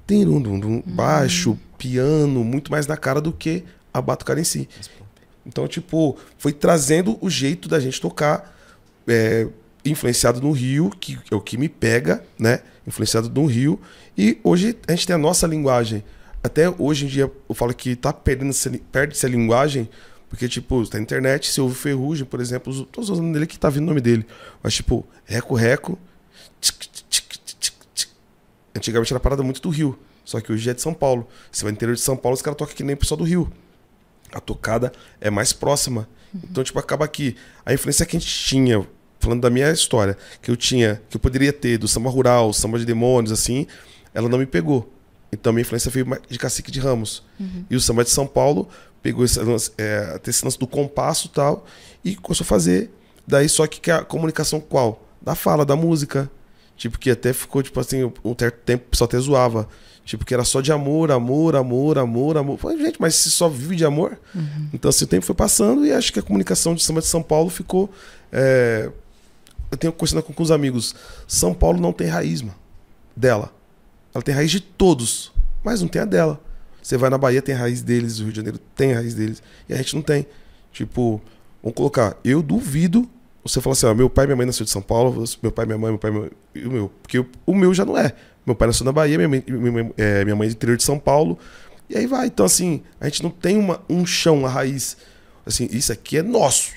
Tem 0.06 0.26
um, 0.26 0.82
baixo, 0.86 1.58
piano, 1.76 2.42
muito 2.42 2.70
mais 2.70 2.86
na 2.86 2.96
cara 2.96 3.20
do 3.20 3.30
que 3.30 3.62
a 3.92 4.00
batucada 4.00 4.40
em 4.40 4.44
si. 4.44 4.68
Então, 5.44 5.68
tipo, 5.68 6.16
foi 6.38 6.54
trazendo 6.54 7.18
o 7.20 7.28
jeito 7.28 7.68
da 7.68 7.78
gente 7.78 8.00
tocar, 8.00 8.56
é, 9.06 9.46
influenciado 9.90 10.40
no 10.40 10.52
Rio, 10.52 10.90
que 10.90 11.18
é 11.30 11.34
o 11.34 11.40
que 11.40 11.56
me 11.56 11.68
pega, 11.68 12.24
né? 12.38 12.60
Influenciado 12.86 13.28
no 13.28 13.46
Rio. 13.46 13.80
E 14.16 14.38
hoje 14.42 14.76
a 14.86 14.92
gente 14.92 15.06
tem 15.06 15.14
a 15.14 15.18
nossa 15.18 15.46
linguagem 15.46 16.04
até 16.46 16.70
hoje 16.78 17.04
em 17.04 17.08
dia 17.08 17.30
eu 17.48 17.54
falo 17.54 17.74
que 17.74 17.96
tá 17.96 18.12
perdendo 18.12 18.54
perde-se 18.90 19.26
a 19.26 19.28
linguagem, 19.28 19.88
porque, 20.28 20.48
tipo, 20.48 20.86
tá 20.88 20.96
na 20.96 21.02
internet, 21.02 21.50
se 21.50 21.60
ouve 21.60 21.74
Ferrugem, 21.74 22.24
por 22.24 22.40
exemplo, 22.40 22.84
tô 22.86 23.00
usando 23.00 23.32
dele 23.32 23.46
que 23.46 23.58
tá 23.58 23.68
vindo 23.68 23.84
o 23.84 23.86
nome 23.86 24.00
dele. 24.00 24.26
Mas, 24.62 24.74
tipo, 24.74 25.06
Reco 25.24 25.54
Reco. 25.54 25.98
Antigamente 28.74 29.12
era 29.12 29.20
parada 29.20 29.42
muito 29.42 29.60
do 29.60 29.70
Rio. 29.70 29.98
Só 30.24 30.40
que 30.40 30.52
hoje 30.52 30.68
é 30.68 30.74
de 30.74 30.80
São 30.80 30.92
Paulo. 30.92 31.28
Você 31.50 31.62
vai 31.62 31.72
no 31.72 31.76
interior 31.76 31.94
de 31.94 32.00
São 32.00 32.16
Paulo, 32.16 32.34
os 32.34 32.42
caras 32.42 32.58
tocam 32.58 32.74
que 32.74 32.82
nem 32.82 32.94
o 32.94 32.98
pessoal 32.98 33.18
do 33.18 33.24
Rio. 33.24 33.50
A 34.32 34.40
tocada 34.40 34.92
é 35.20 35.30
mais 35.30 35.52
próxima. 35.52 36.08
Uhum. 36.34 36.40
Então, 36.50 36.64
tipo, 36.64 36.78
acaba 36.78 37.06
que 37.06 37.36
a 37.64 37.72
influência 37.72 38.04
que 38.04 38.16
a 38.16 38.20
gente 38.20 38.32
tinha, 38.32 38.86
falando 39.26 39.42
da 39.42 39.50
minha 39.50 39.70
história, 39.72 40.16
que 40.40 40.50
eu 40.50 40.56
tinha, 40.56 41.02
que 41.10 41.16
eu 41.16 41.20
poderia 41.20 41.52
ter 41.52 41.76
do 41.78 41.88
samba 41.88 42.08
rural, 42.08 42.52
samba 42.52 42.78
de 42.78 42.84
demônios, 42.84 43.32
assim, 43.32 43.66
ela 44.14 44.28
não 44.28 44.38
me 44.38 44.46
pegou. 44.46 44.92
Então 45.32 45.52
minha 45.52 45.62
influência 45.62 45.90
veio 45.90 46.06
de 46.28 46.38
Cacique 46.38 46.70
de 46.70 46.78
Ramos. 46.78 47.24
Uhum. 47.38 47.64
E 47.68 47.74
o 47.74 47.80
samba 47.80 48.04
de 48.04 48.10
São 48.10 48.26
Paulo 48.26 48.68
pegou 49.02 49.24
esse 49.24 49.38
lance, 49.40 49.72
é, 49.76 50.20
esse 50.26 50.44
lance 50.44 50.58
do 50.58 50.66
compasso 50.66 51.26
e 51.26 51.30
tal, 51.30 51.66
e 52.04 52.14
começou 52.14 52.44
a 52.44 52.46
fazer. 52.46 52.90
Daí 53.26 53.48
só 53.48 53.66
que, 53.66 53.80
que 53.80 53.90
a 53.90 54.04
comunicação 54.04 54.60
qual? 54.60 55.04
Da 55.20 55.34
fala, 55.34 55.64
da 55.64 55.74
música. 55.74 56.30
Tipo, 56.76 56.98
que 56.98 57.10
até 57.10 57.32
ficou, 57.32 57.62
tipo 57.62 57.80
assim, 57.80 58.04
um 58.04 58.34
certo 58.38 58.58
tempo 58.64 58.84
o 58.86 58.90
pessoal 58.90 59.08
até 59.08 59.18
zoava. 59.18 59.68
Tipo, 60.04 60.24
que 60.24 60.32
era 60.32 60.44
só 60.44 60.60
de 60.60 60.70
amor, 60.70 61.10
amor, 61.10 61.56
amor, 61.56 61.98
amor, 61.98 62.36
amor. 62.36 62.58
Falei, 62.58 62.78
gente, 62.78 63.00
mas 63.00 63.16
se 63.16 63.30
só 63.30 63.48
vive 63.48 63.74
de 63.74 63.84
amor? 63.84 64.16
Uhum. 64.32 64.68
Então, 64.72 64.88
assim, 64.88 65.04
o 65.04 65.08
tempo 65.08 65.26
foi 65.26 65.34
passando 65.34 65.84
e 65.84 65.92
acho 65.92 66.12
que 66.12 66.20
a 66.20 66.22
comunicação 66.22 66.76
de 66.76 66.82
samba 66.82 67.00
de 67.00 67.08
São 67.08 67.22
Paulo 67.22 67.50
ficou. 67.50 67.90
É... 68.30 68.88
Eu 69.70 69.76
tenho 69.76 69.92
conversando 69.92 70.22
com, 70.22 70.42
os 70.42 70.50
amigos. 70.50 70.94
São 71.26 71.52
Paulo 71.52 71.80
não 71.80 71.92
tem 71.92 72.08
raiz, 72.08 72.42
mano. 72.42 72.56
Dela. 73.14 73.52
Ela 74.14 74.22
tem 74.22 74.34
raiz 74.34 74.50
de 74.50 74.60
todos, 74.60 75.32
mas 75.62 75.80
não 75.80 75.88
tem 75.88 76.02
a 76.02 76.04
dela. 76.04 76.40
Você 76.82 76.96
vai 76.96 77.10
na 77.10 77.18
Bahia, 77.18 77.42
tem 77.42 77.54
raiz 77.54 77.82
deles, 77.82 78.20
o 78.20 78.24
Rio 78.24 78.32
de 78.32 78.36
Janeiro 78.36 78.58
tem 78.74 78.92
raiz 78.92 79.14
deles, 79.14 79.42
e 79.68 79.74
a 79.74 79.76
gente 79.76 79.96
não 79.96 80.02
tem. 80.02 80.24
Tipo, 80.72 81.20
vamos 81.60 81.74
colocar, 81.76 82.16
eu 82.24 82.40
duvido 82.40 83.08
você 83.42 83.60
falar 83.60 83.72
assim, 83.72 83.86
ó, 83.86 83.94
meu 83.94 84.10
pai 84.10 84.24
e 84.24 84.28
minha 84.28 84.36
mãe 84.36 84.46
nasceu 84.46 84.64
de 84.64 84.70
São 84.70 84.82
Paulo, 84.82 85.24
meu 85.42 85.52
pai, 85.52 85.66
minha 85.66 85.78
mãe, 85.78 85.90
meu 85.90 85.98
pai 85.98 86.10
meu, 86.10 86.30
e 86.54 86.66
o 86.66 86.70
meu. 86.70 86.92
Porque 87.02 87.24
o 87.44 87.54
meu 87.54 87.72
já 87.72 87.84
não 87.84 87.96
é. 87.96 88.12
Meu 88.44 88.54
pai 88.54 88.68
nasceu 88.68 88.84
na 88.84 88.92
Bahia, 88.92 89.16
minha 89.16 89.28
mãe, 89.28 89.44
minha, 89.46 89.92
é, 89.96 90.24
minha 90.24 90.36
mãe 90.36 90.46
é 90.46 90.50
do 90.50 90.54
interior 90.54 90.76
de 90.76 90.82
São 90.82 90.98
Paulo. 90.98 91.38
E 91.88 91.96
aí 91.96 92.06
vai. 92.06 92.26
Então, 92.26 92.46
assim, 92.46 92.82
a 93.00 93.06
gente 93.06 93.22
não 93.22 93.30
tem 93.30 93.56
uma, 93.56 93.80
um 93.88 94.04
chão, 94.04 94.38
uma 94.38 94.48
raiz. 94.48 94.96
Assim, 95.44 95.68
isso 95.70 95.92
aqui 95.92 96.18
é 96.18 96.22
nosso. 96.22 96.72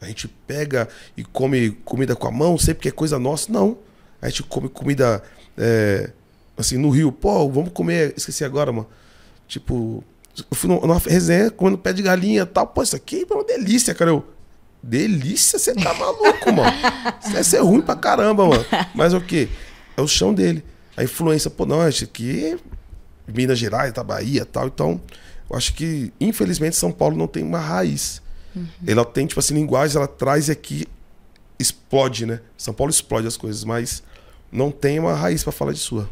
A 0.00 0.06
gente 0.06 0.28
pega 0.28 0.88
e 1.16 1.22
come 1.22 1.70
comida 1.84 2.16
com 2.16 2.26
a 2.26 2.30
mão, 2.30 2.56
sempre 2.56 2.82
que 2.82 2.88
é 2.88 2.92
coisa 2.92 3.18
nossa. 3.18 3.52
Não. 3.52 3.78
A 4.22 4.28
gente 4.28 4.42
come 4.44 4.68
comida 4.68 5.22
é, 5.56 6.10
Assim, 6.60 6.76
no 6.76 6.90
Rio, 6.90 7.10
pô, 7.10 7.48
vamos 7.48 7.72
comer. 7.72 8.12
Esqueci 8.16 8.44
agora, 8.44 8.70
mano. 8.70 8.86
Tipo, 9.48 10.04
eu 10.38 10.56
fui 10.56 10.68
numa 10.68 10.98
resenha 10.98 11.50
comendo 11.50 11.78
pé 11.78 11.92
de 11.92 12.02
galinha 12.02 12.42
e 12.42 12.46
tal. 12.46 12.66
Pô, 12.66 12.82
isso 12.82 12.94
aqui 12.94 13.26
é 13.28 13.34
uma 13.34 13.44
delícia, 13.44 13.94
cara. 13.94 14.10
Eu, 14.10 14.24
delícia? 14.82 15.58
Você 15.58 15.74
tá 15.74 15.94
maluco, 15.94 16.52
mano. 16.52 16.70
Isso 17.24 17.44
ser 17.44 17.62
ruim 17.62 17.80
pra 17.80 17.96
caramba, 17.96 18.46
mano. 18.46 18.64
Mas 18.94 19.14
o 19.14 19.20
quê? 19.20 19.48
É 19.96 20.02
o 20.02 20.06
chão 20.06 20.34
dele. 20.34 20.62
A 20.96 21.02
influência, 21.02 21.50
pô, 21.50 21.64
não, 21.64 21.88
isso 21.88 22.04
aqui 22.04 22.44
é 22.52 22.58
Minas 23.32 23.58
Gerais, 23.58 23.92
da 23.92 24.04
Bahia 24.04 24.44
tal. 24.44 24.66
Então, 24.66 25.00
eu 25.48 25.56
acho 25.56 25.72
que, 25.72 26.12
infelizmente, 26.20 26.76
São 26.76 26.92
Paulo 26.92 27.16
não 27.16 27.26
tem 27.26 27.42
uma 27.42 27.58
raiz. 27.58 28.20
Uhum. 28.54 28.66
Ela 28.86 29.04
tem, 29.04 29.26
tipo 29.26 29.40
assim, 29.40 29.54
linguagem, 29.54 29.96
ela 29.96 30.08
traz 30.08 30.48
e 30.48 30.52
aqui 30.52 30.86
explode, 31.58 32.26
né? 32.26 32.40
São 32.56 32.72
Paulo 32.72 32.90
explode 32.90 33.26
as 33.26 33.36
coisas, 33.36 33.64
mas 33.64 34.02
não 34.50 34.70
tem 34.70 34.98
uma 34.98 35.14
raiz 35.14 35.42
para 35.42 35.52
falar 35.52 35.72
de 35.72 35.78
sua. 35.78 36.08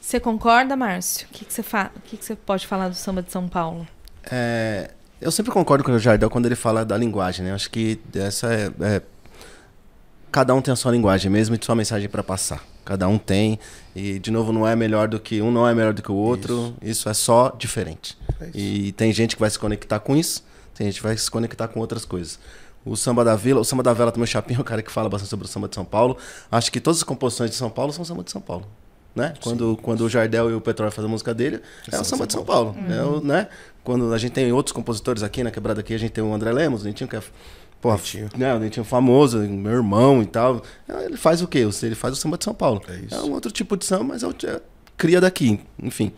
Você 0.00 0.18
concorda, 0.18 0.74
Márcio? 0.74 1.28
O 1.28 1.32
que, 1.32 1.44
que, 1.44 1.52
você, 1.52 1.62
fa... 1.62 1.92
o 1.94 2.00
que, 2.00 2.16
que 2.16 2.24
você 2.24 2.34
pode 2.34 2.66
falar 2.66 2.88
do 2.88 2.96
samba 2.96 3.22
de 3.22 3.30
São 3.30 3.48
Paulo? 3.48 3.86
É, 4.28 4.90
eu 5.20 5.30
sempre 5.30 5.52
concordo 5.52 5.84
com 5.84 5.92
o 5.92 5.98
Jardel 6.00 6.28
quando 6.28 6.46
ele 6.46 6.56
fala 6.56 6.84
da 6.84 6.96
linguagem, 6.96 7.44
né? 7.44 7.52
Acho 7.52 7.70
que 7.70 8.00
essa 8.14 8.52
é, 8.52 8.72
é, 8.80 9.02
Cada 10.30 10.54
um 10.54 10.62
tem 10.62 10.72
a 10.72 10.76
sua 10.76 10.92
linguagem 10.92 11.30
mesmo 11.30 11.54
e 11.54 11.64
sua 11.64 11.74
mensagem 11.74 12.08
para 12.08 12.22
passar. 12.22 12.64
Cada 12.84 13.08
um 13.08 13.18
tem. 13.18 13.58
E, 13.94 14.18
de 14.18 14.30
novo, 14.30 14.52
não 14.52 14.66
é 14.66 14.74
melhor 14.74 15.08
do 15.08 15.18
que 15.18 15.42
um, 15.42 15.50
não 15.50 15.66
é 15.66 15.74
melhor 15.74 15.92
do 15.92 16.02
que 16.02 16.10
o 16.10 16.14
outro. 16.14 16.74
Isso, 16.80 16.90
isso 16.90 17.08
é 17.08 17.14
só 17.14 17.54
diferente. 17.58 18.16
É 18.40 18.50
e 18.54 18.92
tem 18.92 19.12
gente 19.12 19.36
que 19.36 19.40
vai 19.40 19.50
se 19.50 19.58
conectar 19.58 19.98
com 20.00 20.16
isso, 20.16 20.44
tem 20.74 20.86
gente 20.86 20.96
que 20.96 21.02
vai 21.02 21.16
se 21.16 21.30
conectar 21.30 21.68
com 21.68 21.80
outras 21.80 22.04
coisas. 22.04 22.38
O 22.84 22.96
samba 22.96 23.24
da 23.24 23.36
vila, 23.36 23.60
o 23.60 23.64
samba 23.64 23.82
da 23.82 23.92
vela 23.92 24.10
também, 24.10 24.24
o 24.24 24.26
Chapinho 24.26 24.58
é 24.58 24.60
o 24.62 24.64
cara 24.64 24.82
que 24.82 24.90
fala 24.90 25.08
bastante 25.08 25.28
sobre 25.28 25.46
o 25.46 25.48
samba 25.48 25.68
de 25.68 25.74
São 25.74 25.84
Paulo. 25.84 26.16
Acho 26.50 26.72
que 26.72 26.80
todas 26.80 26.98
as 26.98 27.04
composições 27.04 27.50
de 27.50 27.56
São 27.56 27.68
Paulo 27.68 27.92
são 27.92 28.04
samba 28.04 28.22
de 28.24 28.30
São 28.30 28.40
Paulo 28.40 28.66
né? 29.14 29.34
Quando, 29.42 29.78
quando 29.82 30.02
o 30.02 30.08
Jardel 30.08 30.50
e 30.50 30.54
o 30.54 30.60
Petróleo 30.60 30.92
fazem 30.92 31.08
a 31.08 31.10
música 31.10 31.34
dele, 31.34 31.60
é, 31.90 31.98
o 31.98 32.04
samba 32.04 32.26
de 32.26 32.32
São 32.32 32.44
Paulo. 32.44 32.76
Uhum. 32.76 32.92
É 32.92 33.04
o, 33.04 33.20
né? 33.20 33.48
Quando 33.82 34.12
a 34.12 34.18
gente 34.18 34.32
tem 34.32 34.52
outros 34.52 34.72
compositores 34.72 35.22
aqui 35.22 35.42
na 35.42 35.50
quebrada 35.50 35.80
aqui, 35.80 35.94
a 35.94 35.98
gente 35.98 36.12
tem 36.12 36.22
o 36.22 36.32
André 36.32 36.52
Lemos, 36.52 36.82
o 36.82 36.84
Dentinho, 36.84 37.08
que 37.08 37.16
é. 37.16 37.22
Pô, 37.80 37.94
Dentinho. 37.94 38.28
Né, 38.36 38.54
o 38.54 38.58
Dentinho 38.58 38.84
famoso, 38.84 39.38
meu 39.38 39.72
irmão 39.72 40.22
e 40.22 40.26
tal. 40.26 40.62
Ele 41.04 41.16
faz 41.16 41.40
o 41.40 41.48
quê? 41.48 41.66
Ele 41.82 41.94
faz 41.94 42.14
o 42.14 42.16
samba 42.16 42.36
de 42.36 42.44
São 42.44 42.54
Paulo. 42.54 42.82
É, 42.88 43.14
é 43.14 43.20
um 43.20 43.32
outro 43.32 43.50
tipo 43.50 43.76
de 43.76 43.84
samba, 43.84 44.04
mas 44.04 44.22
é, 44.22 44.28
é 44.46 44.60
cria 44.96 45.20
daqui. 45.20 45.60
Enfim. 45.82 46.12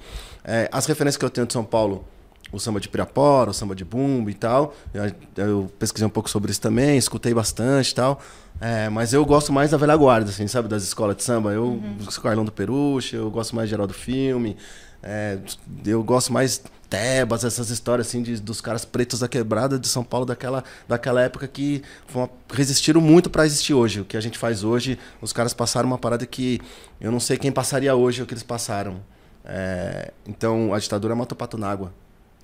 É, 0.45 0.69
as 0.73 0.87
referências 0.87 1.17
que 1.17 1.25
eu 1.25 1.31
tenho 1.31 1.47
de 1.47 1.53
São 1.53 1.65
Paulo 1.65 2.05
o 2.53 2.61
samba 2.61 2.79
de 2.79 2.89
Pirapora, 2.89 3.51
o 3.51 3.55
samba 3.55 3.75
de 3.75 3.85
bumbo 3.85 4.29
e 4.29 4.35
tal. 4.35 4.75
Eu, 4.93 5.11
eu, 5.37 5.73
pesquisei 5.79 6.07
um 6.07 6.11
pouco 6.11 6.29
sobre 6.29 6.51
isso 6.51 6.61
também, 6.61 6.99
escutei 6.99 7.33
bastante 7.33 7.91
e 7.91 7.95
tal. 7.95 8.21
É, 8.61 8.89
mas 8.91 9.13
eu 9.15 9.25
gosto 9.25 9.53
mais 9.53 9.71
da 9.71 9.79
velha 9.79 9.97
guarda, 9.97 10.31
assim, 10.31 10.47
sabe? 10.47 10.69
Das 10.69 10.83
escolas 10.83 11.17
de 11.17 11.25
samba. 11.25 11.51
Eu 11.51 11.65
uhum. 11.65 11.97
Carlão 12.23 12.45
do 12.45 12.53
Peruche, 12.53 13.17
eu 13.17 13.31
gosto 13.31 13.57
mais 13.57 13.69
de 13.69 13.71
Geraldo 13.71 13.95
Filme. 13.95 14.57
É, 15.03 15.39
eu 15.85 16.03
gosto 16.05 16.33
mais 16.33 16.63
Tebas, 16.93 17.43
essas 17.43 17.71
histórias 17.71 18.07
assim 18.07 18.23
de, 18.23 18.39
dos 18.39 18.61
caras 18.61 18.85
pretos 18.85 19.21
da 19.21 19.27
quebrada 19.27 19.79
de 19.79 19.89
São 19.89 20.05
Paulo 20.05 20.27
daquela, 20.27 20.63
daquela 20.87 21.23
época 21.23 21.49
que 21.49 21.83
uma, 22.15 22.29
resistiram 22.53 23.01
muito 23.01 23.31
para 23.31 23.47
existir 23.47 23.73
hoje. 23.73 24.03
O 24.03 24.05
que 24.05 24.15
a 24.15 24.21
gente 24.21 24.37
faz 24.37 24.63
hoje, 24.63 24.99
os 25.19 25.33
caras 25.33 25.55
passaram 25.55 25.87
uma 25.87 25.97
parada 25.97 26.27
que 26.27 26.61
eu 27.01 27.11
não 27.11 27.19
sei 27.19 27.39
quem 27.39 27.51
passaria 27.51 27.95
hoje 27.95 28.21
o 28.21 28.27
que 28.27 28.35
eles 28.35 28.43
passaram. 28.43 29.01
É, 29.43 30.13
então 30.29 30.75
a 30.75 30.79
ditadura 30.79 31.15
matou 31.17 31.35
pato 31.35 31.57
na 31.57 31.71
água. 31.71 31.95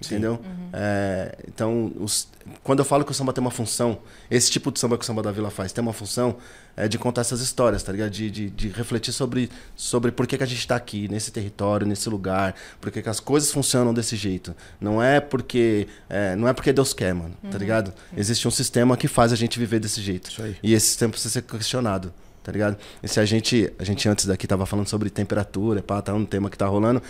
Entendeu? 0.04 0.40
É, 0.72 1.36
então, 1.48 1.92
os- 1.98 2.28
quando 2.62 2.78
eu 2.78 2.84
falo 2.84 3.04
que 3.04 3.10
o 3.10 3.14
samba 3.14 3.32
tem 3.32 3.40
uma 3.42 3.50
função, 3.50 3.98
esse 4.30 4.48
tipo 4.50 4.70
de 4.70 4.78
samba 4.78 4.96
que 4.96 5.02
o 5.02 5.06
samba 5.06 5.22
da 5.22 5.32
Vila 5.32 5.50
faz 5.50 5.72
tem 5.72 5.82
uma 5.82 5.92
função 5.92 6.36
é 6.76 6.86
de 6.86 6.96
contar 6.96 7.22
essas 7.22 7.40
histórias, 7.40 7.82
tá 7.82 7.90
ligado? 7.90 8.10
De, 8.10 8.30
de, 8.30 8.48
de 8.50 8.68
refletir 8.68 9.12
sobre, 9.12 9.50
sobre 9.74 10.12
por 10.12 10.26
que, 10.28 10.38
que 10.38 10.44
a 10.44 10.46
gente 10.46 10.60
está 10.60 10.76
aqui, 10.76 11.08
nesse 11.08 11.32
território, 11.32 11.84
nesse 11.84 12.08
lugar, 12.08 12.54
por 12.80 12.92
que, 12.92 13.02
que 13.02 13.08
as 13.08 13.18
coisas 13.18 13.50
funcionam 13.50 13.92
desse 13.92 14.14
jeito. 14.14 14.54
Não 14.80 15.02
é 15.02 15.18
porque 15.20 15.88
é, 16.08 16.36
não 16.36 16.46
é 16.46 16.52
porque 16.52 16.72
Deus 16.72 16.92
quer, 16.94 17.12
mano, 17.12 17.34
tá 17.50 17.58
ligado? 17.58 17.92
Existe 18.16 18.46
um 18.46 18.52
sistema 18.52 18.96
que 18.96 19.08
faz 19.08 19.32
a 19.32 19.36
gente 19.36 19.58
viver 19.58 19.80
desse 19.80 20.00
jeito. 20.00 20.30
Isso 20.30 20.40
aí. 20.42 20.56
E 20.62 20.72
esse 20.74 20.86
sistema 20.86 21.10
precisa 21.10 21.32
ser 21.32 21.42
questionado, 21.42 22.14
tá 22.44 22.52
ligado? 22.52 22.76
E 23.02 23.08
se 23.08 23.18
a 23.18 23.24
gente, 23.24 23.72
a 23.76 23.82
gente 23.82 24.08
antes 24.08 24.26
daqui 24.26 24.46
tava 24.46 24.64
falando 24.64 24.86
sobre 24.86 25.10
temperatura, 25.10 25.82
pá, 25.82 26.00
tá 26.00 26.14
um 26.14 26.24
tema 26.24 26.48
que 26.48 26.56
tá 26.56 26.66
rolando. 26.68 27.02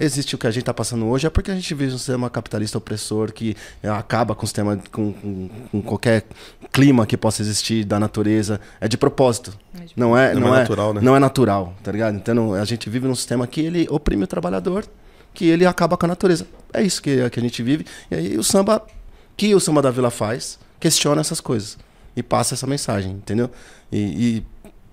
Existe 0.00 0.36
o 0.36 0.38
que 0.38 0.46
a 0.46 0.50
gente 0.50 0.62
tá 0.62 0.72
passando 0.72 1.06
hoje 1.06 1.26
é 1.26 1.30
porque 1.30 1.50
a 1.50 1.54
gente 1.54 1.74
vive 1.74 1.92
um 1.92 1.98
sistema 1.98 2.30
capitalista 2.30 2.78
opressor 2.78 3.32
que 3.32 3.56
é, 3.82 3.88
acaba 3.88 4.32
com 4.32 4.44
o 4.44 4.46
sistema, 4.46 4.78
com, 4.92 5.12
com, 5.12 5.50
com 5.72 5.82
qualquer 5.82 6.24
clima 6.72 7.04
que 7.04 7.16
possa 7.16 7.42
existir 7.42 7.84
da 7.84 7.98
natureza. 7.98 8.60
É 8.80 8.86
de 8.86 8.96
propósito. 8.96 9.58
Não 9.96 10.16
é, 10.16 10.34
Não 10.34 10.42
não, 10.42 10.54
é 10.54 10.58
é 10.58 10.60
natural, 10.60 10.94
né? 10.94 11.00
Não 11.02 11.16
é 11.16 11.18
natural, 11.18 11.74
tá 11.82 11.90
ligado? 11.90 12.14
Então 12.14 12.54
a 12.54 12.64
gente 12.64 12.88
vive 12.88 13.08
num 13.08 13.14
sistema 13.14 13.44
que 13.46 13.60
ele 13.60 13.88
oprime 13.90 14.22
o 14.22 14.26
trabalhador, 14.28 14.86
que 15.34 15.46
ele 15.46 15.66
acaba 15.66 15.96
com 15.96 16.06
a 16.06 16.08
natureza. 16.08 16.46
É 16.72 16.80
isso 16.80 17.02
que, 17.02 17.28
que 17.28 17.40
a 17.40 17.42
gente 17.42 17.60
vive. 17.60 17.84
E 18.08 18.14
aí 18.14 18.38
o 18.38 18.44
samba, 18.44 18.86
que 19.36 19.52
o 19.52 19.58
samba 19.58 19.82
da 19.82 19.90
Vila 19.90 20.10
faz, 20.10 20.60
questiona 20.78 21.20
essas 21.20 21.40
coisas 21.40 21.76
e 22.14 22.22
passa 22.22 22.54
essa 22.54 22.66
mensagem, 22.66 23.12
entendeu? 23.12 23.50
E, 23.90 23.98
e 23.98 24.44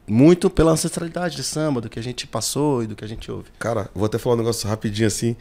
muito 0.07 0.49
pela 0.49 0.71
ancestralidade 0.71 1.35
de 1.35 1.43
samba, 1.43 1.81
do 1.81 1.89
que 1.89 1.99
a 1.99 2.03
gente 2.03 2.27
passou 2.27 2.83
e 2.83 2.87
do 2.87 2.95
que 2.95 3.03
a 3.03 3.07
gente 3.07 3.31
ouve. 3.31 3.49
Cara, 3.59 3.89
vou 3.93 4.05
até 4.05 4.17
falar 4.17 4.35
um 4.35 4.39
negócio 4.39 4.67
rapidinho 4.67 5.07
assim. 5.07 5.35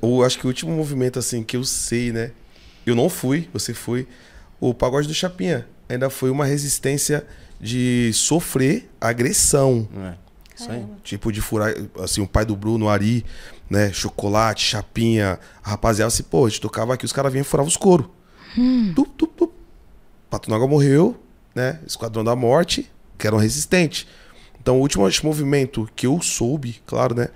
Eu 0.00 0.22
acho 0.22 0.38
que 0.38 0.46
o 0.46 0.48
último 0.48 0.72
movimento 0.72 1.18
assim 1.18 1.42
que 1.42 1.56
eu 1.56 1.64
sei, 1.64 2.12
né? 2.12 2.32
Eu 2.86 2.94
não 2.94 3.08
fui, 3.08 3.48
você 3.52 3.72
foi. 3.72 4.06
O 4.60 4.72
pagode 4.72 5.08
do 5.08 5.14
Chapinha 5.14 5.66
ainda 5.88 6.08
foi 6.10 6.30
uma 6.30 6.44
resistência 6.44 7.26
de 7.60 8.10
sofrer 8.12 8.90
agressão. 9.00 9.88
É? 9.96 10.14
Isso 10.54 10.70
aí. 10.70 10.84
Tipo, 11.02 11.32
de 11.32 11.40
furar, 11.40 11.74
assim, 12.00 12.20
o 12.20 12.28
pai 12.28 12.44
do 12.44 12.54
Bruno, 12.54 12.88
Ari, 12.88 13.24
né? 13.68 13.92
Chocolate, 13.92 14.62
chapinha. 14.62 15.38
A 15.62 15.70
rapaziada, 15.70 16.08
assim, 16.08 16.22
pô, 16.22 16.46
a 16.46 16.48
gente 16.48 16.60
tocava 16.60 16.94
aqui, 16.94 17.04
os 17.04 17.12
caras 17.12 17.32
vinham 17.32 17.42
e 17.42 17.46
furavam 17.46 17.68
os 17.68 17.76
couro. 17.76 18.10
Tup, 18.94 19.08
tup, 19.16 19.32
tup. 19.36 19.52
Patunaga 20.30 20.66
morreu, 20.66 21.16
né? 21.54 21.80
Esquadrão 21.86 22.22
da 22.22 22.36
Morte, 22.36 22.90
que 23.18 23.26
eram 23.26 23.38
resistentes. 23.38 24.06
Então, 24.60 24.78
o 24.78 24.80
último 24.80 25.06
movimento 25.24 25.88
que 25.94 26.06
eu 26.06 26.20
soube, 26.22 26.80
claro, 26.86 27.14
né? 27.14 27.28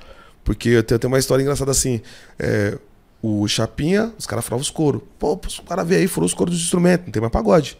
Porque 0.45 0.68
eu 0.70 0.83
tenho, 0.83 0.97
eu 0.97 0.99
tenho 1.01 1.12
uma 1.12 1.18
história 1.18 1.43
engraçada 1.43 1.70
assim. 1.70 2.01
é, 2.39 2.79
o 3.20 3.47
Chapinha, 3.49 4.14
os 4.16 4.26
caras 4.26 4.45
furavam 4.45 4.62
os 4.62 4.70
couro. 4.70 5.07
Pô, 5.18 5.39
os 5.47 5.59
caras 5.61 5.87
veio 5.87 6.01
aí, 6.01 6.07
furou 6.09 6.26
os 6.26 6.33
couro 6.35 6.51
dos 6.51 6.61
instrumentos, 6.61 7.07
não 7.07 7.12
tem 7.12 7.20
mais 7.20 7.33
pagode. 7.33 7.79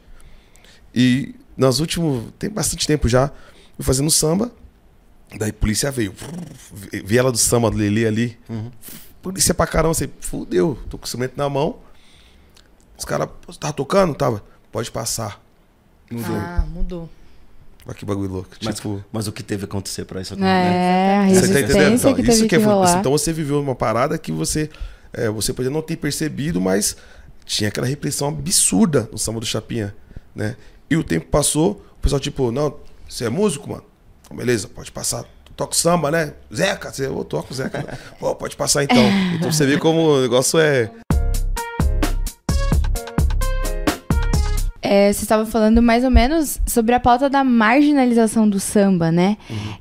E 0.95 1.35
nos 1.57 1.81
últimos. 1.81 2.25
Tem 2.39 2.51
bastante 2.51 2.87
tempo 2.87 3.09
já, 3.09 3.31
fui 3.77 3.85
fazendo 3.85 4.11
samba. 4.11 4.51
Daí 5.39 5.51
a 5.51 5.53
polícia 5.53 5.91
veio. 5.91 6.13
Vi 7.05 7.17
ela 7.19 7.31
do 7.31 7.39
samba 7.39 7.71
do 7.71 7.77
Lelê 7.77 8.07
ali. 8.07 8.39
Polícia 9.23 9.55
pra 9.55 9.67
caramba, 9.67 9.95
você 9.95 10.09
fudeu. 10.21 10.79
Tô 10.91 10.99
com 10.99 11.05
o 11.05 11.07
instrumento 11.07 11.35
na 11.37 11.49
mão. 11.49 11.79
Os 12.97 13.05
caras, 13.05 13.29
"Pô, 13.43 13.53
você 13.53 13.59
tava 13.59 13.73
tocando? 13.73 14.15
Tava. 14.15 14.43
Pode 14.73 14.91
passar. 14.91 15.41
Mudou. 16.11 16.37
Ah, 16.37 16.67
mudou. 16.69 17.09
Olha 17.89 17.97
que 17.97 18.05
bagulho 18.05 18.31
louco. 18.31 18.51
Mas, 18.63 18.75
tipo. 18.75 19.03
mas 19.11 19.27
o 19.27 19.33
que 19.33 19.43
teve 19.43 19.61
que 19.61 19.65
acontecer 19.65 20.05
pra 20.05 20.21
isso 20.21 20.35
acontecer? 20.35 20.53
né? 20.53 20.75
É, 20.75 21.17
a 21.17 21.23
Você 21.23 21.25
tá 21.25 21.41
resistência 21.41 21.65
entendendo? 21.65 21.95
Então, 21.97 22.15
que 22.15 22.21
isso 22.21 22.31
teve 22.31 22.43
que 22.43 22.49
que, 22.51 22.55
é 22.57 22.59
rolar. 22.67 22.87
foda. 22.89 22.99
Então 23.01 23.13
você 23.13 23.33
viveu 23.33 23.59
uma 23.63 23.75
parada 23.75 24.19
que 24.19 24.31
você. 24.31 24.69
é, 25.11 25.31
você 25.31 25.55
podia 25.55 25.71
não 25.71 25.81
ter 25.81 25.97
percebido, 25.97 26.61
mas 26.61 26.97
tinha 27.47 27.69
aquela 27.69 27.87
repressão 27.87 28.29
absurda 28.29 29.09
no 29.11 29.17
samba 29.17 29.41
do 29.41 29.47
Chapinha. 29.47 29.95
Né? 30.35 30.55
E 30.91 30.97
o 30.99 31.03
tempo 31.03 31.27
passou, 31.29 31.83
o 31.97 32.01
pessoal, 32.03 32.21
tipo, 32.21 32.53
não, 32.53 32.77
você 33.09 33.25
é 33.25 33.31
músico, 33.31 33.71
mano? 33.71 33.85
Então, 34.23 34.37
beleza, 34.37 34.69
pode 34.69 34.93
passar. 34.93 35.25
Toca 35.57 35.75
samba, 35.75 36.11
né? 36.11 36.35
Zeca, 36.55 36.93
você 36.93 37.07
eu 37.07 37.25
toco 37.25 37.53
Zeca. 37.55 37.79
né? 37.79 37.99
Pô, 38.21 38.35
pode 38.37 38.55
passar 38.55 38.85
então. 38.85 39.03
Então 39.35 39.51
você 39.51 39.65
vê 39.67 39.79
como 39.79 40.19
o 40.19 40.21
negócio 40.21 40.61
é. 40.61 40.91
É, 44.91 45.13
você 45.13 45.23
estava 45.23 45.45
falando 45.45 45.83
mais 45.83 46.03
ou 46.03 46.11
menos 46.11 46.59
sobre 46.67 46.95
a 46.95 47.01
pauta 47.01 47.29
da 47.29 47.45
marginalização 47.45 48.49
do 48.49 48.59
samba, 48.59 49.13
né? 49.13 49.37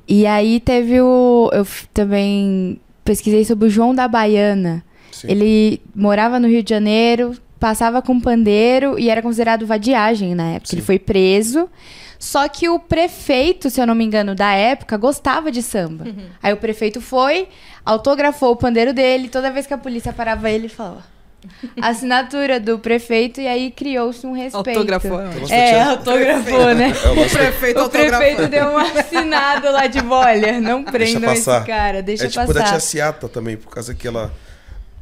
E 0.06 0.26
aí 0.26 0.60
teve 0.60 1.00
o. 1.00 1.48
Eu 1.50 1.66
também 1.94 2.78
pesquisei 3.02 3.42
sobre 3.42 3.68
o 3.68 3.70
João 3.70 3.94
da 3.94 4.06
Baiana. 4.06 4.84
Sim. 5.10 5.28
Ele 5.30 5.80
morava 5.94 6.38
no 6.38 6.46
Rio 6.46 6.62
de 6.62 6.68
Janeiro, 6.68 7.34
passava 7.58 8.02
com 8.02 8.20
pandeiro 8.20 8.98
e 8.98 9.08
era 9.08 9.22
considerado 9.22 9.66
vadiagem 9.66 10.34
na 10.34 10.50
época. 10.50 10.74
Ele 10.74 10.82
Sim. 10.82 10.86
foi 10.86 10.98
preso. 10.98 11.70
Só 12.18 12.46
que 12.46 12.68
o 12.68 12.78
prefeito, 12.78 13.70
se 13.70 13.80
eu 13.80 13.86
não 13.86 13.94
me 13.94 14.04
engano, 14.04 14.34
da 14.34 14.52
época, 14.52 14.98
gostava 14.98 15.50
de 15.50 15.62
samba. 15.62 16.04
Aí 16.42 16.52
o 16.52 16.56
prefeito 16.58 17.00
foi, 17.00 17.48
autografou 17.82 18.52
o 18.52 18.56
pandeiro 18.56 18.92
dele, 18.92 19.28
toda 19.28 19.50
vez 19.50 19.66
que 19.66 19.72
a 19.72 19.78
polícia 19.78 20.12
parava 20.12 20.50
ele, 20.50 20.66
ele 20.66 21.00
Assinatura 21.80 22.58
do 22.58 22.78
prefeito, 22.78 23.40
e 23.40 23.46
aí 23.46 23.70
criou-se 23.70 24.26
um 24.26 24.32
respeito. 24.32 24.76
Autografou. 24.78 25.20
É, 25.50 25.82
autografou, 25.82 26.74
né? 26.74 26.92
É, 27.04 27.08
o 27.10 27.30
prefeito 27.30 27.80
O 27.80 27.88
prefeito 27.90 28.48
deu 28.48 28.66
um 28.66 28.76
assinado 28.78 29.70
lá 29.70 29.86
de 29.86 30.00
bolha. 30.00 30.60
Não 30.60 30.82
prendam 30.84 31.32
esse 31.32 31.44
cara, 31.64 32.02
deixa 32.02 32.24
é 32.24 32.28
tipo 32.28 32.52
da 32.52 32.60
passar. 32.60 32.70
tia 32.72 32.80
Ciata 32.80 33.28
também, 33.28 33.56
por 33.56 33.70
causa 33.70 33.94
que 33.94 34.06
ela. 34.06 34.32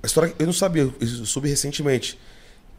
A 0.02 0.06
história 0.06 0.32
eu 0.38 0.46
não 0.46 0.52
sabia, 0.52 0.82
eu 0.82 1.06
soube 1.26 1.48
recentemente. 1.48 2.18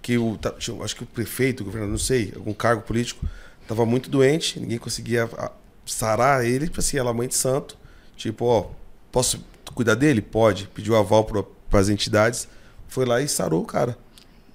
Que 0.01 0.17
o. 0.17 0.37
tá- 0.37 0.53
Acho 0.83 0.95
que 0.95 1.03
o 1.03 1.07
prefeito, 1.07 1.61
o 1.61 1.65
governador, 1.65 1.91
não 1.91 1.97
sei, 1.99 2.31
algum 2.35 2.53
cargo 2.53 2.83
político, 2.83 3.25
tava 3.67 3.85
muito 3.85 4.09
doente, 4.09 4.59
ninguém 4.59 4.77
conseguia 4.77 5.27
a- 5.37 5.51
sarar 5.85 6.45
ele, 6.45 6.65
tipo 6.67 6.79
assim, 6.79 6.97
ela 6.97 7.13
mãe 7.13 7.27
de 7.27 7.35
santo. 7.35 7.75
Tipo, 8.15 8.45
ó, 8.45 8.67
posso 9.11 9.43
cuidar 9.73 9.95
dele? 9.95 10.21
Pode. 10.21 10.67
Pediu 10.73 10.95
aval 10.95 11.23
para 11.25 11.79
as 11.79 11.89
entidades. 11.89 12.47
Foi 12.97 13.05
lá 13.05 13.21
e 13.21 13.27
sarou 13.27 13.61
o 13.61 13.63
cara. 13.63 13.95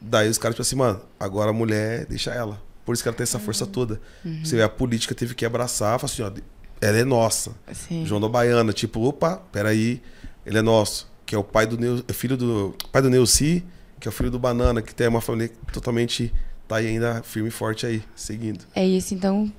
Daí 0.00 0.28
os 0.28 0.36
caras, 0.36 0.56
tipo 0.56 0.62
assim, 0.62 0.74
mano, 0.74 1.00
agora 1.20 1.50
a 1.50 1.52
mulher, 1.52 2.06
deixa 2.06 2.32
ela. 2.32 2.60
Por 2.84 2.92
isso 2.92 3.00
que 3.00 3.08
ela 3.08 3.16
tem 3.16 3.22
essa 3.22 3.38
força 3.38 3.64
toda. 3.64 4.00
Você 4.42 4.56
vê, 4.56 4.64
a 4.64 4.68
política 4.68 5.14
teve 5.14 5.32
que 5.32 5.46
abraçar, 5.46 5.96
falar 6.00 6.12
assim, 6.12 6.22
ó, 6.22 6.32
ela 6.80 6.98
é 6.98 7.04
nossa. 7.04 7.52
Sim. 7.72 8.04
João 8.04 8.20
da 8.20 8.28
Baiana, 8.28 8.72
tipo, 8.72 9.00
opa, 9.00 9.40
peraí, 9.52 10.02
ele 10.44 10.58
é 10.58 10.60
nosso. 10.60 11.08
Que 11.24 11.36
é 11.36 11.38
o 11.38 11.44
pai 11.44 11.68
do 11.68 11.78
Neu, 11.78 12.02
é 12.08 12.12
filho 12.12 12.36
do 12.36 12.74
pai 12.90 13.00
do 13.00 13.08
Neuci, 13.08 13.62
que 14.00 14.08
é 14.08 14.10
o 14.10 14.12
filho 14.12 14.28
do 14.28 14.40
Banana, 14.40 14.82
que 14.82 14.92
tem 14.92 15.06
uma 15.06 15.20
família 15.20 15.52
totalmente 15.72 16.34
tá 16.66 16.78
aí 16.78 16.88
ainda 16.88 17.22
firme 17.22 17.48
e 17.48 17.52
forte 17.52 17.86
aí, 17.86 18.02
seguindo. 18.16 18.64
É 18.74 18.84
isso, 18.84 19.14
então. 19.14 19.52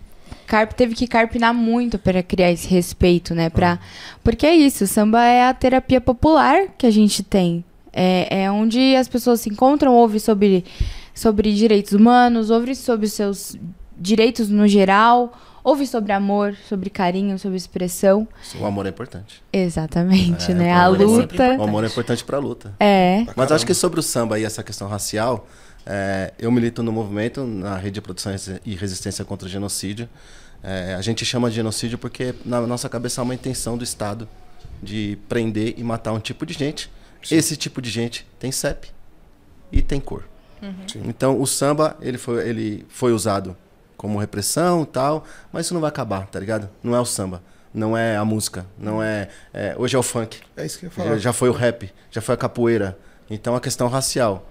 Carp 0.46 0.74
teve 0.74 0.94
que 0.94 1.08
carpinar 1.08 1.54
muito 1.54 1.98
para 1.98 2.22
criar 2.22 2.52
esse 2.52 2.68
respeito, 2.68 3.34
né? 3.34 3.50
Pra... 3.50 3.80
Porque 4.22 4.46
é 4.46 4.54
isso, 4.54 4.84
o 4.84 4.88
samba 4.88 5.24
é 5.24 5.48
a 5.48 5.54
terapia 5.54 6.02
popular 6.02 6.68
que 6.78 6.86
a 6.86 6.92
gente 6.92 7.24
tem. 7.24 7.64
É, 7.94 8.44
é 8.44 8.52
onde 8.52 8.96
as 8.96 9.08
pessoas 9.08 9.42
se 9.42 9.50
encontram, 9.50 9.94
ouve 9.94 10.20
sobre, 10.20 10.66
sobre 11.14 11.54
direitos 11.54 11.94
humanos, 11.94 12.50
ouve 12.50 12.76
sobre 12.76 13.08
seus 13.08 13.56
direitos 13.98 14.50
no 14.50 14.68
geral, 14.68 15.32
ouve 15.64 15.86
sobre 15.86 16.12
amor, 16.12 16.56
sobre 16.68 16.90
carinho, 16.90 17.38
sobre 17.38 17.56
expressão. 17.56 18.28
O 18.60 18.66
amor 18.66 18.86
é 18.86 18.90
importante. 18.90 19.44
Exatamente, 19.54 20.52
É, 20.52 20.56
né? 20.56 20.74
A 20.74 20.86
é 20.86 20.88
luta. 20.88 21.58
O 21.58 21.64
amor 21.64 21.84
é 21.84 21.88
importante 21.88 22.24
pra 22.24 22.40
luta. 22.40 22.74
É. 22.80 23.26
Mas 23.36 23.52
acho 23.52 23.66
que 23.66 23.74
sobre 23.74 24.00
o 24.00 24.04
samba 24.04 24.40
e 24.40 24.44
essa 24.44 24.64
questão 24.64 24.88
racial, 24.88 25.48
é, 25.86 26.34
eu 26.40 26.52
milito 26.52 26.82
no 26.82 26.92
movimento, 26.92 27.46
na 27.46 27.78
rede 27.78 27.96
de 27.96 28.02
produção 28.02 28.34
e 28.66 28.76
resistência 28.76 29.24
contra 29.24 29.48
o 29.48 29.50
genocídio. 29.50 30.10
É, 30.64 30.96
a 30.96 31.02
gente 31.02 31.26
chama 31.26 31.50
de 31.50 31.58
genocídio 31.58 31.98
porque 31.98 32.34
na 32.46 32.62
nossa 32.62 32.88
cabeça 32.88 33.22
há 33.22 33.24
uma 33.24 33.36
intenção 33.36 33.78
do 33.78 33.84
Estado 33.84 34.28
de 34.82 35.18
prender 35.28 35.76
e 35.78 35.84
matar 35.84 36.14
um 36.14 36.20
tipo 36.20 36.46
de 36.46 36.54
gente. 36.54 36.90
Esse 37.32 37.56
tipo 37.56 37.82
de 37.82 37.90
gente 37.90 38.28
tem 38.40 38.52
CEP 38.52 38.90
e 39.72 39.82
tem 39.82 40.00
cor. 40.00 40.24
Sim. 40.88 41.04
Então 41.06 41.42
o 41.42 41.46
samba 41.46 41.98
ele 42.02 42.18
foi, 42.18 42.48
ele 42.48 42.86
foi 42.88 43.12
usado 43.12 43.56
como 43.98 44.18
repressão 44.18 44.84
e 44.84 44.86
tal, 44.86 45.26
mas 45.52 45.66
isso 45.66 45.74
não 45.74 45.82
vai 45.82 45.90
acabar, 45.90 46.26
tá 46.28 46.40
ligado? 46.40 46.70
Não 46.82 46.96
é 46.96 47.00
o 47.00 47.06
samba, 47.06 47.44
não 47.74 47.98
é 47.98 48.16
a 48.16 48.24
música, 48.24 48.66
não 48.78 49.04
é, 49.04 49.28
é- 49.54 49.76
hoje 49.78 49.96
é 49.96 50.00
o 50.00 50.04
funk. 50.04 50.40
É 50.56 50.66
isso 50.66 50.80
que 50.80 50.86
eu 50.86 50.90
ia 50.90 50.96
Já, 50.96 51.04
falar. 51.04 51.18
já 51.18 51.34
foi 51.34 51.50
o 51.50 51.54
rap, 51.54 51.92
já 52.10 52.22
foi 52.22 52.34
a 52.36 52.38
capoeira. 52.38 52.98
Então 53.30 53.56
a 53.56 53.60
questão 53.62 53.88
racial. 53.90 54.50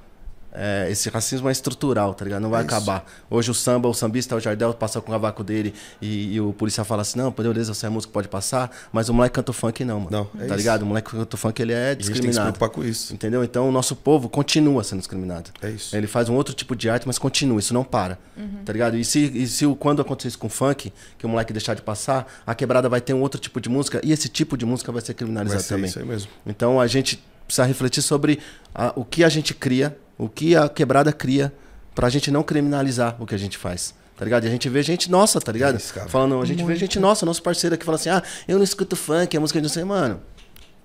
É, 0.55 0.87
esse 0.91 1.09
racismo 1.09 1.49
é 1.49 1.53
estrutural, 1.53 2.15
tá 2.15 2.25
ligado? 2.25 2.43
Não 2.43 2.51
vai 2.51 2.63
É 2.63 2.67
isso. 2.67 2.75
acabar. 2.75 3.05
Hoje 3.31 3.51
o 3.51 3.55
samba, 3.55 3.89
o 3.89 3.95
sambista, 3.95 4.37
o 4.37 4.41
Jardel 4.41 4.75
passa 4.75 5.01
com 5.01 5.09
o 5.11 5.13
cavaco 5.13 5.43
dele 5.43 5.73
e, 6.01 6.35
e 6.35 6.41
o 6.41 6.53
policial 6.53 6.85
fala 6.85 7.03
assim: 7.03 7.19
não, 7.19 7.33
pô, 7.33 7.43
beleza, 7.43 7.73
você 7.75 7.87
é 7.87 7.89
músico, 7.89 8.13
pode 8.13 8.29
passar, 8.29 8.71
mas 8.93 9.09
o 9.09 9.15
moleque 9.15 9.35
canta 9.35 9.51
o 9.51 9.55
funk 9.55 9.85
não, 9.85 10.01
mano. 10.01 10.11
Não, 10.35 10.41
é 10.43 10.47
tá 10.47 10.47
isso. 10.49 10.57
ligado? 10.57 10.83
O 10.83 10.87
moleque 10.87 11.11
que 11.11 11.17
canta 11.17 11.35
o 11.37 11.39
funk 11.39 11.61
ele 11.63 11.73
é 11.73 11.77
E 11.77 11.79
a 11.79 11.89
gente 11.89 11.89
tem 11.89 11.97
que 11.97 12.05
se 12.05 12.13
discriminado. 12.13 12.53
preocupar 12.59 12.69
com 12.71 12.85
isso. 12.85 13.15
Entendeu? 13.15 13.43
Então 13.43 13.69
o 13.69 13.73
nosso 13.73 13.97
povo 13.97 14.29
continua 14.29 14.85
sendo 14.85 14.99
discriminado. 14.99 15.51
É 15.63 15.71
isso. 15.71 15.97
Ele 15.97 16.07
faz 16.07 16.29
um 16.29 16.35
outro 16.35 16.55
tipo 16.55 16.77
de 16.77 16.91
arte, 16.91 17.07
mas 17.07 17.19
continua, 17.19 17.59
isso 17.59 17.73
não 17.73 17.85
para. 17.85 18.19
Tá 18.65 18.73
ligado? 18.73 18.97
E 18.97 19.05
se, 19.05 19.19
e 19.21 19.47
se 19.47 19.65
o- 19.67 19.75
quando 19.77 20.03
acontecer 20.03 20.29
isso 20.29 20.39
com 20.39 20.49
funk, 20.49 20.93
que 21.19 21.25
o 21.27 21.29
moleque 21.29 21.53
deixar 21.53 21.75
de 21.75 21.83
passar, 21.83 22.27
a 22.47 22.55
quebrada 22.55 22.89
vai 22.89 23.01
ter 23.01 23.15
um 23.15 23.21
outro 23.23 23.41
tipo 23.41 23.61
de 23.61 23.69
música 23.69 24.01
e 24.05 24.13
esse 24.13 24.29
tipo 24.29 24.57
de 24.57 24.65
música 24.67 24.91
vai 24.93 25.01
ser 25.01 25.09
Vai 25.09 25.15
criminalizado 25.15 25.63
ser 25.63 25.75
também. 25.75 25.89
isso 25.89 25.99
aí 25.99 26.05
mesmo. 26.05 26.29
Então 26.47 26.81
a 26.81 26.87
gente 26.87 27.23
precisa 27.47 27.67
refletir 27.67 28.03
sobre 28.03 28.39
a- 28.75 28.93
o 28.97 29.05
que 29.05 29.23
a 29.25 29.29
gente 29.29 29.53
cria, 29.55 29.97
o 30.19 30.29
que 30.29 30.55
a 30.57 30.69
quebrada 30.69 31.13
cria, 31.13 31.53
pra 31.95 32.09
gente 32.09 32.31
não 32.31 32.43
criminalizar 32.43 33.17
o 33.21 33.27
que 33.27 33.35
a 33.35 33.39
gente 33.39 33.59
faz. 33.59 33.95
Tá 34.17 34.25
ligado? 34.25 34.45
E 34.45 34.47
a 34.47 34.51
gente 34.51 34.69
vê 34.69 34.83
gente 34.83 35.11
nossa, 35.11 35.41
tá 35.41 35.51
ligado? 35.51 35.77
isso. 35.79 35.93
Falando, 36.09 36.41
a 36.41 36.45
gente 36.45 36.63
vê 36.65 36.77
gente 36.77 36.99
nossa, 37.01 37.27
nosso 37.27 37.43
parceiro 37.43 37.75
aqui 37.75 37.85
fala 37.85 37.97
assim: 37.97 38.09
ah, 38.11 38.23
eu 38.47 38.57
não 38.57 38.63
escuto 38.65 38.95
funk, 38.95 39.37
a 39.37 39.41
música 39.41 39.59
de 39.59 39.63
não 39.65 39.69
sei, 39.71 39.83
mano. 39.85 40.21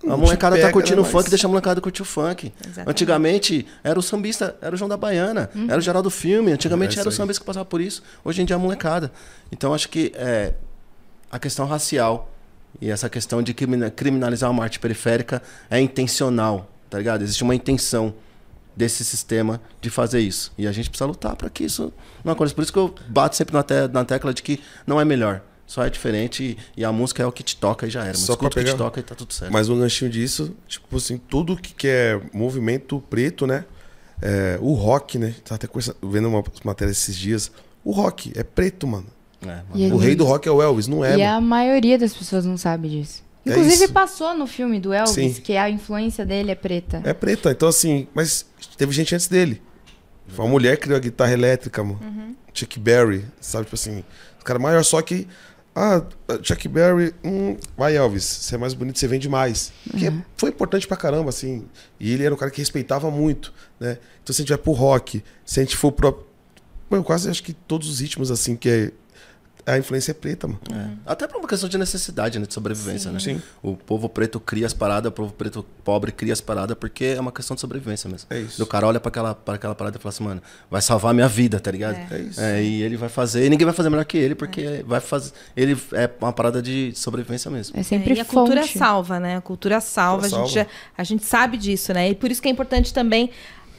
A 0.08 0.16
molecada 0.16 0.56
pega, 0.56 0.68
tá 0.68 0.74
curtindo 0.74 1.02
né, 1.02 1.08
o 1.08 1.12
funk, 1.12 1.24
mas- 1.24 1.30
deixa 1.32 1.48
a 1.48 1.50
molecada 1.50 1.82
curtir 1.82 2.02
o 2.04 2.06
funk. 2.06 2.54
Exatamente. 2.64 2.90
Antigamente 2.90 3.68
era 3.84 3.98
o 3.98 4.02
sambista, 4.02 4.56
era 4.62 4.74
o 4.74 4.78
João 4.78 4.88
da 4.88 4.96
Baiana, 4.96 5.50
era 5.68 5.78
o 5.78 5.82
Geraldo 5.82 6.10
Filme. 6.10 6.52
Antigamente 6.52 6.98
É 6.98 7.00
era 7.02 7.10
o 7.10 7.12
sambista 7.12 7.42
que 7.42 7.46
passava 7.48 7.66
por 7.66 7.82
isso. 7.82 8.02
Hoje 8.24 8.42
em 8.42 8.46
dia 8.46 8.56
é 8.56 8.58
a 8.58 8.60
molecada. 8.60 9.12
Então 9.52 9.74
acho 9.74 9.90
que 9.90 10.12
é, 10.16 10.54
a 11.32 11.40
questão 11.40 11.66
racial 11.66 12.32
e 12.80 12.90
essa 12.92 13.10
questão 13.10 13.42
de 13.42 13.54
crimina- 13.56 13.90
criminalizar 13.90 14.50
uma 14.52 14.64
arte 14.64 14.80
periférica 14.80 15.42
é 15.70 15.80
intencional, 15.80 16.70
tá 16.90 16.98
ligado? 17.00 17.24
Existe 17.24 17.44
uma 17.44 17.56
intenção 17.56 18.14
desse 18.78 19.04
sistema 19.04 19.60
de 19.82 19.90
fazer 19.90 20.20
isso. 20.22 20.54
E 20.58 20.68
a 20.68 20.72
gente 20.72 20.90
precisa 20.90 21.08
lutar 21.08 21.36
para 21.36 21.50
que 21.50 21.64
isso 21.64 21.92
não 22.24 22.32
aconteça. 22.34 22.54
Por 22.56 22.62
isso 22.62 22.72
que 22.72 22.78
eu 22.80 22.94
bato 23.10 23.36
sempre 23.36 23.54
na, 23.54 23.64
te- 23.64 23.88
na 23.92 24.06
tecla 24.06 24.32
de 24.34 24.44
que 24.44 24.60
não 24.86 25.02
é 25.02 25.04
melhor. 25.04 25.42
Só 25.66 25.84
é 25.84 25.90
diferente 25.90 26.58
e, 26.76 26.80
e 26.82 26.86
a 26.86 26.92
música 26.94 27.22
é 27.22 27.26
o 27.26 27.32
que 27.32 27.44
te 27.44 27.58
toca 27.58 27.86
e 27.88 27.90
já 27.90 28.02
era. 28.02 28.10
Mas 28.10 28.20
Só 28.20 28.38
pra 28.38 28.48
escuta 28.48 28.62
o 28.62 28.64
que 28.64 28.72
te 28.72 28.78
toca 28.78 29.00
e 29.00 29.04
tá 29.04 29.16
tudo 29.16 29.34
certo. 29.34 29.52
Mas 29.52 29.68
um 29.68 29.78
ganchinho 29.80 30.10
disso, 30.10 30.56
tipo 30.68 30.96
assim, 30.96 31.18
tudo 31.18 31.58
que 31.58 31.74
que 31.74 31.88
é 31.88 32.22
movimento 32.32 33.04
preto, 33.10 33.46
né? 33.46 33.66
É, 34.22 34.58
o 34.62 34.74
rock, 34.74 35.18
né? 35.18 35.36
Tava 35.44 35.56
até 35.56 35.68
vendo 36.04 36.30
uma 36.30 36.44
matéria 36.64 36.92
esses 36.92 37.18
dias. 37.18 37.52
O 37.84 37.92
rock 37.92 38.32
é 38.36 38.44
preto, 38.44 38.88
mano. 38.88 39.08
É, 39.42 39.46
mano. 39.48 39.64
E 39.76 39.92
O 39.92 39.98
rei 39.98 40.16
do 40.16 40.24
rock 40.24 40.48
é 40.48 40.52
o 40.52 40.62
Elvis, 40.62 40.88
não 40.88 41.04
é, 41.04 41.16
e 41.16 41.18
mano. 41.24 41.38
a 41.38 41.42
maioria 41.42 41.98
das 41.98 42.14
pessoas 42.14 42.46
não 42.46 42.58
sabe 42.58 42.88
disso. 42.90 43.22
É 43.48 43.52
Inclusive 43.52 43.86
isso. 43.86 43.94
passou 43.94 44.34
no 44.36 44.46
filme 44.48 44.80
do 44.80 44.94
Elvis 44.94 45.36
Sim. 45.36 45.42
que 45.42 45.56
a 45.58 45.70
influência 45.70 46.26
dele 46.26 46.52
é 46.52 46.56
preta. 46.56 47.02
É 47.04 47.14
preta. 47.14 47.52
Então, 47.52 47.70
assim, 47.70 48.08
mas 48.14 48.46
teve 48.78 48.92
gente 48.92 49.14
antes 49.16 49.28
dele. 49.28 49.62
Foi 50.28 50.44
uma 50.46 50.52
mulher 50.52 50.76
que 50.78 50.84
criou 50.84 50.98
a 50.98 51.00
guitarra 51.00 51.32
elétrica, 51.32 51.84
mano. 51.84 52.36
Chuck 52.54 52.80
Berry, 52.80 53.26
sabe? 53.40 53.66
Tipo 53.66 53.76
assim, 53.76 54.04
o 54.42 54.44
cara 54.44 54.60
maior, 54.60 54.84
só 54.84 55.02
que. 55.02 55.28
Ah, 55.80 56.04
Chuck 56.42 56.68
Berry, 56.68 57.14
hum, 57.24 57.56
vai 57.78 57.96
Elvis, 57.96 58.24
você 58.24 58.56
é 58.56 58.58
mais 58.58 58.74
bonito, 58.74 58.98
você 58.98 59.08
vende 59.08 59.30
mais. 59.30 59.72
Que 59.92 60.12
foi 60.36 60.50
importante 60.50 60.88
pra 60.88 60.98
caramba, 60.98 61.30
assim. 61.30 61.66
E 62.00 62.12
ele 62.12 62.26
era 62.26 62.34
um 62.34 62.38
cara 62.38 62.50
que 62.50 62.60
respeitava 62.60 63.12
muito, 63.12 63.54
né? 63.80 64.00
Então, 64.24 64.34
se 64.34 64.42
a 64.42 64.44
gente 64.44 64.50
vai 64.50 64.58
pro 64.58 64.72
rock, 64.72 65.24
se 65.46 65.60
a 65.60 65.64
gente 65.64 65.78
for 65.78 65.92
pro. 65.92 66.26
Mano, 66.90 67.04
quase 67.04 67.30
acho 67.30 67.44
que 67.44 67.54
todos 67.54 67.88
os 67.90 68.00
ritmos, 68.00 68.32
assim, 68.32 68.56
que 68.56 68.70
é. 68.70 68.92
A 69.68 69.78
influência 69.78 70.12
é 70.12 70.14
preta, 70.14 70.48
mano. 70.48 70.60
É. 70.72 71.12
Até 71.12 71.28
por 71.28 71.38
uma 71.40 71.48
questão 71.48 71.68
de 71.68 71.78
necessidade, 71.78 72.40
né? 72.40 72.46
De 72.46 72.54
sobrevivência, 72.54 73.12
né? 73.12 73.20
Sim. 73.20 73.42
O 73.62 73.76
povo 73.76 74.08
preto 74.08 74.40
cria 74.40 74.66
as 74.66 74.74
paradas, 74.74 75.10
o 75.10 75.12
povo 75.12 75.34
preto 75.34 75.66
pobre 75.84 76.12
cria 76.12 76.32
as 76.32 76.40
paradas, 76.40 76.78
porque 76.80 77.04
é 77.06 77.20
uma 77.20 77.32
questão 77.34 77.54
de 77.54 77.60
sobrevivência 77.60 78.10
mesmo. 78.10 78.28
É 78.30 78.40
isso. 78.40 78.64
O 78.64 78.66
cara 78.66 78.88
olha 78.88 79.00
pra 79.00 79.10
aquela, 79.10 79.36
pra 79.36 79.56
aquela 79.56 79.76
parada 79.76 79.98
e 79.98 80.00
fala 80.02 80.10
assim, 80.14 80.24
mano, 80.24 80.42
vai 80.72 80.82
salvar 80.82 81.12
a 81.12 81.14
minha 81.14 81.28
vida, 81.28 81.60
tá 81.60 81.70
ligado? 81.70 81.98
É 82.12 82.20
isso. 82.20 82.40
e 82.42 82.82
ele 82.82 82.96
vai 82.96 83.10
fazer, 83.10 83.46
e 83.46 83.50
ninguém 83.50 83.66
vai 83.66 83.74
fazer 83.74 83.90
melhor 83.90 84.06
que 84.06 84.18
ele, 84.18 84.36
porque 84.36 84.84
vai 84.88 85.02
fazer. 85.02 85.34
Ele 85.56 85.78
é 85.94 86.10
uma 86.22 86.32
parada 86.32 86.62
de 86.62 86.94
sobrevivência 86.96 87.52
mesmo. 87.52 87.78
É 87.78 87.84
sempre 87.84 88.14
e 88.14 88.20
a 88.22 88.26
cultura 88.26 88.62
fonte. 88.62 88.78
salva, 88.78 89.20
né? 89.20 89.36
A 89.36 89.42
cultura 89.42 89.82
salva, 89.82 90.22
Cultura 90.22 90.44
a, 90.44 90.46
gente, 90.46 90.54
salva. 90.56 90.70
já- 90.72 90.92
a 90.98 91.04
gente 91.04 91.26
sabe 91.26 91.58
disso, 91.58 91.94
né? 91.94 92.10
E 92.10 92.16
por 92.16 92.32
isso 92.32 92.42
que 92.42 92.48
é 92.48 92.52
importante 92.52 92.94
também 92.94 93.30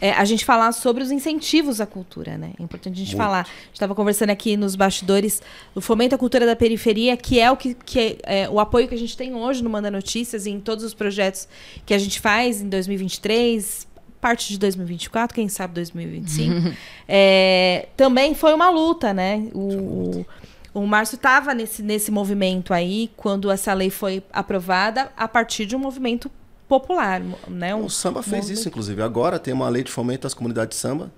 é, 0.00 0.12
a 0.12 0.24
gente 0.24 0.44
falar 0.44 0.72
sobre 0.72 1.02
os 1.02 1.10
incentivos 1.10 1.80
à 1.80 1.86
cultura, 1.86 2.38
né? 2.38 2.52
É 2.58 2.62
importante 2.62 2.94
a 2.94 2.98
gente 2.98 3.16
Muito. 3.16 3.22
falar. 3.22 3.40
A 3.40 3.44
gente 3.44 3.74
estava 3.74 3.94
conversando 3.94 4.30
aqui 4.30 4.56
nos 4.56 4.76
bastidores 4.76 5.42
do 5.74 5.80
Fomento 5.80 6.14
à 6.14 6.18
Cultura 6.18 6.46
da 6.46 6.54
Periferia, 6.54 7.16
que 7.16 7.40
é 7.40 7.50
o 7.50 7.56
que, 7.56 7.74
que 7.74 7.98
é, 7.98 8.42
é, 8.42 8.48
o 8.48 8.60
apoio 8.60 8.86
que 8.86 8.94
a 8.94 8.98
gente 8.98 9.16
tem 9.16 9.34
hoje 9.34 9.62
no 9.62 9.70
Manda 9.70 9.90
Notícias 9.90 10.46
e 10.46 10.50
em 10.50 10.60
todos 10.60 10.84
os 10.84 10.94
projetos 10.94 11.48
que 11.84 11.92
a 11.92 11.98
gente 11.98 12.20
faz 12.20 12.62
em 12.62 12.68
2023, 12.68 13.88
parte 14.20 14.48
de 14.52 14.58
2024, 14.58 15.34
quem 15.34 15.48
sabe 15.48 15.74
2025. 15.74 16.76
É, 17.10 17.88
também 17.96 18.34
foi 18.34 18.52
uma 18.52 18.68
luta, 18.68 19.14
né? 19.14 19.48
O, 19.54 19.60
o, 19.60 20.26
o 20.74 20.86
Márcio 20.86 21.16
estava 21.16 21.54
nesse, 21.54 21.82
nesse 21.82 22.10
movimento 22.10 22.74
aí, 22.74 23.10
quando 23.16 23.50
essa 23.50 23.72
lei 23.72 23.88
foi 23.88 24.22
aprovada, 24.30 25.10
a 25.16 25.26
partir 25.26 25.64
de 25.64 25.74
um 25.74 25.78
movimento 25.78 26.30
popular, 26.68 27.20
né? 27.48 27.74
Um, 27.74 27.86
O 27.86 27.90
samba 27.90 28.22
fez 28.22 28.36
movimento 28.36 28.58
isso, 28.58 28.68
inclusive. 28.68 29.02
Agora 29.02 29.38
tem 29.38 29.54
uma 29.54 29.68
lei 29.68 29.82
de 29.82 29.90
fomento 29.90 30.26
às 30.26 30.34
comunidades 30.34 30.76
de 30.76 30.80
samba, 30.80 31.10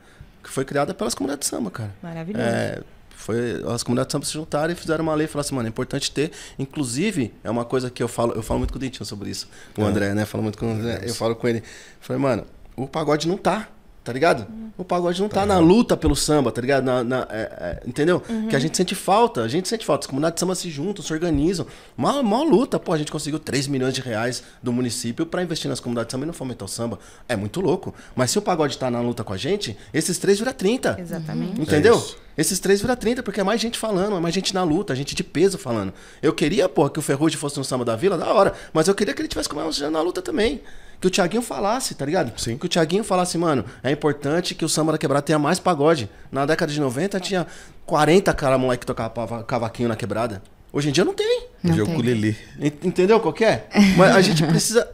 que 0.43 0.49
foi 0.49 0.65
criada 0.65 0.95
pelas 0.95 1.15
comunidades 1.15 1.49
de 1.49 1.57
samba, 1.57 1.71
cara. 1.71 1.95
Maravilhoso. 2.03 2.45
É, 2.45 2.83
foi, 3.11 3.63
as 3.69 3.83
comunidades 3.83 4.09
de 4.09 4.13
samba 4.13 4.25
se 4.27 4.33
juntaram 4.33 4.73
e 4.73 4.77
fizeram 4.77 5.03
uma 5.03 5.15
lei 5.15 5.27
e 5.27 5.29
falaram 5.29 5.47
assim, 5.47 5.55
mano, 5.55 5.69
é 5.69 5.71
importante 5.71 6.11
ter. 6.11 6.31
Inclusive, 6.59 7.35
é 7.45 7.51
uma 7.51 7.65
coisa 7.65 7.91
que 7.91 8.03
eu 8.03 8.09
falo, 8.09 8.33
eu 8.33 8.43
falo 8.43 8.61
muito 8.61 8.73
com 8.73 8.79
o 8.79 8.81
Dentinho 8.81 9.05
sobre 9.05 9.29
isso. 9.31 9.49
O 9.77 9.83
André, 9.85 10.15
né? 10.15 10.25
Falo 10.25 10.43
muito 10.43 10.57
com 10.57 10.67
o 10.67 10.71
André. 10.71 11.03
Eu 11.05 11.15
falo 11.15 11.35
com 11.35 11.47
ele. 11.49 11.63
Falei, 12.01 12.23
mano, 12.23 12.47
o 12.77 12.87
pagode 12.87 13.29
não 13.29 13.37
tá. 13.37 13.69
Tá 14.03 14.15
ligado? 14.15 14.47
O 14.79 14.85
pagode 14.85 15.21
não 15.21 15.29
tá 15.29 15.45
na 15.45 15.59
luta 15.59 15.95
pelo 15.95 16.17
samba, 16.17 16.51
tá 16.51 16.59
ligado? 16.59 16.83
Na, 16.85 17.05
na- 17.05 17.27
é, 17.31 17.81
é, 17.85 17.89
entendeu? 17.89 18.19
Que 18.49 18.57
a 18.57 18.59
gente 18.59 18.75
sente 18.75 18.95
falta, 18.95 19.43
a 19.43 19.49
gente 19.49 19.69
sente 19.69 19.85
falta. 19.85 20.05
As 20.05 20.07
comunidades 20.07 20.37
de 20.37 20.41
samba 20.41 20.55
se 20.55 20.71
juntam, 20.71 21.05
se 21.05 21.13
organizam. 21.13 21.67
Mó, 21.95 22.23
mó 22.23 22.43
luta, 22.43 22.79
pô, 22.79 22.95
a 22.95 22.99
gente 22.99 23.13
conseguiu 23.13 23.39
3 23.39 23.67
milhões 23.67 23.93
de 23.93 24.01
reais 24.01 24.43
do 24.63 24.73
município 24.73 25.27
pra 25.27 25.43
investir 25.43 25.69
nas 25.69 25.81
comunidades 25.81 26.09
de 26.09 26.13
samba 26.13 26.25
e 26.25 26.27
não 26.29 26.33
fomentar 26.33 26.65
o 26.65 26.69
samba. 26.69 26.99
É 27.29 27.37
muito 27.37 27.61
louco. 27.61 27.95
Mas 28.17 28.31
se 28.31 28.39
o 28.39 28.43
pagode 28.43 28.79
tá 28.79 28.91
na 28.91 29.03
luta 29.03 29.23
com 29.23 29.35
a 29.35 29.37
gente, 29.37 29.77
esses 29.93 30.17
três 30.17 30.39
vira 30.39 30.55
30. 30.55 30.97
Exatamente. 30.99 31.61
Entendeu? 31.61 31.97
É. 32.37 32.41
Esses 32.41 32.59
três 32.59 32.81
vira 32.81 32.97
30, 32.97 33.23
porque 33.23 33.41
é 33.41 33.45
mais 33.45 33.61
gente 33.61 33.77
falando, 33.79 34.17
é 34.17 34.21
mais 34.21 34.35
gente 34.35 34.55
na 34.55 34.63
luta, 34.65 34.97
gente 34.97 35.15
de 35.15 35.23
peso 35.23 35.59
falando. 35.59 35.93
Eu 36.23 36.33
queria, 36.33 36.71
pô, 36.71 36.89
que 36.89 36.99
o 36.99 37.03
Ferrugem 37.03 37.37
fosse 37.37 37.59
no 37.59 37.65
samba 37.65 37.85
da 37.85 37.97
vila, 37.97 38.17
da 38.17 38.33
hora. 38.33 38.55
Mas 38.73 38.89
eu 38.89 38.95
queria 38.95 39.13
que 39.13 39.21
ele 39.21 39.29
tivesse 39.29 39.49
começando 39.49 39.93
na 39.93 40.01
luta 40.01 40.23
também. 40.23 40.63
Que 41.01 41.07
o 41.07 41.11
Thiaguinho 41.11 41.43
falasse, 41.43 41.95
tá 41.95 42.05
ligado? 42.05 42.39
Sim. 42.39 42.59
Que 42.59 42.67
o 42.67 42.69
Thiaguinho 42.69 43.03
falasse, 43.03 43.39
mano, 43.39 43.65
é 43.83 43.91
importante 43.91 44.55
que 44.55 44.65
o 44.65 44.69
samba 44.69 44.93
da 44.93 44.99
quebrada 44.99 45.23
tenha 45.23 45.39
mais 45.39 45.59
pagode. 45.59 46.11
Na 46.31 46.45
década 46.45 46.71
de 46.71 46.79
90 46.81 47.19
tinha 47.21 47.47
40 47.87 48.33
cara 48.35 48.59
moleque 48.59 48.81
que 48.81 48.87
tocava 48.87 49.43
cavaquinho 49.45 49.89
na 49.89 49.97
quebrada. 49.97 50.43
Hoje 50.73 50.91
em 50.91 50.93
dia 50.93 51.05
não 51.05 51.15
tem. 51.15 51.47
Não 51.65 51.83
ukulele. 51.85 52.37
Ent- 52.61 52.85
Entendeu 52.85 53.19
qual 53.19 53.33
que 53.33 53.45
é? 53.45 53.67
Mas 53.97 54.15
a 54.15 54.21
gente 54.21 54.45
precisa. 54.47 54.87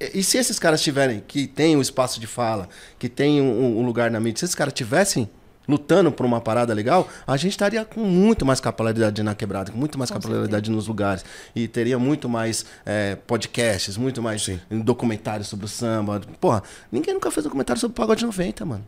E 0.00 0.18
e 0.20 0.24
se 0.24 0.36
esses 0.38 0.58
caras 0.58 0.82
tiverem, 0.82 1.22
que 1.28 1.46
tem 1.46 1.76
um 1.76 1.80
espaço 1.80 2.18
de 2.18 2.26
fala, 2.26 2.68
que 2.98 3.08
tem 3.08 3.40
um, 3.40 3.78
um 3.78 3.86
lugar 3.86 4.10
na 4.10 4.18
mídia, 4.18 4.38
se 4.40 4.46
esses 4.46 4.54
caras 4.54 4.72
tivessem 4.72 5.30
lutando 5.68 6.10
por 6.10 6.26
uma 6.26 6.40
parada 6.40 6.72
legal, 6.74 7.08
a 7.26 7.36
gente 7.36 7.52
estaria 7.52 7.84
com 7.84 8.00
muito 8.00 8.44
mais 8.44 8.60
capilaridade 8.60 9.22
na 9.22 9.34
quebrada, 9.34 9.70
com 9.70 9.78
muito 9.78 9.98
mais 9.98 10.10
capilaridade 10.10 10.70
nos 10.70 10.88
lugares. 10.88 11.24
E 11.54 11.68
teria 11.68 11.98
muito 11.98 12.28
mais 12.28 12.64
é, 12.84 13.16
podcasts, 13.16 13.96
muito 13.96 14.20
mais 14.22 14.42
Sim. 14.42 14.60
documentários 14.70 15.48
sobre 15.48 15.66
o 15.66 15.68
samba. 15.68 16.20
Porra, 16.40 16.62
ninguém 16.90 17.14
nunca 17.14 17.30
fez 17.30 17.44
documentário 17.44 17.80
sobre 17.80 17.92
o 17.92 17.96
pagode 17.96 18.24
90, 18.24 18.64
mano. 18.64 18.84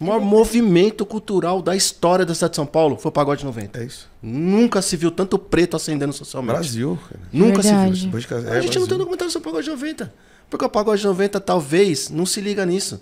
O 0.00 0.04
maior 0.04 0.20
movimento 0.20 1.06
cultural 1.06 1.62
da 1.62 1.76
história 1.76 2.26
da 2.26 2.34
cidade 2.34 2.52
de 2.52 2.56
São 2.56 2.66
Paulo 2.66 2.96
foi 2.96 3.08
o 3.08 3.12
pagode 3.12 3.44
90. 3.44 3.78
É 3.80 3.84
isso. 3.84 4.10
Nunca 4.20 4.82
se 4.82 4.96
viu 4.96 5.12
tanto 5.12 5.38
preto 5.38 5.76
ascendendo 5.76 6.12
socialmente. 6.12 6.54
Brasil. 6.54 6.98
cara. 7.08 7.20
Nunca 7.32 7.62
Verdade. 7.62 8.00
se 8.00 8.06
viu. 8.08 8.18
É, 8.18 8.18
a 8.18 8.20
gente 8.20 8.40
não 8.40 8.50
Brasil. 8.60 8.86
tem 8.88 8.98
documentário 8.98 9.30
sobre 9.30 9.48
o 9.48 9.52
Pagode 9.52 9.70
90. 9.70 10.12
Porque 10.50 10.64
o 10.64 10.68
Pagode 10.68 11.04
90 11.04 11.38
talvez 11.40 12.10
não 12.10 12.26
se 12.26 12.40
liga 12.40 12.66
nisso. 12.66 13.00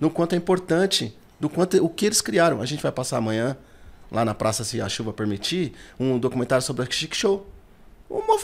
No 0.00 0.10
quanto 0.10 0.34
é 0.34 0.36
importante, 0.36 1.16
do 1.40 1.48
quanto 1.48 1.82
o 1.84 1.88
que 1.88 2.06
eles 2.06 2.20
criaram. 2.20 2.60
A 2.60 2.66
gente 2.66 2.82
vai 2.82 2.92
passar 2.92 3.16
amanhã, 3.16 3.56
lá 4.12 4.24
na 4.24 4.34
praça, 4.34 4.62
se 4.62 4.80
a 4.80 4.88
chuva 4.88 5.12
permitir, 5.12 5.72
um 5.98 6.18
documentário 6.18 6.62
sobre 6.62 6.84
a 6.84 6.90
Chic 6.90 7.14
Show. 7.14 7.46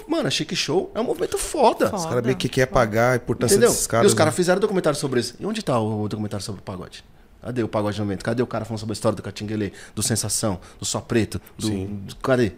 Mano, 0.09 0.28
a 0.28 0.30
Chic 0.30 0.55
Show 0.55 0.90
é 0.94 1.01
um 1.01 1.05
movimento 1.05 1.36
foda. 1.36 1.86
Foda. 1.90 1.97
Os 1.97 2.07
caras 2.07 2.24
meio 2.24 2.36
que 2.36 2.49
quer 2.49 2.66
pagar 2.66 3.12
a 3.12 3.16
importância 3.16 3.55
Entendeu? 3.55 3.70
desses 3.70 3.86
caras. 3.86 4.05
e 4.05 4.09
os 4.09 4.14
caras 4.14 4.32
né? 4.32 4.36
fizeram 4.36 4.61
documentário 4.61 4.99
sobre 4.99 5.20
isso. 5.20 5.34
E 5.38 5.44
onde 5.44 5.62
tá 5.62 5.78
o 5.78 6.09
documentário 6.09 6.44
sobre 6.44 6.61
o 6.61 6.64
pagode? 6.64 7.05
Cadê 7.42 7.62
o 7.62 7.68
pagode 7.68 7.99
90? 7.99 8.24
Cadê 8.24 8.42
o 8.42 8.47
cara 8.47 8.64
falando 8.64 8.78
sobre 8.80 8.92
a 8.92 8.94
história 8.94 9.14
do 9.16 9.22
Catinguelê, 9.22 9.72
do 9.94 10.03
Sensação, 10.03 10.59
do 10.78 10.84
Só 10.84 11.01
Preto? 11.01 11.40
Do, 11.59 11.66
Sim. 11.66 11.86
do- 12.07 12.16
cadê? 12.16 12.53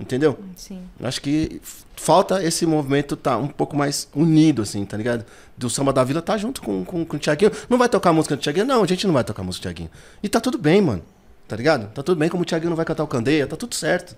Entendeu? 0.00 0.38
Sim. 0.54 0.82
Acho 1.02 1.20
que 1.20 1.60
falta 1.96 2.42
esse 2.44 2.64
movimento 2.64 3.16
tá 3.16 3.36
um 3.36 3.48
pouco 3.48 3.76
mais 3.76 4.08
unido, 4.14 4.62
assim, 4.62 4.84
tá 4.84 4.96
ligado? 4.96 5.24
Do 5.56 5.68
Samba 5.68 5.92
da 5.92 6.04
Vila 6.04 6.22
tá 6.22 6.38
junto 6.38 6.62
com, 6.62 6.84
com, 6.84 7.04
com 7.04 7.16
o 7.16 7.18
Thiaguinho. 7.18 7.50
Não 7.68 7.76
vai 7.76 7.88
tocar 7.88 8.10
a 8.10 8.12
música 8.12 8.36
do 8.36 8.42
Thiaguinho? 8.42 8.66
Não, 8.66 8.82
a 8.82 8.86
gente 8.86 9.06
não 9.06 9.14
vai 9.14 9.24
tocar 9.24 9.42
a 9.42 9.44
música 9.44 9.62
do 9.62 9.64
Thiaguinho. 9.64 9.90
E 10.22 10.28
tá 10.28 10.40
tudo 10.40 10.56
bem, 10.56 10.80
mano. 10.80 11.02
Tá 11.48 11.56
ligado? 11.56 11.90
Tá 11.92 12.02
tudo 12.02 12.18
bem, 12.18 12.28
como 12.28 12.42
o 12.42 12.46
Thiaguinho 12.46 12.70
não 12.70 12.76
vai 12.76 12.84
cantar 12.84 13.02
o 13.02 13.08
Candeia, 13.08 13.46
tá 13.46 13.56
tudo 13.56 13.74
certo. 13.74 14.14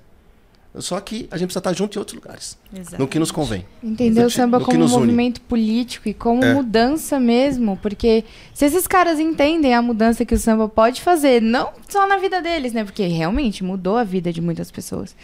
Só 0.77 1.01
que 1.01 1.27
a 1.33 1.37
gente 1.37 1.49
precisa 1.49 1.59
estar 1.59 1.73
junto 1.73 1.97
em 1.97 1.99
outros 1.99 2.15
lugares. 2.15 2.57
Exato. 2.73 2.97
No 3.03 3.09
que 3.09 3.19
nos 3.19 3.33
convém. 3.33 3.67
Entender 3.83 4.25
o 4.25 4.31
samba 4.31 4.61
como 4.61 4.79
um 4.79 4.85
une. 4.85 4.91
movimento 4.93 5.41
político 5.41 6.09
e 6.09 6.15
como 6.15 6.45
É. 6.45 6.55
mudança 6.55 7.19
mesmo. 7.19 7.77
Porque 7.83 8.25
se 8.55 8.67
esses 8.67 8.87
caras 8.87 9.19
entendem 9.19 9.75
a 9.75 9.83
mudança 9.83 10.25
que 10.25 10.33
o 10.33 10.39
samba 10.39 10.69
pode 10.69 11.01
fazer, 11.01 11.43
não 11.43 11.71
só 11.89 12.07
na 12.07 12.19
vida 12.19 12.41
deles, 12.41 12.73
né? 12.73 12.85
Porque 12.85 13.05
realmente 13.09 13.65
mudou 13.65 13.97
a 13.97 14.05
vida 14.05 14.33
de 14.33 14.41
muitas 14.41 14.71
pessoas. 14.71 15.17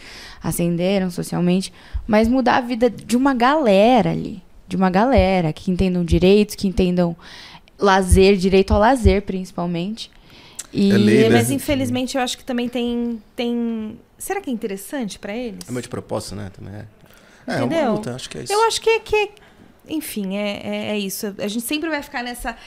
Ascenderam 0.43 1.09
socialmente, 1.09 1.71
mas 2.05 2.27
mudar 2.27 2.57
a 2.57 2.61
vida 2.61 2.89
de 2.89 3.15
uma 3.15 3.33
galera 3.33 4.11
ali. 4.11 4.43
De 4.67 4.75
uma 4.75 4.89
galera 4.89 5.53
que 5.53 5.71
entendam 5.71 6.03
direitos, 6.03 6.55
que 6.55 6.67
entendam 6.67 7.15
lazer, 7.79 8.35
direito 8.35 8.73
ao 8.73 8.81
lazer, 8.81 9.21
principalmente. 9.21 10.11
E 10.73 10.91
É 10.91 10.97
lei, 10.97 11.23
É, 11.23 11.29
né? 11.29 11.37
mas 11.37 11.49
infelizmente 11.51 12.17
eu 12.17 12.21
acho 12.21 12.37
que 12.37 12.43
também 12.43 12.67
tem. 12.67 13.21
tem... 13.33 13.97
Será 14.17 14.41
que 14.41 14.49
é 14.49 14.53
interessante 14.53 15.19
pra 15.19 15.35
eles? 15.35 15.59
É 15.67 15.71
meio 15.71 15.81
de 15.83 15.89
propósito, 15.89 16.35
né? 16.35 16.49
Também 16.53 16.73
é. 16.75 16.85
É, 17.49 17.57
Entendeu? 17.59 17.83
uma 17.83 17.91
luta, 17.91 18.15
acho 18.15 18.29
que 18.29 18.37
é 18.39 18.43
isso. 18.43 18.51
Eu 18.53 18.61
acho 18.67 18.81
que, 18.81 18.99
que 19.01 19.29
enfim, 19.87 20.35
é, 20.35 20.61
é, 20.63 20.75
é 20.91 20.99
isso. 20.99 21.33
A 21.39 21.47
gente 21.47 21.65
sempre 21.65 21.89
vai 21.89 22.01
ficar 22.03 22.23
nessa. 22.23 22.57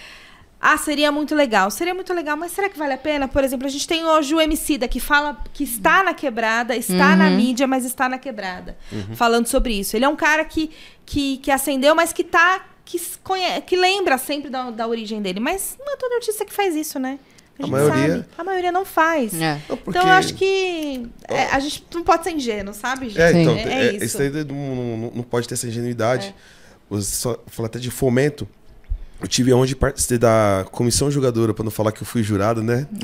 Ah, 0.62 0.76
seria 0.76 1.10
muito 1.10 1.34
legal. 1.34 1.70
Seria 1.70 1.94
muito 1.94 2.12
legal, 2.14 2.36
mas 2.36 2.52
será 2.52 2.68
que 2.68 2.78
vale 2.78 2.92
a 2.92 2.98
pena? 2.98 3.26
Por 3.26 3.42
exemplo, 3.42 3.66
a 3.66 3.70
gente 3.70 3.86
tem 3.88 4.04
hoje 4.04 4.34
o 4.34 4.40
MC 4.40 4.76
da 4.78 4.86
que 4.88 5.00
fala 5.00 5.42
que 5.54 5.64
está 5.64 6.02
na 6.02 6.12
quebrada, 6.14 6.76
está 6.76 7.16
na 7.16 7.30
mídia, 7.30 7.66
mas 7.66 7.84
está 7.84 8.08
na 8.08 8.18
quebrada. 8.18 8.76
Falando 9.16 9.46
sobre 9.46 9.72
isso. 9.78 9.96
Ele 9.96 10.04
é 10.04 10.08
um 10.08 10.16
cara 10.16 10.44
que, 10.44 10.70
que, 11.04 11.38
que 11.38 11.50
acendeu, 11.50 11.94
mas 11.94 12.12
que 12.12 12.22
tá. 12.24 12.66
Que, 12.84 12.96
s- 12.96 13.18
conhe- 13.22 13.60
que 13.62 13.76
lembra 13.76 14.18
sempre 14.18 14.50
da, 14.50 14.70
da 14.70 14.86
origem 14.86 15.22
dele. 15.22 15.40
Mas 15.40 15.76
não 15.78 15.92
é 15.94 15.96
todo 15.96 16.12
artista 16.14 16.44
que 16.44 16.52
faz 16.52 16.74
isso, 16.74 16.98
né? 16.98 17.18
A 17.60 17.66
gente 17.66 17.70
maioria- 17.70 18.08
sabe. 18.16 18.24
A 18.38 18.44
maioria 18.44 18.72
não 18.72 18.84
faz. 18.84 19.34
É. 19.34 19.60
Não, 19.68 19.76
porque- 19.76 19.90
Então 19.98 20.08
eu 20.08 20.14
acho 20.14 20.34
que 20.34 21.06
é, 21.28 21.44
a 21.46 21.60
gente 21.60 21.84
não 21.94 22.02
pode 22.02 22.24
ser 22.24 22.30
ingênuo, 22.32 22.74
sabe, 22.74 23.08
gente? 23.08 23.20
É, 23.20 23.42
então, 23.42 23.54
É, 23.54 23.62
é, 23.62 23.86
é 23.88 23.94
isso. 23.96 24.04
isso 24.04 24.22
aí 24.22 24.30
não, 24.30 24.76
não- 24.76 25.12
não 25.16 25.22
pode 25.22 25.46
ter 25.48 25.54
essa 25.54 25.66
ingenuidade. 25.66 26.34
Você 26.88 27.14
só 27.16 27.38
fala 27.46 27.66
até 27.68 27.78
de 27.78 27.90
fomento. 27.90 28.48
Eu 29.22 29.28
tive 29.28 29.52
onde 29.52 29.76
participei 29.76 30.16
da 30.16 30.64
comissão 30.72 31.10
jogadora, 31.10 31.52
pra 31.52 31.62
não 31.62 31.70
falar 31.70 31.92
que 31.92 32.02
eu 32.02 32.06
fui 32.06 32.22
jurado, 32.22 32.62
né? 32.62 32.86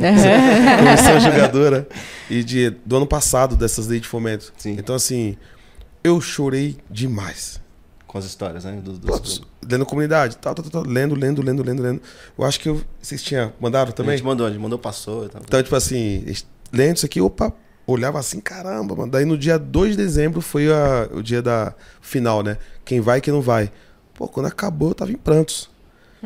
comissão 0.78 1.20
jogadora. 1.20 1.86
E 2.30 2.42
de, 2.42 2.70
do 2.84 2.96
ano 2.96 3.06
passado, 3.06 3.54
dessas 3.54 3.86
leis 3.86 4.00
de 4.02 4.08
fomento. 4.08 4.52
Sim. 4.56 4.76
Então, 4.78 4.94
assim, 4.94 5.36
eu 6.02 6.20
chorei 6.20 6.78
demais. 6.90 7.60
Com 8.06 8.18
as 8.18 8.24
histórias, 8.24 8.64
né? 8.64 8.80
Dos, 8.82 8.98
dos- 8.98 9.10
Putz, 9.10 9.40
lendo 9.68 9.84
comunidade, 9.84 10.36
tal, 10.36 10.54
tal, 10.54 10.64
tal, 10.64 10.82
tal, 10.82 10.90
lendo, 10.92 11.14
lendo, 11.14 11.42
lendo, 11.42 11.62
lendo, 11.62 11.82
lendo. 11.82 12.00
Eu 12.38 12.44
acho 12.44 12.60
que 12.60 12.68
eu, 12.68 12.80
vocês 13.02 13.22
tinham 13.22 13.52
mandado 13.60 13.88
A 13.90 13.92
também? 13.92 14.16
gente 14.16 14.24
mandou, 14.24 14.46
a 14.46 14.50
gente 14.50 14.60
mandou, 14.60 14.78
passou. 14.78 15.26
e 15.26 15.28
tal. 15.28 15.42
Então, 15.44 15.62
tipo 15.62 15.74
assim, 15.74 16.24
lendo 16.72 16.96
isso 16.96 17.06
aqui, 17.06 17.20
opa, 17.20 17.52
olhava 17.86 18.18
assim, 18.18 18.40
caramba, 18.40 18.94
mano. 18.94 19.10
Daí 19.10 19.24
no 19.24 19.36
dia 19.36 19.58
2 19.58 19.92
de 19.92 19.96
dezembro 19.96 20.40
foi 20.40 20.70
a- 20.72 21.08
o 21.12 21.22
dia 21.22 21.42
da 21.42 21.74
final, 22.00 22.42
né? 22.42 22.58
Quem 22.84 23.00
vai 23.00 23.18
e 23.18 23.20
quem 23.20 23.32
não 23.32 23.42
vai. 23.42 23.72
Pô, 24.14 24.28
quando 24.28 24.46
acabou, 24.46 24.90
eu 24.90 24.94
tava 24.94 25.10
em 25.10 25.16
prantos. 25.16 25.68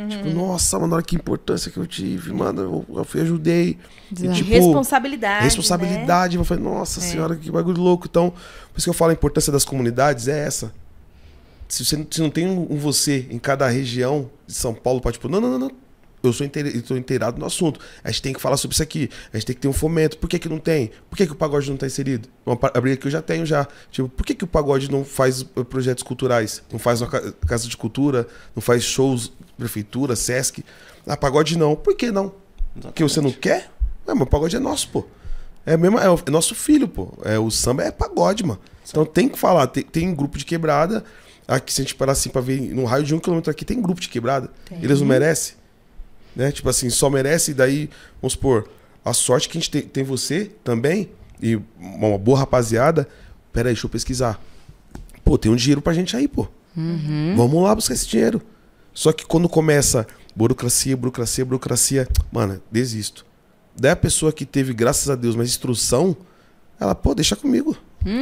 Tipo, 0.08 0.30
nossa, 0.30 0.78
mano, 0.78 0.94
olha 0.94 1.02
que 1.02 1.16
importância 1.16 1.70
que 1.70 1.76
eu 1.76 1.86
tive, 1.86 2.32
mano. 2.32 2.62
Eu, 2.88 2.98
eu 2.98 3.04
fui, 3.04 3.20
ajudei. 3.22 3.76
E, 4.12 4.28
tipo, 4.28 4.48
responsabilidade. 4.48 5.44
responsabilidade. 5.44 6.36
Eu 6.36 6.44
falei, 6.44 6.62
nossa 6.62 7.00
senhora, 7.00 7.36
que 7.36 7.50
bagulho 7.50 7.82
louco. 7.82 8.06
Então, 8.08 8.30
por 8.30 8.78
isso 8.78 8.84
que 8.86 8.90
eu 8.90 8.94
falo, 8.94 9.10
a 9.10 9.14
importância 9.14 9.52
das 9.52 9.64
comunidades 9.64 10.28
é 10.28 10.46
essa. 10.46 10.72
Se 11.70 11.84
você 11.84 11.96
não- 11.96 12.06
se 12.10 12.20
não 12.20 12.28
tem 12.30 12.46
um, 12.46 12.66
um 12.70 12.76
você 12.76 13.26
em 13.30 13.38
cada 13.38 13.66
região 13.68 14.30
de 14.46 14.52
São 14.54 14.74
Paulo, 14.74 15.00
pode, 15.00 15.14
tipo, 15.14 15.28
não, 15.28 15.40
não, 15.40 15.50
não, 15.52 15.58
não. 15.58 15.70
Eu 16.22 16.34
sou 16.34 16.46
tô 16.86 16.96
inteirado 16.98 17.40
no 17.40 17.46
assunto. 17.46 17.80
A 18.04 18.10
gente 18.10 18.20
tem 18.20 18.32
que 18.34 18.40
falar 18.42 18.58
sobre 18.58 18.74
isso 18.74 18.82
aqui. 18.82 19.08
A 19.32 19.38
gente 19.38 19.46
tem 19.46 19.54
que 19.56 19.62
ter 19.62 19.68
um 19.68 19.72
fomento. 19.72 20.18
Por 20.18 20.28
que, 20.28 20.38
que 20.38 20.50
não 20.50 20.58
tem? 20.58 20.90
Por 21.08 21.16
que, 21.16 21.24
que 21.26 21.32
o 21.32 21.34
pagode 21.34 21.70
não 21.70 21.78
tá 21.78 21.86
inserido? 21.86 22.28
Uma 22.44 22.56
briga 22.56 22.98
que 22.98 23.06
eu 23.06 23.10
já 23.10 23.22
tenho 23.22 23.46
já. 23.46 23.66
Tipo, 23.90 24.06
por 24.10 24.26
que, 24.26 24.34
que 24.34 24.44
o 24.44 24.46
pagode 24.46 24.90
não 24.90 25.02
faz 25.02 25.46
eh, 25.56 25.64
projetos 25.64 26.02
culturais? 26.02 26.62
Não 26.70 26.78
faz 26.78 27.00
uma 27.00 27.08
ca- 27.08 27.32
casa 27.46 27.66
de 27.66 27.74
cultura? 27.74 28.26
Não 28.54 28.60
faz 28.60 28.82
shows, 28.84 29.32
prefeitura, 29.56 30.14
Sesc? 30.14 30.62
Ah, 31.06 31.16
pagode 31.16 31.56
não. 31.56 31.74
Por 31.74 31.96
que 31.96 32.10
não? 32.10 32.34
Porque 32.82 33.02
você 33.02 33.22
não 33.22 33.32
quer? 33.32 33.70
É, 34.06 34.12
mas 34.12 34.20
o 34.20 34.26
pagode 34.26 34.54
é 34.56 34.58
nosso, 34.60 34.90
pô. 34.90 35.06
É, 35.64 35.74
mesmo, 35.74 35.98
é, 35.98 36.10
o- 36.10 36.20
é 36.26 36.30
nosso 36.30 36.54
filho, 36.54 36.86
pô. 36.86 37.14
É, 37.24 37.38
o 37.38 37.50
samba 37.50 37.84
é 37.84 37.90
pagode, 37.90 38.44
mano. 38.44 38.60
Então 38.86 39.06
tem 39.06 39.26
que 39.26 39.38
falar. 39.38 39.68
Tem, 39.68 39.82
tem 39.82 40.14
grupo 40.14 40.36
de 40.36 40.44
quebrada. 40.44 41.02
Aqui, 41.50 41.72
se 41.72 41.80
a 41.80 41.84
gente 41.84 41.96
parar 41.96 42.12
assim 42.12 42.30
pra 42.30 42.40
ver, 42.40 42.60
no 42.72 42.84
raio 42.84 43.02
de 43.02 43.12
um 43.12 43.18
quilômetro 43.18 43.50
aqui 43.50 43.64
tem 43.64 43.82
grupo 43.82 44.00
de 44.00 44.08
quebrada. 44.08 44.48
Eles 44.70 45.00
não 45.00 45.06
merecem? 45.08 45.56
Né? 46.36 46.52
Tipo 46.52 46.68
assim, 46.68 46.88
só 46.88 47.10
merece. 47.10 47.50
E 47.50 47.54
daí, 47.54 47.90
vamos 48.22 48.34
supor, 48.34 48.68
a 49.04 49.12
sorte 49.12 49.48
que 49.48 49.58
a 49.58 49.60
gente 49.60 49.68
tem, 49.68 49.82
tem 49.82 50.04
você 50.04 50.52
também, 50.62 51.10
e 51.42 51.58
uma 51.76 52.16
boa 52.16 52.38
rapaziada. 52.38 53.08
Pera 53.52 53.68
aí, 53.68 53.74
deixa 53.74 53.84
eu 53.84 53.90
pesquisar. 53.90 54.40
Pô, 55.24 55.36
tem 55.36 55.50
um 55.50 55.56
dinheiro 55.56 55.82
pra 55.82 55.92
gente 55.92 56.16
aí, 56.16 56.28
pô. 56.28 56.46
Vamos 57.36 57.60
lá 57.64 57.74
buscar 57.74 57.94
esse 57.94 58.06
dinheiro. 58.06 58.40
Só 58.94 59.12
que 59.12 59.26
quando 59.26 59.48
começa 59.48 60.06
burocracia, 60.36 60.96
burocracia, 60.96 61.44
burocracia, 61.44 62.08
mano, 62.30 62.62
desisto. 62.70 63.26
Daí 63.76 63.90
a 63.90 63.96
pessoa 63.96 64.32
que 64.32 64.46
teve, 64.46 64.72
graças 64.72 65.10
a 65.10 65.16
Deus, 65.16 65.34
mais 65.34 65.48
instrução, 65.48 66.16
ela, 66.78 66.94
pô, 66.94 67.12
deixa 67.12 67.34
comigo. 67.34 67.76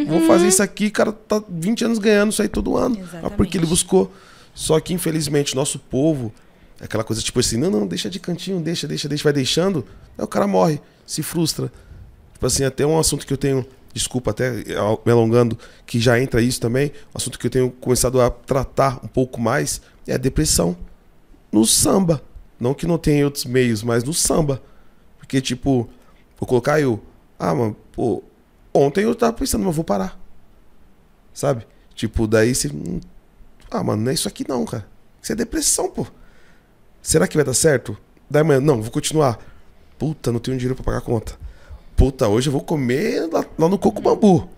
Vou 0.08 0.20
fazer 0.26 0.48
isso 0.48 0.62
aqui, 0.62 0.86
o 0.86 0.90
cara 0.92 1.12
tá 1.12 1.42
20 1.48 1.84
anos 1.84 1.98
ganhando 1.98 2.32
isso 2.32 2.42
aí 2.42 2.48
todo 2.48 2.76
ano. 2.76 2.96
Ah, 2.98 3.02
Exatamente. 3.02 3.36
porque 3.36 3.56
ele 3.58 3.66
buscou. 3.66 4.12
Só 4.54 4.78
que, 4.80 4.92
infelizmente, 4.92 5.54
nosso 5.54 5.78
povo, 5.78 6.32
é 6.80 6.84
aquela 6.84 7.04
coisa 7.04 7.22
tipo 7.22 7.38
assim, 7.38 7.56
não, 7.56 7.70
não, 7.70 7.86
deixa 7.86 8.10
de 8.10 8.18
cantinho, 8.18 8.60
deixa, 8.60 8.88
deixa, 8.88 9.08
deixa, 9.08 9.22
vai 9.24 9.32
deixando, 9.32 9.84
aí 10.16 10.24
o 10.24 10.28
cara 10.28 10.46
morre, 10.48 10.80
se 11.06 11.22
frustra. 11.22 11.70
Tipo 12.32 12.46
assim, 12.46 12.64
até 12.64 12.84
um 12.84 12.98
assunto 12.98 13.24
que 13.26 13.32
eu 13.32 13.36
tenho, 13.36 13.64
desculpa 13.94 14.32
até 14.32 14.48
al- 14.76 15.00
me 15.06 15.12
alongando, 15.12 15.56
que 15.86 16.00
já 16.00 16.20
entra 16.20 16.42
isso 16.42 16.60
também, 16.60 16.88
um 17.14 17.18
assunto 17.18 17.38
que 17.38 17.46
eu 17.46 17.50
tenho 17.50 17.70
começado 17.70 18.20
a 18.20 18.30
tratar 18.30 18.98
um 19.04 19.08
pouco 19.08 19.40
mais 19.40 19.80
é 20.08 20.14
a 20.14 20.18
depressão. 20.18 20.76
No 21.52 21.64
samba. 21.64 22.20
Não 22.58 22.74
que 22.74 22.86
não 22.86 22.98
tenha 22.98 23.24
outros 23.24 23.44
meios, 23.44 23.82
mas 23.84 24.02
no 24.02 24.12
samba. 24.12 24.60
Porque, 25.18 25.40
tipo, 25.40 25.88
vou 26.36 26.48
colocar 26.48 26.80
eu. 26.80 27.00
Ah, 27.38 27.54
mano, 27.54 27.76
pô, 27.92 28.24
ontem 28.72 29.04
eu 29.04 29.14
tava 29.14 29.32
pensando, 29.32 29.64
mas 29.64 29.74
vou 29.74 29.84
parar. 29.84 30.18
Sabe? 31.32 31.66
Tipo, 31.94 32.26
daí 32.26 32.54
você. 32.54 32.68
hum, 32.68 33.00
Ah, 33.70 33.82
mano, 33.82 34.02
não 34.02 34.10
é 34.10 34.14
isso 34.14 34.28
aqui 34.28 34.44
não, 34.48 34.64
cara. 34.64 34.86
Isso 35.22 35.32
é 35.32 35.34
depressão, 35.34 35.90
pô. 35.90 36.06
Será 37.02 37.26
que 37.26 37.36
vai 37.36 37.44
dar 37.44 37.54
certo? 37.54 37.96
Daí 38.30 38.42
amanhã, 38.42 38.60
não, 38.60 38.80
vou 38.82 38.90
continuar. 38.90 39.38
Puta, 39.98 40.30
não 40.32 40.38
tenho 40.40 40.56
dinheiro 40.56 40.74
pra 40.74 40.84
pagar 40.84 40.98
a 40.98 41.02
conta. 41.02 41.38
Puta, 41.96 42.28
hoje 42.28 42.48
eu 42.48 42.52
vou 42.52 42.62
comer 42.62 43.28
lá, 43.32 43.44
lá 43.58 43.68
no 43.68 43.78
Coco 43.78 44.00
Bambu. 44.00 44.48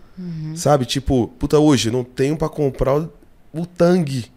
Sabe? 0.55 0.85
Tipo, 0.85 1.29
puta, 1.39 1.59
hoje 1.59 1.91
não 1.91 2.05
tenho 2.05 2.37
pra 2.37 2.49
comprar 2.49 2.95
o, 2.99 3.11
o 3.55 3.65
tangue. 3.65 4.31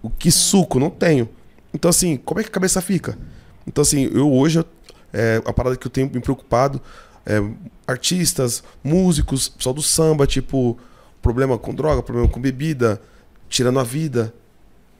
O 0.00 0.08
que 0.10 0.30
suco, 0.30 0.78
não 0.78 0.90
tenho. 0.90 1.28
Então, 1.72 1.88
assim, 1.88 2.16
como 2.16 2.38
é 2.40 2.44
que 2.44 2.50
a 2.50 2.52
cabeça 2.52 2.80
fica? 2.80 3.18
Então, 3.66 3.82
assim, 3.82 4.08
eu 4.12 4.32
hoje, 4.32 4.64
é, 5.12 5.42
a 5.44 5.52
parada 5.52 5.76
que 5.76 5.86
eu 5.86 5.90
tenho 5.90 6.08
me 6.12 6.20
preocupado, 6.20 6.80
é, 7.26 7.42
artistas, 7.86 8.62
músicos, 8.82 9.48
pessoal 9.48 9.74
do 9.74 9.82
samba, 9.82 10.26
tipo, 10.26 10.78
problema 11.22 11.58
com 11.58 11.74
droga, 11.74 12.02
problema 12.02 12.28
com 12.28 12.40
bebida, 12.40 13.00
tirando 13.48 13.78
a 13.78 13.84
vida. 13.84 14.32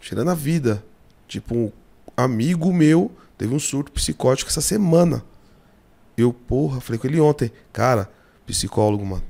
Tirando 0.01 0.31
a 0.31 0.35
vida. 0.35 0.85
Tipo, 1.27 1.55
um 1.55 1.73
amigo 2.17 2.73
meu 2.73 3.11
teve 3.37 3.55
um 3.55 3.59
surto 3.59 3.91
psicótico 3.93 4.51
essa 4.51 4.61
semana. 4.61 5.23
Eu, 6.17 6.33
porra, 6.33 6.81
falei 6.81 6.99
com 6.99 7.07
ele 7.07 7.21
ontem. 7.21 7.51
Cara, 7.73 8.09
psicólogo, 8.47 9.05
mano. 9.05 9.23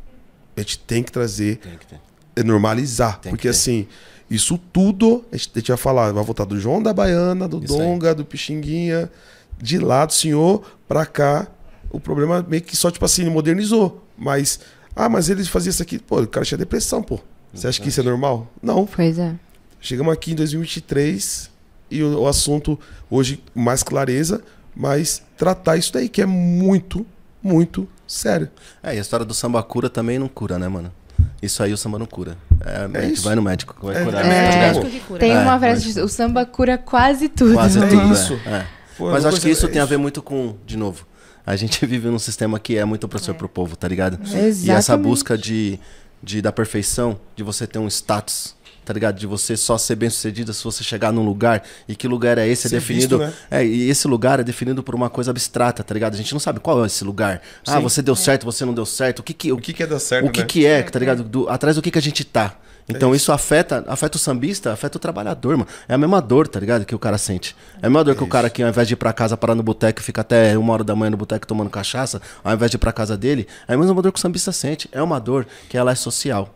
A 0.56 0.60
gente 0.60 0.78
tem 0.80 1.02
que 1.02 1.10
trazer, 1.10 1.56
Tem 1.56 1.76
que 1.78 1.86
ter. 1.86 2.00
é 2.36 2.42
normalizar. 2.42 3.18
Tem 3.18 3.30
que 3.32 3.36
porque 3.36 3.48
assim, 3.48 3.88
isso 4.30 4.58
tudo, 4.72 5.24
a 5.32 5.36
gente, 5.36 5.50
a 5.54 5.58
gente 5.58 5.68
vai 5.68 5.76
falar, 5.76 6.12
vai 6.12 6.24
voltar 6.24 6.44
do 6.44 6.58
João 6.58 6.82
da 6.82 6.92
Baiana, 6.92 7.48
do 7.48 7.62
Isso 7.64 7.74
aí. 7.74 7.78
Donga, 7.80 8.14
do 8.14 8.24
Pixinguinha, 8.24 9.10
de 9.58 9.78
lá 9.78 10.04
do 10.06 10.12
senhor 10.12 10.62
pra 10.86 11.06
cá. 11.06 11.48
O 11.94 12.00
problema 12.00 12.44
meio 12.48 12.62
que 12.62 12.76
só, 12.76 12.90
tipo 12.90 13.04
assim, 13.04 13.28
modernizou. 13.30 14.04
Mas, 14.18 14.58
ah, 14.96 15.08
mas 15.08 15.28
ele 15.28 15.44
fazia 15.44 15.70
isso 15.70 15.82
aqui, 15.82 15.98
pô, 15.98 16.20
o 16.20 16.26
cara 16.26 16.44
tinha 16.44 16.58
depressão, 16.58 17.02
pô. 17.02 17.20
Você 17.52 17.68
acha 17.68 17.80
que 17.80 17.88
isso 17.88 18.00
é 18.00 18.02
normal? 18.02 18.48
Não. 18.62 18.84
Pois 18.86 19.18
é. 19.18 19.34
Chegamos 19.80 20.12
aqui 20.12 20.32
em 20.32 20.34
2023 20.34 21.50
e 21.90 22.02
o, 22.02 22.20
o 22.22 22.26
assunto 22.28 22.78
hoje 23.10 23.42
mais 23.54 23.82
clareza, 23.82 24.42
mas 24.74 25.22
tratar 25.36 25.76
isso 25.76 25.92
daí 25.92 26.08
que 26.08 26.20
é 26.20 26.26
muito, 26.26 27.06
muito 27.42 27.86
sério. 28.08 28.48
É, 28.82 28.94
e 28.94 28.98
a 28.98 29.00
história 29.00 29.24
do 29.24 29.34
samba 29.34 29.62
cura 29.62 29.88
também 29.88 30.18
não 30.18 30.26
cura, 30.28 30.58
né, 30.58 30.66
mano? 30.68 30.92
Isso 31.40 31.62
aí 31.62 31.72
o 31.72 31.76
samba 31.78 31.98
não 31.98 32.06
cura. 32.06 32.36
É, 32.64 32.98
a 32.98 33.02
gente 33.02 33.14
isso. 33.14 33.22
vai 33.24 33.34
no 33.36 33.42
médico 33.42 33.74
que 33.78 33.84
vai 33.86 34.00
É, 34.00 34.04
curar. 34.04 34.24
é 34.24 34.28
médico. 34.28 34.58
Médico 34.58 34.86
que 34.90 35.00
cura. 35.06 35.20
Tem 35.20 35.32
É, 35.32 35.38
uma 35.40 35.58
frase 35.58 35.86
mas- 35.86 35.96
o 36.04 36.08
samba 36.08 36.44
cura 36.44 36.76
quase 36.76 37.28
tudo. 37.28 37.54
Quase 37.54 37.78
É 37.78 37.86
tudo. 37.86 38.12
isso. 38.12 38.32
É. 38.46 38.50
é. 38.50 38.66
Pô, 38.98 39.10
Mas 39.10 39.24
acho 39.24 39.40
que 39.40 39.50
isso 39.50 39.68
tem 39.68 39.80
a 39.80 39.84
isso. 39.84 39.90
ver 39.90 39.96
muito 39.96 40.22
com, 40.22 40.56
de 40.66 40.76
novo, 40.76 41.04
a 41.46 41.56
gente 41.56 41.84
vive 41.86 42.08
num 42.08 42.18
sistema 42.18 42.58
que 42.58 42.76
é 42.76 42.84
muito 42.84 43.04
opressor 43.04 43.34
pro 43.34 43.48
povo, 43.48 43.76
tá 43.76 43.88
ligado? 43.88 44.18
E 44.24 44.70
essa 44.70 44.92
Exatamente. 44.92 45.06
busca 45.08 45.38
de, 45.38 45.78
de 46.22 46.40
da 46.40 46.52
perfeição, 46.52 47.18
de 47.36 47.42
você 47.42 47.66
ter 47.66 47.78
um 47.78 47.88
status, 47.88 48.54
tá 48.84 48.92
ligado? 48.92 49.18
De 49.18 49.26
você 49.26 49.56
só 49.56 49.76
ser 49.78 49.96
bem 49.96 50.10
sucedido 50.10 50.52
se 50.52 50.62
você 50.62 50.84
chegar 50.84 51.12
num 51.12 51.24
lugar. 51.24 51.62
E 51.88 51.96
que 51.96 52.06
lugar 52.06 52.38
é 52.38 52.46
esse? 52.46 52.66
É 52.66 52.70
Ser 52.70 52.76
definido. 52.76 53.18
visto, 53.18 53.30
né? 53.30 53.34
É, 53.50 53.64
e 53.64 53.88
esse 53.88 54.06
lugar 54.06 54.40
é 54.40 54.44
definido 54.44 54.82
por 54.82 54.94
uma 54.94 55.08
coisa 55.10 55.30
abstrata, 55.30 55.82
tá 55.82 55.94
ligado? 55.94 56.14
A 56.14 56.16
gente 56.16 56.32
não 56.32 56.40
sabe 56.40 56.60
qual 56.60 56.82
é 56.82 56.86
esse 56.86 57.02
lugar. 57.04 57.40
Ah, 57.66 57.76
Sim. 57.76 57.82
você 57.82 58.02
deu 58.02 58.14
certo, 58.16 58.44
você 58.44 58.64
não 58.64 58.74
deu 58.74 58.86
certo. 58.86 59.20
O 59.20 59.22
que 59.22 59.32
que, 59.32 59.52
O 59.52 59.58
que, 59.58 59.72
que 59.72 59.82
é 59.82 59.86
dar 59.86 59.98
certo, 59.98 60.26
o 60.26 60.30
que, 60.30 60.40
né? 60.40 60.46
que 60.46 60.66
é, 60.66 60.82
tá 60.82 60.98
ligado? 60.98 61.24
Do- 61.24 61.48
atrás 61.48 61.76
do 61.76 61.82
que, 61.82 61.90
que 61.90 61.98
a 61.98 62.02
gente 62.02 62.24
tá. 62.24 62.56
Então 62.86 63.14
isso. 63.14 63.32
afeta, 63.32 63.82
afeta 63.88 64.18
o 64.18 64.20
sambista, 64.20 64.70
afeta 64.70 64.98
o 64.98 65.00
trabalhador, 65.00 65.56
mano. 65.56 65.66
É 65.88 65.94
a 65.94 65.98
mesma 65.98 66.20
dor, 66.20 66.46
tá 66.46 66.60
ligado? 66.60 66.84
Que 66.84 66.94
o 66.94 66.98
cara 66.98 67.16
sente. 67.16 67.56
É 67.82 67.86
a 67.86 67.88
mesma 67.88 68.04
dor 68.04 68.14
que 68.14 68.22
o 68.22 68.26
cara 68.26 68.50
que 68.50 68.62
ao 68.62 68.68
invés 68.68 68.86
de 68.86 68.92
ir 68.92 68.96
pra 68.98 69.10
casa 69.10 69.38
parar 69.38 69.54
no 69.54 69.62
boteco 69.62 70.00
e 70.00 70.04
fica 70.04 70.20
até 70.20 70.56
uma 70.58 70.70
hora 70.74 70.84
da 70.84 70.94
manhã 70.94 71.08
no 71.10 71.16
boteco 71.16 71.46
tomando 71.46 71.70
cachaça, 71.70 72.20
ao 72.44 72.52
invés 72.52 72.70
de 72.70 72.76
ir 72.76 72.78
pra 72.78 72.92
casa 72.92 73.16
dele, 73.16 73.48
é 73.66 73.72
a 73.72 73.78
mesma 73.78 74.02
dor 74.02 74.12
que 74.12 74.18
o 74.18 74.20
sambista 74.20 74.52
sente. 74.52 74.86
É 74.92 75.02
uma 75.02 75.18
dor 75.18 75.46
que 75.70 75.78
ela 75.78 75.92
é 75.92 75.94
social. 75.94 76.54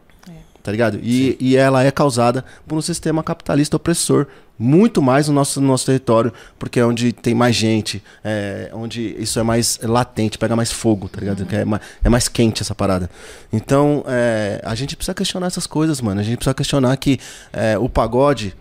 Tá 0.69 0.73
ligado? 0.73 1.01
E, 1.03 1.35
e 1.41 1.57
ela 1.57 1.83
é 1.83 1.91
causada 1.91 2.45
por 2.66 2.77
um 2.77 2.83
sistema 2.83 3.23
capitalista 3.23 3.75
opressor. 3.79 4.27
Muito 4.59 5.01
mais 5.01 5.27
no 5.27 5.33
nosso, 5.33 5.62
no 5.62 5.66
nosso 5.66 5.87
território, 5.87 6.31
porque 6.59 6.79
é 6.79 6.85
onde 6.85 7.11
tem 7.11 7.35
mais 7.35 7.57
gente, 7.57 8.03
é 8.23 8.71
onde 8.75 9.16
isso 9.19 9.39
é 9.39 9.43
mais 9.43 9.79
latente, 9.83 10.37
pega 10.37 10.55
mais 10.55 10.71
fogo, 10.71 11.09
tá 11.09 11.21
ligado? 11.21 11.47
Que 11.47 11.57
É, 11.57 11.64
mais, 11.64 11.81
é 12.05 12.09
mais 12.11 12.29
quente 12.29 12.61
essa 12.61 12.75
parada. 12.75 13.09
Então, 13.51 14.05
é, 14.07 14.61
a 14.62 14.75
gente 14.75 14.95
precisa 14.95 15.14
questionar 15.14 15.47
essas 15.47 15.66
coisas, 15.66 16.03
mano. 16.03 16.21
A 16.21 16.23
gente 16.23 16.37
precisa 16.37 16.53
questionar 16.53 16.95
que 16.99 17.19
é, 17.51 17.79
o 17.79 17.89
pagode 17.89 18.55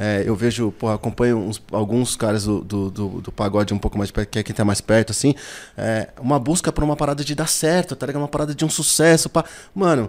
É, 0.00 0.22
eu 0.24 0.36
vejo, 0.36 0.70
porra, 0.78 0.94
acompanho 0.94 1.36
uns- 1.38 1.60
alguns 1.72 2.14
caras 2.14 2.44
do, 2.44 2.60
do, 2.62 2.88
do, 2.88 3.08
do 3.20 3.32
pagode 3.32 3.74
um 3.74 3.78
pouco 3.78 3.98
mais 3.98 4.12
perto, 4.12 4.28
que 4.30 4.38
é 4.38 4.44
quem 4.44 4.54
tá 4.54 4.64
mais 4.64 4.80
perto, 4.80 5.10
assim. 5.10 5.34
É, 5.76 6.10
uma 6.20 6.38
busca 6.38 6.70
por 6.70 6.84
uma 6.84 6.94
parada 6.94 7.24
de 7.24 7.34
dar 7.34 7.48
certo, 7.48 7.96
tá 7.96 8.06
ligado? 8.06 8.22
Uma 8.22 8.28
parada 8.28 8.54
de 8.54 8.64
um 8.64 8.70
sucesso. 8.70 9.28
Pá. 9.28 9.44
Mano, 9.74 10.08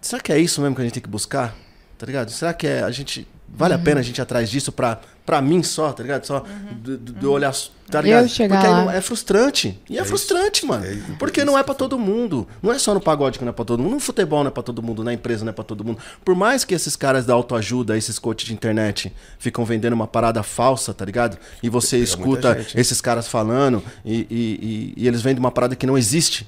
será 0.00 0.20
que 0.22 0.32
é 0.32 0.38
isso 0.38 0.60
mesmo 0.60 0.74
que 0.76 0.80
a 0.82 0.84
gente 0.84 0.94
tem 0.94 1.02
que 1.02 1.08
buscar? 1.08 1.54
Tá 1.96 2.06
ligado? 2.06 2.30
Será 2.30 2.52
que 2.54 2.66
é, 2.66 2.82
a 2.82 2.90
gente. 2.90 3.26
Vale 3.50 3.72
a 3.72 3.78
pena 3.78 4.00
a 4.00 4.02
gente 4.02 4.18
ir 4.18 4.20
atrás 4.20 4.50
disso 4.50 4.70
pra, 4.70 5.00
pra 5.24 5.40
mim 5.40 5.62
só, 5.62 5.90
tá 5.90 6.02
ligado? 6.02 6.22
Só 6.26 6.44
do, 6.70 6.98
do- 6.98 7.12
do 7.14 7.32
olhar. 7.32 7.50
Tá 7.90 7.98
ligado? 8.02 8.28
chegar 8.28 8.56
Porque 8.56 8.66
aí 8.66 8.72
lá. 8.74 8.84
não- 8.84 8.90
é 8.92 9.00
frustrante. 9.00 9.80
E 9.88 9.98
é, 9.98 10.04
frustrante, 10.04 10.66
mano. 10.66 10.84
É 10.84 10.98
Porque 11.18 11.40
é 11.40 11.44
não 11.46 11.58
é 11.58 11.62
eu 11.62 11.74
todo 11.74 11.98
mundo. 11.98 12.46
Não 12.62 12.70
é 12.70 12.78
só 12.78 12.92
no 12.92 13.00
pagode 13.00 13.38
que 13.38 13.44
não 13.46 13.48
é 13.50 13.54
pra 13.54 13.64
todo 13.64 13.82
mundo. 13.82 13.92
No 13.94 14.00
futebol 14.00 14.44
não 14.44 14.48
é 14.48 14.50
pra 14.52 14.62
todo 14.62 14.82
mundo. 14.82 15.02
Na 15.02 15.14
empresa 15.14 15.46
não 15.46 15.50
é 15.50 15.54
pra 15.54 15.64
todo 15.64 15.82
mundo. 15.82 15.98
Por 16.22 16.34
mais 16.34 16.62
que 16.62 16.74
esses 16.74 16.94
caras 16.94 17.24
da 17.24 17.32
autoajuda, 17.32 17.96
esses 17.96 18.18
coaches 18.18 18.46
de 18.46 18.52
internet, 18.52 19.10
ficam 19.38 19.64
vendendo 19.64 19.94
uma 19.94 20.06
parada 20.06 20.42
falsa, 20.42 20.92
tá 20.92 21.06
ligado? 21.06 21.38
E 21.62 21.70
você 21.70 21.96
escuta 21.96 22.54
gente. 22.58 22.78
esses 22.78 23.00
caras 23.00 23.26
falando 23.26 23.82
e, 24.04 24.26
e, 24.30 24.94
e- 24.98 25.04
e 25.04 25.08
eles 25.08 25.22
vendem 25.22 25.40
uma 25.40 25.50
parada 25.50 25.74
que 25.74 25.86
não 25.86 25.96
existe. 25.96 26.46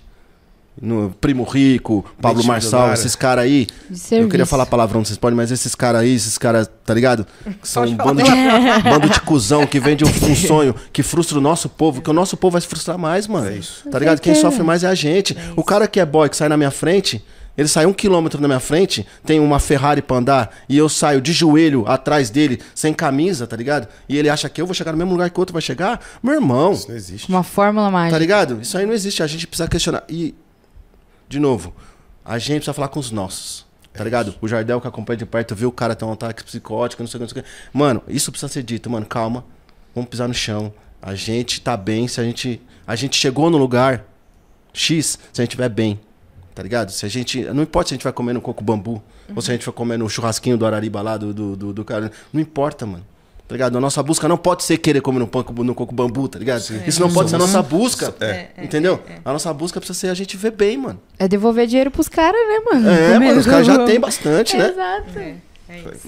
No 0.80 1.10
Primo 1.20 1.44
Rico, 1.44 2.04
Pablo 2.22 2.42
Marçal, 2.44 2.92
esses 2.94 3.14
caras 3.14 3.44
aí. 3.44 3.66
Eu 4.10 4.28
queria 4.28 4.46
falar 4.46 4.64
palavrão, 4.66 5.04
vocês 5.04 5.18
podem, 5.18 5.36
mas 5.36 5.50
esses 5.50 5.74
caras 5.74 6.02
aí, 6.02 6.14
esses 6.14 6.38
caras, 6.38 6.70
tá 6.84 6.94
ligado? 6.94 7.26
Que 7.60 7.68
São 7.68 7.84
um 7.84 7.94
bando 7.94 8.22
de, 8.22 8.30
bando 8.88 9.08
de 9.08 9.20
cuzão 9.20 9.66
que 9.66 9.78
vende 9.78 10.04
um, 10.04 10.08
um 10.08 10.34
sonho 10.34 10.74
que 10.92 11.02
frustra 11.02 11.36
o 11.36 11.40
nosso 11.40 11.68
povo, 11.68 12.00
que 12.00 12.08
o 12.08 12.14
nosso 12.14 12.36
povo 12.36 12.52
vai 12.52 12.60
se 12.60 12.66
frustrar 12.66 12.96
mais, 12.96 13.26
mano. 13.26 13.48
É 13.48 13.56
isso. 13.56 13.88
Tá 13.90 13.98
ligado? 13.98 14.20
Quem 14.20 14.34
sofre 14.34 14.62
mais 14.62 14.82
é 14.82 14.86
a 14.86 14.94
gente. 14.94 15.36
o 15.54 15.62
cara 15.62 15.86
que 15.86 16.00
é 16.00 16.06
boy, 16.06 16.28
que 16.28 16.36
sai 16.36 16.48
na 16.48 16.56
minha 16.56 16.70
frente, 16.70 17.22
ele 17.58 17.68
sai 17.68 17.84
um 17.84 17.92
quilômetro 17.92 18.40
na 18.40 18.48
minha 18.48 18.60
frente, 18.60 19.06
tem 19.24 19.38
uma 19.38 19.58
Ferrari 19.58 20.00
pra 20.00 20.16
andar, 20.16 20.50
e 20.66 20.78
eu 20.78 20.88
saio 20.88 21.20
de 21.20 21.30
joelho 21.32 21.84
atrás 21.86 22.30
dele, 22.30 22.58
sem 22.74 22.94
camisa, 22.94 23.46
tá 23.46 23.54
ligado? 23.54 23.86
E 24.08 24.16
ele 24.16 24.30
acha 24.30 24.48
que 24.48 24.62
eu 24.62 24.66
vou 24.66 24.74
chegar 24.74 24.92
no 24.92 24.98
mesmo 24.98 25.12
lugar 25.12 25.28
que 25.28 25.38
o 25.38 25.42
outro 25.42 25.52
vai 25.52 25.60
chegar? 25.60 26.00
Meu 26.22 26.34
irmão, 26.34 26.72
Isso 26.72 26.88
não 26.88 26.96
existe. 26.96 27.28
Uma 27.28 27.42
fórmula 27.42 27.90
mágica. 27.90 28.14
Tá 28.14 28.18
ligado? 28.18 28.60
Isso 28.62 28.78
aí 28.78 28.86
não 28.86 28.94
existe. 28.94 29.22
A 29.22 29.26
gente 29.26 29.46
precisa 29.46 29.68
questionar. 29.68 30.04
E, 30.08 30.34
de 31.30 31.38
novo, 31.38 31.72
a 32.24 32.38
gente 32.38 32.56
precisa 32.56 32.74
falar 32.74 32.88
com 32.88 32.98
os 32.98 33.12
nossos. 33.12 33.64
Tá 33.92 34.02
ligado? 34.02 34.34
O 34.40 34.48
Jardel 34.48 34.80
que 34.80 34.88
acompanha 34.88 35.16
de 35.16 35.24
perto 35.24 35.54
viu 35.54 35.68
o 35.68 35.72
cara 35.72 35.94
ter 35.94 36.04
um 36.04 36.12
ataque 36.12 36.42
psicótico, 36.42 37.02
não 37.02 37.08
sei 37.08 37.18
o 37.18 37.20
que, 37.20 37.22
não 37.22 37.28
sei 37.28 37.40
o 37.40 37.44
que. 37.44 37.50
Mano, 37.72 38.02
isso 38.08 38.32
precisa 38.32 38.52
ser 38.52 38.64
dito, 38.64 38.90
mano. 38.90 39.06
Calma. 39.06 39.44
Vamos 39.94 40.10
pisar 40.10 40.26
no 40.26 40.34
chão. 40.34 40.72
A 41.00 41.14
gente 41.14 41.60
tá 41.60 41.76
bem 41.76 42.08
se 42.08 42.20
a 42.20 42.24
gente. 42.24 42.60
A 42.84 42.96
gente 42.96 43.16
chegou 43.16 43.48
no 43.48 43.58
lugar 43.58 44.04
X 44.72 45.18
se 45.32 45.40
a 45.40 45.44
gente 45.44 45.50
estiver 45.50 45.68
bem. 45.68 46.00
Tá 46.52 46.64
ligado? 46.64 46.90
Se 46.90 47.06
a 47.06 47.08
gente. 47.08 47.44
Não 47.44 47.62
importa 47.62 47.88
se 47.88 47.94
a 47.94 47.96
gente 47.96 48.04
vai 48.04 48.12
comer 48.12 48.32
no 48.32 48.40
coco 48.40 48.62
bambu. 48.62 49.00
Ou 49.34 49.40
se 49.40 49.52
a 49.52 49.54
gente 49.54 49.64
vai 49.64 49.72
comer 49.72 49.96
no 49.96 50.08
churrasquinho 50.08 50.58
do 50.58 50.66
Arariba 50.66 51.00
lá, 51.00 51.16
do, 51.16 51.32
do, 51.32 51.56
do, 51.56 51.72
do 51.72 51.84
cara. 51.84 52.10
Não 52.32 52.40
importa, 52.40 52.84
mano. 52.84 53.06
Tá 53.51 53.55
ligado? 53.55 53.76
A 53.76 53.80
nossa 53.80 54.01
busca 54.01 54.28
não 54.28 54.36
pode 54.36 54.62
ser 54.62 54.78
querer 54.78 55.01
comer 55.01 55.18
no, 55.18 55.26
panco, 55.26 55.53
no 55.64 55.74
coco 55.74 55.92
bambu, 55.92 56.28
tá 56.28 56.38
ligado? 56.38 56.61
Isso 56.86 57.01
não 57.01 57.12
pode 57.12 57.30
ser 57.30 57.34
a 57.34 57.38
nossa 57.40 57.61
busca. 57.61 58.14
É. 58.20 58.46
Entendeu? 58.62 59.03
A 59.24 59.32
nossa 59.32 59.53
busca 59.53 59.80
precisa 59.80 59.98
ser 59.98 60.07
a 60.09 60.14
gente 60.14 60.36
ver 60.36 60.53
bem, 60.53 60.76
mano. 60.76 61.01
É 61.18 61.26
devolver 61.26 61.66
dinheiro 61.66 61.90
pros 61.90 62.07
caras, 62.07 62.40
né, 62.40 62.61
mano? 62.72 62.88
É, 62.88 63.14
Comer 63.14 63.26
mano, 63.26 63.40
os 63.40 63.46
caras 63.48 63.66
já 63.66 63.84
têm 63.84 63.98
bastante, 63.98 64.57
né? 64.57 64.68
Exato. 64.68 65.49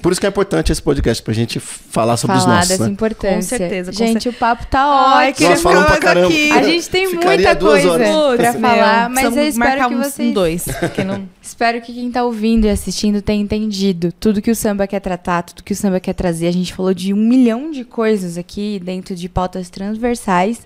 Por 0.02 0.12
isso 0.12 0.20
que 0.20 0.26
é 0.26 0.28
importante 0.28 0.72
esse 0.72 0.82
podcast, 0.82 1.22
pra 1.22 1.32
gente 1.32 1.60
falar 1.60 2.16
sobre 2.16 2.36
os 2.36 2.42
Falar 2.42 2.56
nossos, 2.56 2.68
dessa 2.68 2.84
né? 2.84 2.90
importância. 2.90 3.58
Com 3.58 3.64
certeza, 3.64 3.92
com 3.92 3.96
Gente, 3.98 4.28
o 4.28 4.32
papo 4.32 4.66
tá 4.66 4.80
Ai, 4.82 5.30
ótimo. 5.30 5.48
Nós 5.50 5.62
falamos 5.62 5.84
pra 5.84 5.90
mais 5.90 6.04
caramba. 6.04 6.26
aqui. 6.28 6.50
A 6.50 6.62
gente 6.62 6.90
tem 6.90 7.08
Ficaria 7.08 7.48
muita 7.48 7.56
coisa 7.56 7.90
horas. 7.92 8.36
pra 8.36 8.52
falar, 8.54 9.10
meu, 9.10 9.22
mas 9.22 9.36
eu 9.36 9.48
espero 9.48 9.88
que 9.88 9.94
vocês... 9.94 10.34
dois, 10.34 10.64
porque 10.80 11.04
não... 11.04 11.28
Espero 11.40 11.80
que 11.80 11.92
quem 11.92 12.10
tá 12.10 12.24
ouvindo 12.24 12.66
e 12.66 12.70
assistindo 12.70 13.20
tenha 13.20 13.42
entendido 13.42 14.12
tudo 14.12 14.40
que 14.40 14.50
o 14.50 14.54
samba 14.54 14.86
quer 14.86 15.00
tratar, 15.00 15.42
tudo 15.42 15.62
que 15.62 15.72
o 15.72 15.76
samba 15.76 15.98
quer 15.98 16.12
trazer. 16.14 16.46
A 16.46 16.52
gente 16.52 16.72
falou 16.72 16.94
de 16.94 17.12
um 17.12 17.16
milhão 17.16 17.70
de 17.70 17.84
coisas 17.84 18.38
aqui 18.38 18.80
dentro 18.82 19.14
de 19.14 19.28
pautas 19.28 19.68
transversais, 19.68 20.60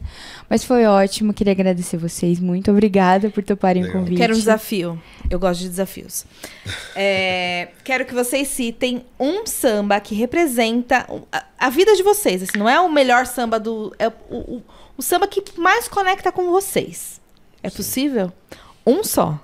mas 0.49 0.63
foi 0.65 0.85
ótimo. 0.85 1.33
Queria 1.33 1.53
agradecer 1.53 1.97
vocês. 1.97 2.39
Muito 2.39 2.71
obrigada 2.71 3.31
por 3.31 3.43
toparem 3.43 3.85
o 3.85 3.93
convite. 3.93 4.19
Quero 4.19 4.35
um 4.35 4.39
desafio. 4.39 5.01
Eu 5.29 5.39
gosto 5.39 5.61
de 5.61 5.71
desafios. 5.71 6.25
É, 6.95 7.69
quero 7.83 8.05
que 8.05 8.15
vocês 8.15 8.47
citem 8.49 8.86
um 9.19 9.47
samba 9.47 9.99
que 10.01 10.15
representa 10.15 11.07
a, 11.33 11.45
a 11.59 11.71
vida 11.71 11.95
de 11.97 12.03
vocês. 12.03 12.43
Assim, 12.43 12.59
não 12.59 12.69
é 12.69 12.79
o 12.81 12.91
melhor 12.91 13.27
samba 13.27 13.59
do. 13.59 13.95
É 13.99 14.09
o, 14.09 14.13
o, 14.31 14.63
o 14.99 15.03
samba 15.03 15.27
que 15.27 15.43
mais 15.59 15.89
conecta 15.89 16.31
com 16.33 16.51
vocês. 16.51 17.21
É 17.63 17.71
possível? 17.71 18.33
Um 18.87 19.03
só. 19.03 19.39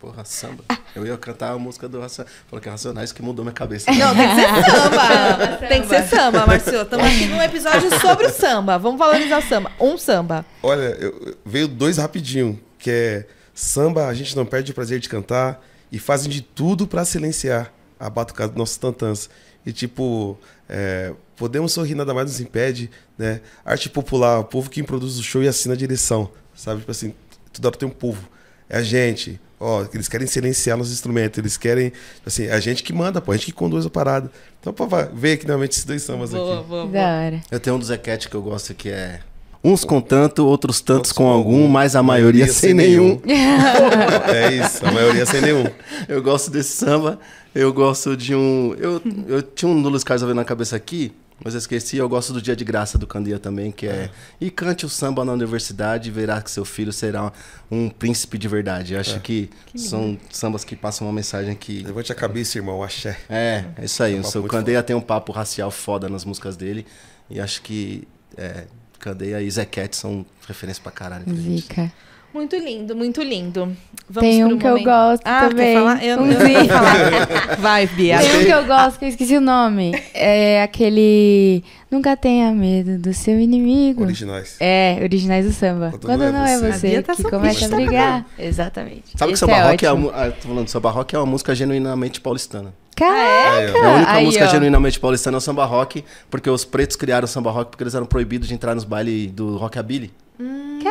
Porra, 0.00 0.24
samba. 0.24 0.62
Eu 0.94 1.04
ia 1.06 1.16
cantar 1.16 1.52
a 1.52 1.58
música 1.58 1.88
do 1.88 2.00
Racionais. 2.00 2.32
Falou 2.48 2.62
que 2.62 2.68
é 2.68 2.70
Racionais 2.70 3.10
que 3.12 3.20
mudou 3.20 3.44
minha 3.44 3.52
cabeça. 3.54 3.90
Não, 3.90 4.14
tem 4.14 4.28
que 4.28 4.34
ser 4.36 4.48
samba. 4.70 5.56
Tem 5.68 5.82
que 5.82 5.88
ser 5.88 6.02
samba, 6.04 6.46
Marcio. 6.46 6.82
Estamos 6.82 7.06
aqui 7.06 7.26
num 7.26 7.42
episódio 7.42 7.90
sobre 8.00 8.26
o 8.26 8.30
samba. 8.32 8.78
Vamos 8.78 8.98
valorizar 8.98 9.38
o 9.38 9.42
samba. 9.42 9.72
Um 9.80 9.98
samba. 9.98 10.44
Olha, 10.62 10.96
eu- 11.00 11.36
veio 11.44 11.66
dois 11.66 11.96
rapidinho, 11.96 12.60
que 12.78 12.90
é 12.90 13.26
samba, 13.52 14.06
a 14.06 14.14
gente 14.14 14.36
não 14.36 14.46
perde 14.46 14.70
o 14.70 14.74
prazer 14.74 15.00
de 15.00 15.08
cantar 15.08 15.60
e 15.90 15.98
fazem 15.98 16.30
de 16.30 16.42
tudo 16.42 16.86
pra 16.86 17.04
silenciar 17.04 17.72
a 17.98 18.08
batucada 18.10 18.50
dos 18.50 18.58
nossos 18.58 18.76
tantãs. 18.76 19.28
E 19.66 19.72
tipo, 19.72 20.38
é, 20.68 21.12
podemos 21.36 21.72
sorrir, 21.72 21.94
nada 21.94 22.14
mais 22.14 22.26
nos 22.30 22.40
impede, 22.40 22.90
né? 23.18 23.40
Arte 23.64 23.88
popular, 23.90 24.38
o 24.38 24.44
povo 24.44 24.70
quem 24.70 24.82
produz 24.84 25.18
o 25.18 25.22
show 25.22 25.42
e 25.42 25.48
assina 25.48 25.74
a 25.74 25.76
direção, 25.76 26.30
sabe? 26.54 26.80
Tipo 26.80 26.90
assim, 26.90 27.14
toda 27.52 27.68
hora 27.68 27.76
tem 27.76 27.88
um 27.88 27.92
povo. 27.92 28.28
É 28.68 28.78
a 28.78 28.82
gente, 28.82 29.40
ó, 29.58 29.84
eles 29.92 30.08
querem 30.08 30.26
silenciar 30.26 30.76
nos 30.76 30.92
instrumentos, 30.92 31.38
eles 31.38 31.56
querem, 31.56 31.92
assim, 32.24 32.44
é 32.44 32.52
a 32.52 32.60
gente 32.60 32.82
que 32.82 32.92
manda, 32.92 33.20
pô, 33.20 33.32
a 33.32 33.36
gente 33.36 33.46
que 33.46 33.52
conduz 33.52 33.84
a 33.86 33.90
parada. 33.90 34.30
Então, 34.60 34.72
pô, 34.72 34.86
vai, 34.86 35.08
ver 35.08 35.32
aqui 35.32 35.46
realmente 35.46 35.72
esses 35.72 35.84
dois 35.84 36.02
sambas 36.02 36.30
Boa, 36.30 36.60
aqui. 36.60 36.68
boa, 36.68 36.86
Que 36.86 36.92
boa. 36.92 37.42
Eu 37.50 37.60
tenho 37.60 37.76
um 37.76 37.78
do 37.78 37.84
Zequete 37.84 38.28
que 38.28 38.34
eu 38.34 38.42
gosto 38.42 38.74
que 38.74 38.90
é. 38.90 39.20
Uns 39.62 39.84
com 39.84 40.00
tanto, 40.00 40.46
outros 40.46 40.80
tantos 40.80 41.10
com 41.10 41.26
algum, 41.26 41.62
algum, 41.62 41.68
mas 41.68 41.96
a 41.96 42.02
maioria, 42.02 42.46
sem 42.46 42.72
nenhum. 42.72 43.20
É 43.28 44.54
isso, 44.54 44.86
a 44.86 44.92
maioria 44.92 45.26
sem 45.26 45.40
nenhum. 45.40 45.64
Eu 46.08 46.22
gosto 46.22 46.50
desse 46.50 46.70
samba. 46.70 47.18
Eu 47.54 47.72
gosto 47.72 48.16
de 48.16 48.34
um. 48.34 48.74
Eu, 48.78 49.02
eu 49.26 49.42
tinha 49.42 49.70
um 49.70 49.82
do 49.82 49.88
Luiz 49.88 50.04
Carlos 50.04 50.34
na 50.34 50.44
cabeça 50.44 50.76
aqui, 50.76 51.12
mas 51.42 51.54
eu 51.54 51.58
esqueci. 51.58 51.96
Eu 51.96 52.08
gosto 52.08 52.32
do 52.32 52.42
Dia 52.42 52.54
de 52.54 52.64
Graça 52.64 52.98
do 52.98 53.06
Candia 53.06 53.38
também, 53.38 53.72
que 53.72 53.86
é. 53.86 54.10
E 54.40 54.50
cante 54.50 54.86
o 54.86 54.88
samba 54.88 55.24
na 55.24 55.32
universidade 55.32 56.08
e 56.08 56.12
verá 56.12 56.40
que 56.40 56.50
seu 56.50 56.64
filho 56.64 56.92
será 56.92 57.32
um 57.70 57.88
príncipe 57.88 58.38
de 58.38 58.46
verdade. 58.46 58.94
Eu 58.94 59.00
acho 59.00 59.18
que, 59.20 59.50
são 59.74 60.16
sambas 60.30 60.62
que 60.62 60.76
passam 60.76 61.06
uma 61.06 61.12
mensagem 61.12 61.54
que. 61.56 61.82
Levante 61.82 62.12
a 62.12 62.14
cabeça, 62.14 62.58
irmão, 62.58 62.82
axé. 62.82 63.18
É, 63.28 63.64
é 63.76 63.84
isso 63.84 64.02
aí. 64.02 64.14
É 64.14 64.18
um 64.18 64.20
o 64.20 64.24
seu 64.24 64.42
Candeia 64.44 64.82
tem 64.82 64.94
um 64.94 65.00
papo 65.00 65.32
racial 65.32 65.70
foda 65.70 66.08
nas 66.08 66.24
músicas 66.24 66.56
dele. 66.56 66.86
E 67.30 67.40
acho 67.40 67.62
que 67.62 68.06
é, 68.36 68.66
Candeia 68.98 69.40
e 69.40 69.50
Zequete 69.50 69.96
são 69.96 70.24
referência 70.46 70.82
pra 70.82 70.92
caralho. 70.92 71.24
pra 71.24 71.34
gente. 71.34 71.62
Zica. 71.62 71.92
Muito 72.34 72.56
lindo, 72.56 72.94
muito 72.94 73.22
lindo. 73.22 73.74
Vamos 74.08 74.28
Tem 74.30 74.44
pro 74.44 74.54
um 74.54 74.58
que 74.58 74.66
eu 74.66 74.70
momento- 74.72 74.84
gosto 74.84 75.22
ah, 75.24 75.48
também. 75.48 75.66
Quer 75.66 75.78
falar? 75.78 76.04
Eu, 76.04 76.16
eu 76.16 76.22
Um 76.22 76.26
não 76.26 76.46
ia 76.48 76.64
falar. 76.66 77.56
Vai, 77.58 77.86
Bia. 77.86 78.18
Tem 78.18 78.36
um 78.40 78.44
que 78.44 78.50
eu 78.50 78.66
gosto, 78.66 78.98
que 78.98 79.04
eu 79.06 79.08
esqueci 79.08 79.36
o 79.36 79.40
nome. 79.40 79.92
É 80.12 80.62
aquele. 80.62 81.64
Nunca 81.90 82.14
tenha 82.18 82.52
medo 82.52 82.98
do 82.98 83.14
seu 83.14 83.40
inimigo. 83.40 84.02
Originais. 84.04 84.56
É, 84.60 84.98
originais 85.02 85.46
do 85.46 85.52
samba. 85.52 85.88
Quando 85.90 86.02
Quando, 86.02 86.30
não 86.32 86.44
é 86.46 86.58
você, 86.58 86.88
Bia 86.90 87.02
tá 87.02 87.16
que 87.16 87.22
começa 87.22 87.64
a 87.64 87.68
brigar. 87.70 88.26
Exatamente. 88.38 89.04
Sabe 89.16 89.30
que 89.30 89.34
Esse 89.34 89.40
samba 89.40 89.52
é 89.56 89.70
rock 89.70 89.84
é, 89.84 89.88
a, 89.88 89.92
ótimo. 89.94 90.06
mu- 90.08 90.12
ah, 90.14 90.30
tô 90.30 90.48
falando, 90.48 90.68
samba 90.68 90.90
rock 90.90 91.14
é 91.16 91.18
uma 91.18 91.26
música 91.26 91.54
genuinamente 91.54 92.20
paulistana. 92.20 92.74
Caraca! 92.98 93.50
Aí, 93.50 93.70
ó. 93.72 93.76
É 93.76 93.84
a 93.86 93.94
única 93.96 94.12
Aí, 94.12 94.24
música 94.24 94.44
ó. 94.44 94.48
genuinamente 94.48 94.98
paulistana 95.00 95.36
é 95.36 95.38
o 95.38 95.40
samba 95.40 95.64
rock, 95.64 96.04
porque 96.30 96.50
os 96.50 96.64
pretos 96.64 96.96
criaram 96.96 97.24
o 97.24 97.28
samba 97.28 97.50
rock 97.50 97.70
porque 97.70 97.82
eles 97.84 97.94
eram 97.94 98.06
proibidos 98.06 98.48
de 98.48 98.54
entrar 98.54 98.74
nos 98.74 98.84
bailes 98.84 99.30
do 99.30 99.56
rockabilly. 99.56 100.12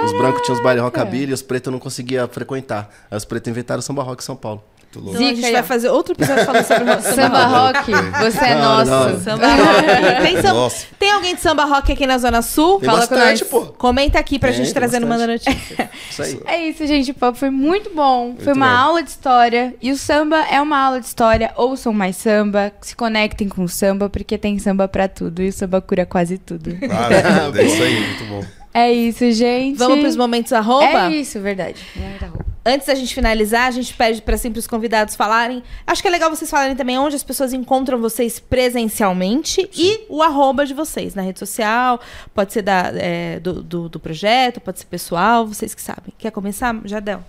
Os 0.06 0.12
brancos 0.18 0.42
tinham 0.44 0.58
os 0.58 0.64
bailes 0.64 0.84
rockabilly 0.84 1.32
e 1.32 1.34
os 1.34 1.42
pretos 1.42 1.72
não 1.72 1.80
conseguiam 1.80 2.28
frequentar. 2.28 2.90
Aí 3.10 3.18
os 3.18 3.26
pretos 3.26 3.50
inventaram 3.50 3.80
o 3.80 3.82
samba 3.82 4.04
rock 4.04 4.22
em 4.22 4.26
São 4.26 4.36
Paulo. 4.36 4.64
Muito 4.94 5.00
louco. 5.00 5.10
Então 5.16 5.22
a 5.22 5.30
gente 5.30 5.36
Zica 5.42 5.52
vai 5.52 5.64
fazer 5.64 5.90
outro 5.90 6.14
episódio 6.14 6.46
falando 6.46 6.64
sobre 6.66 6.84
o 6.92 7.02
samba, 7.02 7.14
Samba 7.16 7.46
rock. 7.46 7.92
você 7.92 8.46
é 8.46 8.56
nosso. 8.56 9.20
Samba 9.24 9.48
rock. 9.56 10.22
Tem, 10.22 10.36
samba- 10.38 10.54
Nossa. 10.54 10.86
tem 10.98 11.12
alguém 11.12 11.36
de 11.36 11.42
samba 11.42 11.66
rock 11.66 11.92
aqui 11.92 12.08
na 12.08 12.18
Zona 12.18 12.42
Sul? 12.42 12.80
Tem 12.80 12.90
Fala 12.90 13.06
com 13.08 13.16
bastante, 13.16 13.42
nós. 13.42 13.50
pô. 13.52 13.62
Comenta 13.74 14.18
aqui 14.20 14.40
pra 14.40 14.50
Tem, 14.50 14.58
gente 14.64 14.74
trazer 14.74 15.00
no 15.00 15.08
Manda 15.08 15.28
bastante. 15.28 15.50
Notícia. 15.56 15.90
Isso 16.10 16.22
aí. 16.24 16.40
É 16.46 16.68
isso, 16.70 16.88
gente. 16.88 17.12
O 17.12 17.14
papo 17.14 17.38
foi 17.38 17.50
muito 17.50 17.90
bom. 17.94 18.36
foi 18.40 18.54
uma 18.54 18.68
bom. 18.70 18.76
aula 18.78 19.04
de 19.04 19.10
história. 19.10 19.76
E 19.82 19.92
o 19.92 19.98
samba 19.98 20.38
é 20.50 20.60
uma 20.62 20.78
aula 20.80 21.00
de 21.00 21.06
história. 21.06 21.52
Ouçam 21.56 21.92
mais 21.94 22.16
samba. 22.16 22.72
Se 22.82 22.96
conectem 22.96 23.48
com 23.50 23.64
o 23.64 23.70
samba, 23.70 24.10
porque 24.10 24.38
tem 24.38 24.58
samba 24.60 24.88
pra 24.88 25.08
tudo. 25.08 25.42
E 25.42 25.50
o 25.50 25.54
samba 25.54 25.82
cura 25.82 26.06
quase 26.06 26.38
tudo. 26.38 26.76
Claro, 26.76 27.58
é 27.60 27.64
isso 27.64 27.84
aí, 27.84 28.00
muito 28.00 28.26
bom. 28.26 28.44
É 28.74 28.92
isso, 28.92 29.32
gente. 29.32 29.78
Vamos 29.78 30.00
pros 30.00 30.16
momentos 30.16 30.54
arroba? 30.54 30.86
É 30.86 31.10
isso, 31.12 31.40
verdade. 31.40 31.82
Momento 31.96 32.24
arroba. 32.24 32.46
Antes 32.70 32.86
da 32.86 32.94
gente 32.94 33.16
finalizar, 33.16 33.70
a 33.70 33.72
gente 33.72 33.94
pede 33.94 34.22
para 34.22 34.38
sempre 34.38 34.60
os 34.60 34.68
convidados 34.68 35.16
falarem. 35.16 35.64
Acho 35.86 36.02
que 36.02 36.08
é 36.10 36.12
legal 36.12 36.30
vocês 36.30 36.52
falarem 36.52 36.76
também 36.76 36.98
onde 36.98 37.16
as 37.16 37.24
pessoas 37.24 37.54
encontram 37.54 37.98
vocês 37.98 38.42
presencialmente 38.42 39.70
e 39.74 40.06
o 40.10 40.22
arroba 40.22 40.66
de 40.66 40.74
vocês 40.74 41.16
na 41.16 41.22
rede 41.22 41.40
social. 41.40 41.98
Pode 42.36 42.52
ser 42.52 42.64
da, 42.64 42.92
é, 42.94 43.40
do, 43.40 43.64
do, 43.64 43.88
do 43.88 44.00
projeto, 44.02 44.60
pode 44.60 44.80
ser 44.80 44.86
pessoal, 44.88 45.48
vocês 45.48 45.74
que 45.74 45.82
sabem. 45.82 46.14
Quer 46.18 46.30
começar, 46.30 46.76
Jardel? 46.84 47.24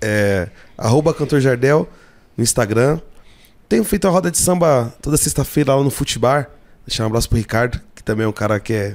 É, 0.00 0.48
arroba 0.78 1.12
Cantor 1.12 1.40
Jardel 1.40 1.88
no 2.36 2.44
Instagram. 2.44 3.00
Tenho 3.68 3.82
feito 3.82 4.06
a 4.06 4.10
roda 4.10 4.30
de 4.30 4.38
samba 4.38 4.94
toda 5.02 5.16
sexta-feira 5.16 5.74
lá 5.74 5.82
no 5.82 5.90
Futibar. 5.90 6.42
A 6.42 6.86
Deixar 6.86 7.02
um 7.02 7.06
abraço 7.08 7.28
pro 7.28 7.38
Ricardo, 7.38 7.80
que 7.92 8.04
também 8.04 8.24
é 8.24 8.28
um 8.28 8.32
cara 8.32 8.60
que 8.60 8.72
é, 8.72 8.94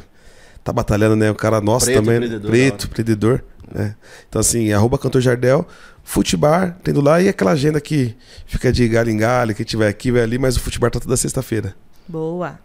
tá 0.63 0.71
batalhando, 0.71 1.17
né? 1.17 1.30
Um 1.30 1.36
cara 1.36 1.59
nosso 1.59 1.88
Preto, 1.88 1.97
também. 1.97 2.15
empreendedor, 2.15 2.49
preto, 2.49 2.78
da 2.78 2.86
empreendedor. 2.86 3.43
Né? 3.74 3.95
Então, 4.30 4.39
assim, 4.39 4.72
arroba 4.72 4.97
cantor 4.97 5.22
Jardel, 5.22 5.68
Futebar, 6.03 6.78
tendo 6.84 7.01
lá, 7.01 7.22
e 7.22 7.28
aquela 7.28 7.51
agenda 7.51 7.82
que 7.82 8.16
fica 8.45 8.72
de 8.72 8.88
galho 8.88 9.09
em 9.09 9.18
galho, 9.18 9.55
quem 9.55 9.66
tiver 9.66 9.88
aqui 9.88 10.11
vai 10.11 10.22
ali, 10.22 10.38
mas 10.38 10.55
o 10.55 10.59
Futebar 10.59 10.91
tá 10.91 10.99
toda 10.99 11.18
sexta-feira. 11.18 11.76
Boa. 12.07 12.59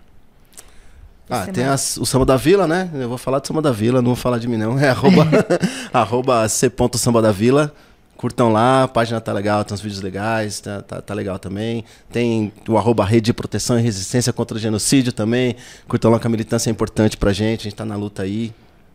Ah, 1.29 1.47
tem 1.47 1.65
as- 1.65 1.97
o 1.97 2.05
Samba 2.05 2.27
da 2.27 2.37
Vila, 2.37 2.67
né? 2.67 2.91
Eu 2.93 3.09
vou 3.09 3.17
falar 3.17 3.39
do 3.39 3.47
Samba 3.47 3.63
da 3.63 3.71
Vila, 3.71 4.03
não 4.03 4.07
vou 4.09 4.17
falar 4.17 4.39
de 4.39 4.49
mim 4.49 4.57
não. 4.57 4.77
É 4.81 4.89
arroba, 4.91 5.27
arroba 5.93 6.49
c.samba 6.49 7.23
da 7.23 7.31
Vila. 7.33 7.73
Curtam 8.17 8.53
lá, 8.53 8.83
a 8.83 8.89
página 8.89 9.19
tá 9.19 9.33
legal, 9.33 9.65
tem 9.65 9.75
uns 9.75 9.81
vídeos 9.81 10.03
legais, 10.03 10.61
tá, 10.61 10.83
tá, 10.83 11.01
tá 11.01 11.15
legal 11.15 11.39
também. 11.39 11.85
Tem 12.13 12.53
o 12.69 12.77
arroba 12.77 13.03
Rede 13.05 13.27
de 13.27 13.33
Proteção 13.33 13.79
e 13.79 13.83
Resistência 13.83 14.31
contra 14.33 14.57
o 14.59 14.61
Genocídio 14.61 15.11
também. 15.13 15.57
Curtam 15.89 16.11
lá 16.11 16.19
que 16.21 16.27
a 16.27 16.31
militância 16.31 16.69
é 16.69 16.73
importante 16.73 17.17
pra 17.17 17.33
gente, 17.33 17.61
a 17.61 17.63
gente 17.65 17.77
tá 17.77 17.85
na 17.87 17.97
luta 17.97 18.23
aí. 18.23 18.53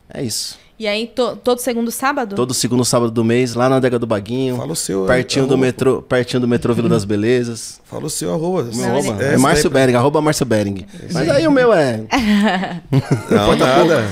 É 0.08 0.22
isso. 0.22 0.60
E 0.78 0.88
aí, 0.88 1.08
to- 1.08 1.38
todo 1.38 1.60
segundo 1.60 1.90
sábado? 1.90 2.36
Todo 2.36 2.54
segundo 2.54 2.84
sábado 2.84 3.10
do 3.10 3.24
mês, 3.24 3.56
lá 3.56 3.70
na 3.70 3.78
Adega 3.78 3.98
do 3.98 4.06
Baguinho. 4.06 4.58
Fala 4.58 4.74
o 4.74 4.76
seu. 4.76 5.06
Pertinho 5.06 5.48
do 5.48 5.58
metrô, 5.58 6.02
pertinho 6.02 6.42
do 6.42 6.48
metrô 6.50 6.74
Vila 6.74 6.90
das 6.90 7.06
Belezas. 7.06 7.80
Fala 7.86 8.06
o 8.08 8.10
seu 8.10 8.34
arroba. 8.34 8.70
Meu 8.76 8.86
arroba 8.86 9.24
É, 9.24 9.34
é 9.36 9.38
Márcio 9.38 9.70
Bering, 9.70 9.96
arroba 9.96 10.22
Márcio 10.22 10.46
Bering. 10.46 10.86
Mas 11.14 11.30
aí 11.30 11.48
o 11.48 11.52
meu 11.52 11.72
é. 11.74 12.02
Não, 13.32 13.56
nada. 13.56 14.04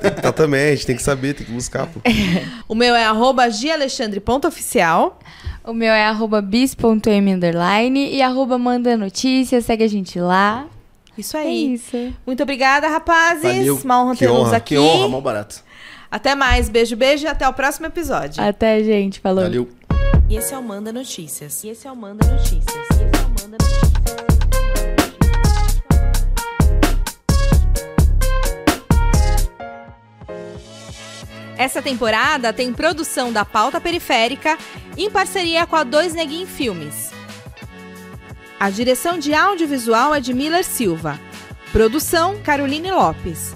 Que 0.00 0.10
tá 0.22 0.32
também, 0.32 0.68
a 0.68 0.74
gente 0.74 0.86
tem 0.86 0.96
que 0.96 1.02
saber, 1.02 1.34
tem 1.34 1.44
que 1.46 1.52
buscar, 1.52 1.86
pô. 1.86 2.00
O 2.66 2.74
meu 2.74 2.94
é 2.94 3.04
arroba 3.04 3.50
gialexandre.oficial. 3.50 5.18
O 5.64 5.74
meu 5.74 5.92
é 5.92 6.06
arroba 6.06 6.40
bis.m 6.40 8.08
e 8.10 8.22
arroba 8.22 8.56
manda 8.56 8.96
notícias, 8.96 9.64
segue 9.66 9.84
a 9.84 9.88
gente 9.88 10.18
lá. 10.18 10.66
Isso 11.18 11.36
É 11.36 11.40
aí. 11.40 11.74
isso. 11.74 11.96
Muito 12.26 12.42
obrigada, 12.42 12.88
rapazes. 12.88 13.42
Valeu. 13.42 13.80
Uma 13.84 14.02
honra 14.02 14.16
honra, 14.28 14.56
aqui. 14.58 14.74
Que 14.74 14.78
honra, 14.78 15.08
mão 15.08 15.20
barato. 15.20 15.65
Até 16.10 16.34
mais. 16.34 16.68
Beijo, 16.68 16.96
beijo 16.96 17.24
e 17.24 17.28
até 17.28 17.48
o 17.48 17.52
próximo 17.52 17.86
episódio. 17.86 18.42
Até, 18.42 18.82
gente. 18.82 19.20
Falou. 19.20 19.44
Valeu. 19.44 19.68
E 20.28 20.36
esse 20.36 20.52
é 20.54 20.58
o 20.58 20.62
Manda 20.62 20.92
Notícias. 20.92 21.62
E 21.64 21.68
esse 21.68 21.86
é 21.86 21.92
o 21.92 21.96
Manda 21.96 22.26
Notícias. 22.26 22.62
E 22.64 22.78
esse 22.78 23.02
é 23.02 23.26
o 23.26 23.42
Manda 23.42 23.58
Notícias. 23.58 23.76
Essa 31.58 31.80
temporada 31.80 32.52
tem 32.52 32.72
produção 32.72 33.32
da 33.32 33.44
Pauta 33.44 33.80
Periférica 33.80 34.58
em 34.96 35.10
parceria 35.10 35.66
com 35.66 35.74
a 35.74 35.84
Dois 35.84 36.12
Neguin 36.12 36.44
Filmes. 36.44 37.12
A 38.60 38.68
direção 38.68 39.18
de 39.18 39.32
audiovisual 39.32 40.14
é 40.14 40.20
de 40.20 40.34
Miller 40.34 40.64
Silva. 40.64 41.18
Produção 41.72 42.38
Caroline 42.42 42.90
Lopes. 42.90 43.54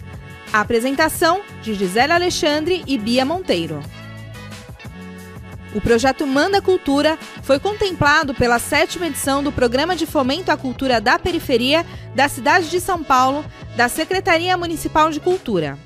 Apresentação 0.52 1.42
de 1.62 1.74
Gisele 1.74 2.12
Alexandre 2.12 2.82
e 2.84 2.98
Bia 2.98 3.24
Monteiro. 3.24 3.80
O 5.72 5.80
projeto 5.80 6.26
Manda 6.26 6.60
Cultura 6.60 7.16
foi 7.44 7.60
contemplado 7.60 8.34
pela 8.34 8.58
sétima 8.58 9.06
edição 9.06 9.44
do 9.44 9.52
Programa 9.52 9.94
de 9.94 10.06
Fomento 10.06 10.50
à 10.50 10.56
Cultura 10.56 11.00
da 11.00 11.20
Periferia 11.20 11.86
da 12.16 12.28
cidade 12.28 12.68
de 12.68 12.80
São 12.80 13.04
Paulo, 13.04 13.44
da 13.76 13.88
Secretaria 13.88 14.56
Municipal 14.56 15.10
de 15.10 15.20
Cultura. 15.20 15.78